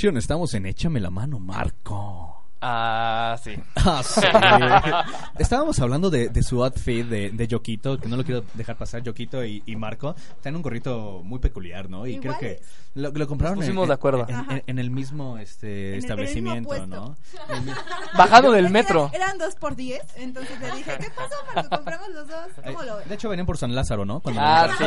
Estamos 0.00 0.54
en 0.54 0.64
Échame 0.66 1.00
la 1.00 1.10
mano, 1.10 1.40
Marco. 1.40 2.27
Ah, 2.60 3.36
sí. 3.42 3.52
Ah, 3.76 4.02
sí. 4.02 4.20
Estábamos 5.38 5.78
hablando 5.80 6.10
de, 6.10 6.28
de 6.28 6.42
su 6.42 6.62
outfit 6.64 7.06
de, 7.06 7.30
de 7.30 7.46
Yoquito, 7.48 7.98
que 7.98 8.08
no 8.08 8.16
lo 8.16 8.24
quiero 8.24 8.42
dejar 8.54 8.76
pasar, 8.76 9.02
Yoquito 9.02 9.44
y, 9.44 9.62
y 9.66 9.76
Marco. 9.76 10.14
Están 10.36 10.50
en 10.50 10.56
un 10.56 10.62
gorrito 10.62 11.22
muy 11.24 11.38
peculiar, 11.38 11.88
¿no? 11.88 12.06
Y 12.06 12.18
creo 12.18 12.36
que 12.38 12.60
lo, 12.94 13.10
lo 13.12 13.26
compraron 13.28 13.58
Nos 13.60 13.68
en, 13.68 13.76
de 13.86 13.92
acuerdo. 13.94 14.26
en, 14.28 14.50
en- 14.50 14.62
en 14.66 14.78
el 14.78 14.90
mismo 14.90 15.38
este, 15.38 15.92
el- 15.92 15.98
establecimiento, 16.00 16.74
en 16.74 16.82
el 16.82 16.88
mismo 16.88 17.14
¿no? 17.48 17.74
Bajando 18.18 18.50
del 18.52 18.68
metro. 18.70 19.10
Eran, 19.14 19.22
eran 19.28 19.38
dos 19.38 19.54
por 19.54 19.76
diez, 19.76 20.02
entonces 20.16 20.58
le 20.60 20.70
dije, 20.72 20.92
¿qué 21.00 21.10
pasó, 21.10 21.34
Marco? 21.54 21.76
Compramos 21.76 22.08
los 22.10 22.28
dos. 22.28 22.46
¿Cómo 22.66 22.82
lo 22.82 22.96
ves? 22.96 23.08
De 23.08 23.14
hecho, 23.14 23.28
venían 23.28 23.46
por 23.46 23.56
San 23.56 23.74
Lázaro, 23.74 24.04
¿no? 24.04 24.20
Cuando 24.20 24.40
Ah, 24.42 24.68
sí. 24.76 24.84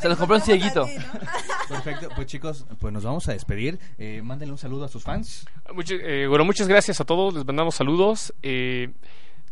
Se 0.00 0.08
los 0.08 0.18
compró 0.18 0.36
un 0.36 0.42
cieguito. 0.42 0.86
Perfecto. 1.68 2.08
Pues 2.14 2.26
chicos, 2.26 2.66
pues 2.80 2.92
nos 2.92 3.04
vamos 3.04 3.28
a 3.28 3.32
despedir. 3.32 3.78
Eh, 3.98 4.20
mándenle 4.22 4.52
un 4.52 4.58
saludo 4.58 4.84
a 4.84 4.88
sus 4.88 5.02
fans. 5.04 5.46
Mucho- 5.72 5.94
eh, 5.94 6.26
bueno, 6.26 6.44
muchas 6.48 6.66
gracias 6.66 6.98
a 6.98 7.04
todos, 7.04 7.34
les 7.34 7.44
mandamos 7.44 7.74
saludos. 7.74 8.32
eh, 8.42 8.88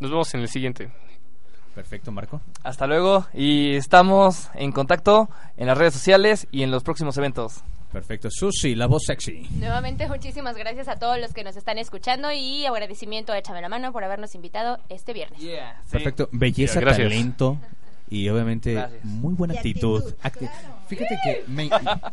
nos 0.01 0.11
vemos 0.11 0.33
en 0.35 0.41
el 0.41 0.49
siguiente. 0.49 0.91
Perfecto, 1.75 2.11
Marco. 2.11 2.41
Hasta 2.63 2.87
luego 2.87 3.27
y 3.35 3.75
estamos 3.77 4.49
en 4.55 4.73
contacto 4.73 5.29
en 5.59 5.67
las 5.67 5.77
redes 5.77 5.93
sociales 5.93 6.47
y 6.51 6.63
en 6.63 6.71
los 6.71 6.83
próximos 6.83 7.19
eventos. 7.19 7.63
Perfecto. 7.93 8.29
Susi, 8.31 8.75
la 8.75 8.87
voz 8.87 9.03
sexy. 9.07 9.47
Nuevamente, 9.59 10.09
muchísimas 10.09 10.57
gracias 10.57 10.89
a 10.89 10.97
todos 10.99 11.19
los 11.19 11.35
que 11.35 11.45
nos 11.45 11.55
están 11.57 11.77
escuchando 11.77 12.33
y 12.33 12.65
agradecimiento 12.65 13.33
a 13.33 13.39
Échame 13.39 13.61
la 13.61 13.69
Mano 13.69 13.93
por 13.93 14.05
habernos 14.05 14.35
invitado 14.35 14.79
este 14.89 15.13
viernes. 15.13 15.39
Perfecto. 15.91 16.31
Belleza, 16.33 16.81
Yeah, 16.81 16.93
talento 16.93 17.59
y 18.09 18.29
obviamente 18.29 18.75
Gracias. 18.75 19.05
muy 19.05 19.35
buena 19.35 19.55
Y 19.55 19.57
actitud. 19.59 20.15
actitud, 20.23 20.47
Acti- 20.49 20.51
Fíjate 20.89 21.17
que 21.25 21.45
me, 21.49 21.69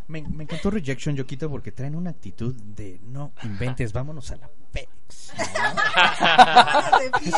me, 0.07 0.21
me 0.27 0.43
encantó 0.43 0.71
Rejection, 0.71 1.15
Yoquito, 1.15 1.49
porque 1.49 1.71
traen 1.71 1.95
una 1.95 2.09
actitud 2.09 2.55
de 2.55 2.99
no 3.05 3.31
inventes, 3.43 3.93
vámonos 3.93 4.31
a 4.31 4.37
la 4.37 4.49
PEX. 4.71 4.89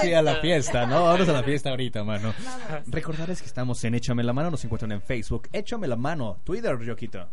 Sí, 0.02 0.14
a 0.14 0.22
la 0.22 0.36
fiesta, 0.36 0.86
¿no? 0.86 1.04
Vámonos 1.04 1.28
a 1.30 1.34
la 1.34 1.44
fiesta 1.44 1.70
ahorita, 1.72 2.04
mano. 2.04 2.34
Recordarles 2.88 3.42
que 3.42 3.48
estamos 3.48 3.84
en 3.84 3.96
Échame 3.96 4.24
la 4.24 4.34
Mano, 4.34 4.52
nos 4.52 4.64
encuentran 4.64 4.92
en 4.94 5.02
Facebook, 5.02 5.50
Échame 5.52 5.88
la 5.88 5.96
Mano, 5.98 6.38
Twitter, 6.44 6.78
Yoquito. 6.82 7.28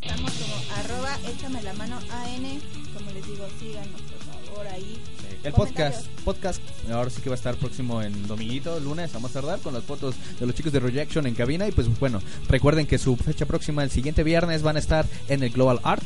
Estamos 0.00 0.30
como 0.34 0.54
arroba 0.78 1.16
échame 1.26 1.62
la 1.62 1.72
mano 1.72 1.96
AN. 1.96 2.60
Como 2.92 3.10
les 3.12 3.26
digo, 3.26 3.46
síganos 3.58 4.02
por 4.02 4.18
favor 4.18 4.66
ahí. 4.66 5.02
El 5.44 5.52
podcast, 5.52 6.06
podcast, 6.24 6.60
ahora 6.90 7.08
sí 7.08 7.22
que 7.22 7.28
va 7.30 7.34
a 7.34 7.38
estar 7.38 7.54
próximo 7.56 8.02
en 8.02 8.26
dominguito, 8.26 8.80
lunes, 8.80 9.14
a 9.14 9.20
más 9.20 9.32
tardar, 9.32 9.60
con 9.60 9.74
las 9.74 9.84
fotos 9.84 10.14
de 10.40 10.46
los 10.46 10.54
chicos 10.56 10.72
de 10.72 10.80
Rejection 10.80 11.26
en 11.26 11.34
cabina. 11.34 11.68
Y 11.68 11.72
pues 11.72 11.86
bueno, 12.00 12.20
recuerden 12.48 12.86
que 12.86 12.98
su 12.98 13.16
fecha 13.16 13.46
próxima, 13.46 13.84
el 13.84 13.90
siguiente 13.90 14.24
viernes, 14.24 14.62
van 14.62 14.76
a 14.76 14.80
estar 14.80 15.06
en 15.28 15.42
el 15.44 15.50
Global 15.50 15.80
Art. 15.84 16.04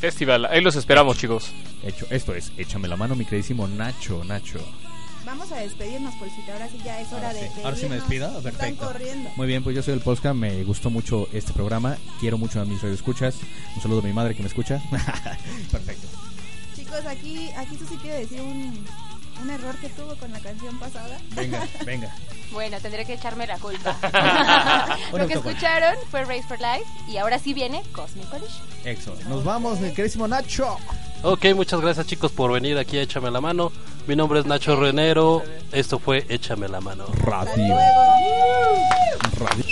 Festival, 0.00 0.46
ahí 0.46 0.60
los 0.62 0.76
esperamos, 0.76 1.18
chicos. 1.18 1.50
Hecho, 1.82 2.06
esto 2.10 2.34
es, 2.34 2.52
échame 2.56 2.88
la 2.88 2.96
mano, 2.96 3.14
mi 3.14 3.24
queridísimo 3.24 3.68
Nacho, 3.68 4.24
Nacho. 4.24 4.60
Vamos 5.26 5.52
a 5.52 5.56
despedirnos, 5.56 6.14
Polcita. 6.14 6.54
Ahora 6.54 6.68
sí 6.70 6.78
ya 6.82 7.00
es 7.02 7.12
hora 7.12 7.34
de, 7.34 7.40
de 7.42 7.62
Ahora 7.62 7.76
sí 7.76 7.86
me 7.86 7.96
despido, 7.96 8.28
Están 8.28 8.42
perfecto. 8.42 8.86
corriendo. 8.86 9.30
Muy 9.36 9.46
bien, 9.46 9.62
pues 9.62 9.76
yo 9.76 9.82
soy 9.82 9.92
el 9.94 10.00
Polska, 10.00 10.32
me 10.32 10.64
gustó 10.64 10.88
mucho 10.88 11.28
este 11.34 11.52
programa, 11.52 11.98
quiero 12.20 12.38
mucho 12.38 12.60
a 12.60 12.64
mis 12.64 12.80
radioescuchas. 12.80 13.34
Un 13.76 13.82
saludo 13.82 14.00
a 14.00 14.04
mi 14.04 14.14
madre 14.14 14.34
que 14.34 14.40
me 14.42 14.48
escucha. 14.48 14.80
Perfecto. 15.70 16.08
Chicos, 16.88 17.06
aquí, 17.06 17.50
aquí 17.54 17.76
Susi 17.76 17.96
quiere 17.96 18.20
decir 18.20 18.40
un, 18.40 18.82
un 19.42 19.50
error 19.50 19.76
que 19.76 19.90
tuvo 19.90 20.16
con 20.16 20.32
la 20.32 20.40
canción 20.40 20.78
pasada. 20.78 21.18
Venga, 21.34 21.66
venga. 21.84 22.14
Bueno, 22.50 22.78
tendré 22.80 23.04
que 23.04 23.12
echarme 23.12 23.46
la 23.46 23.58
culpa. 23.58 23.94
Lo 25.12 25.26
que 25.26 25.34
escucharon 25.34 25.96
fue 26.10 26.24
Race 26.24 26.44
for 26.48 26.58
Life 26.58 26.86
y 27.06 27.18
ahora 27.18 27.38
sí 27.38 27.52
viene 27.52 27.82
Cosmic 27.92 28.26
Collision. 28.30 28.62
Exo. 28.84 29.14
Nos 29.28 29.44
vamos, 29.44 29.80
mi 29.80 29.90
queridísimo 29.90 30.26
Nacho. 30.26 30.78
Ok, 31.22 31.46
muchas 31.54 31.78
gracias 31.82 32.06
chicos 32.06 32.32
por 32.32 32.52
venir 32.52 32.78
aquí 32.78 32.96
a 32.96 33.02
Échame 33.02 33.30
la 33.30 33.42
Mano. 33.42 33.70
Mi 34.06 34.16
nombre 34.16 34.40
es 34.40 34.46
Nacho 34.46 34.74
Renero. 34.76 35.42
Esto 35.72 35.98
fue 35.98 36.24
Échame 36.30 36.68
la 36.68 36.80
Mano. 36.80 37.04
Radio. 37.22 37.76
Radio. 39.38 39.64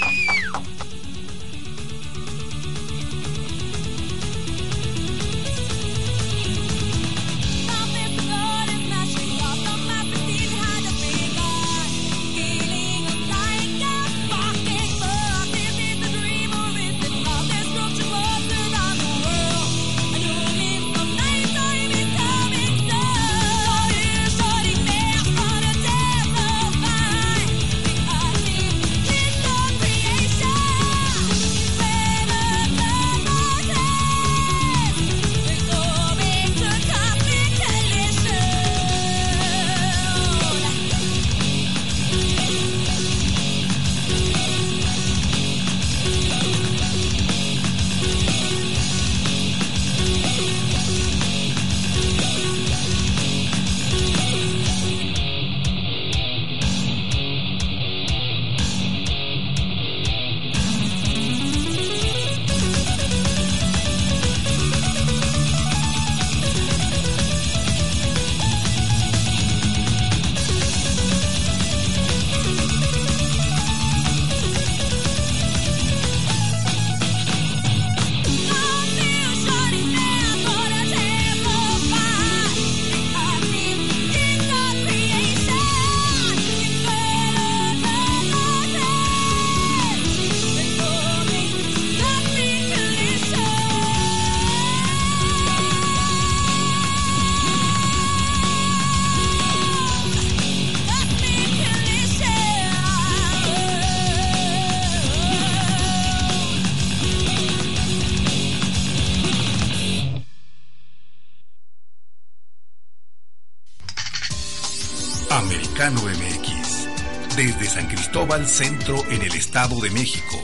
Centro 118.49 119.05
en 119.11 119.23
el 119.23 119.33
Estado 119.35 119.81
de 119.81 119.91
México. 119.91 120.43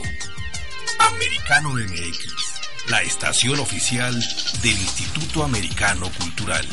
Americano 0.99 1.71
MX. 1.71 2.89
La 2.89 3.01
estación 3.01 3.59
oficial 3.59 4.13
del 4.61 4.73
Instituto 4.73 5.43
Americano 5.43 6.11
Cultural. 6.19 6.67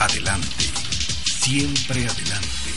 Adelante. 0.00 0.64
Siempre 1.24 2.08
adelante. 2.08 2.70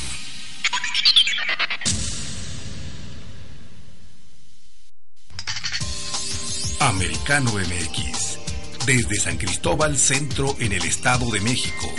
Americano 6.79 7.51
MX. 7.53 8.85
Desde 8.85 9.19
San 9.19 9.37
Cristóbal 9.37 9.97
Centro 9.97 10.55
en 10.59 10.73
el 10.73 10.83
Estado 10.83 11.29
de 11.31 11.41
México. 11.41 11.93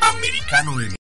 Americano 0.00 0.72
MX. 0.72 0.96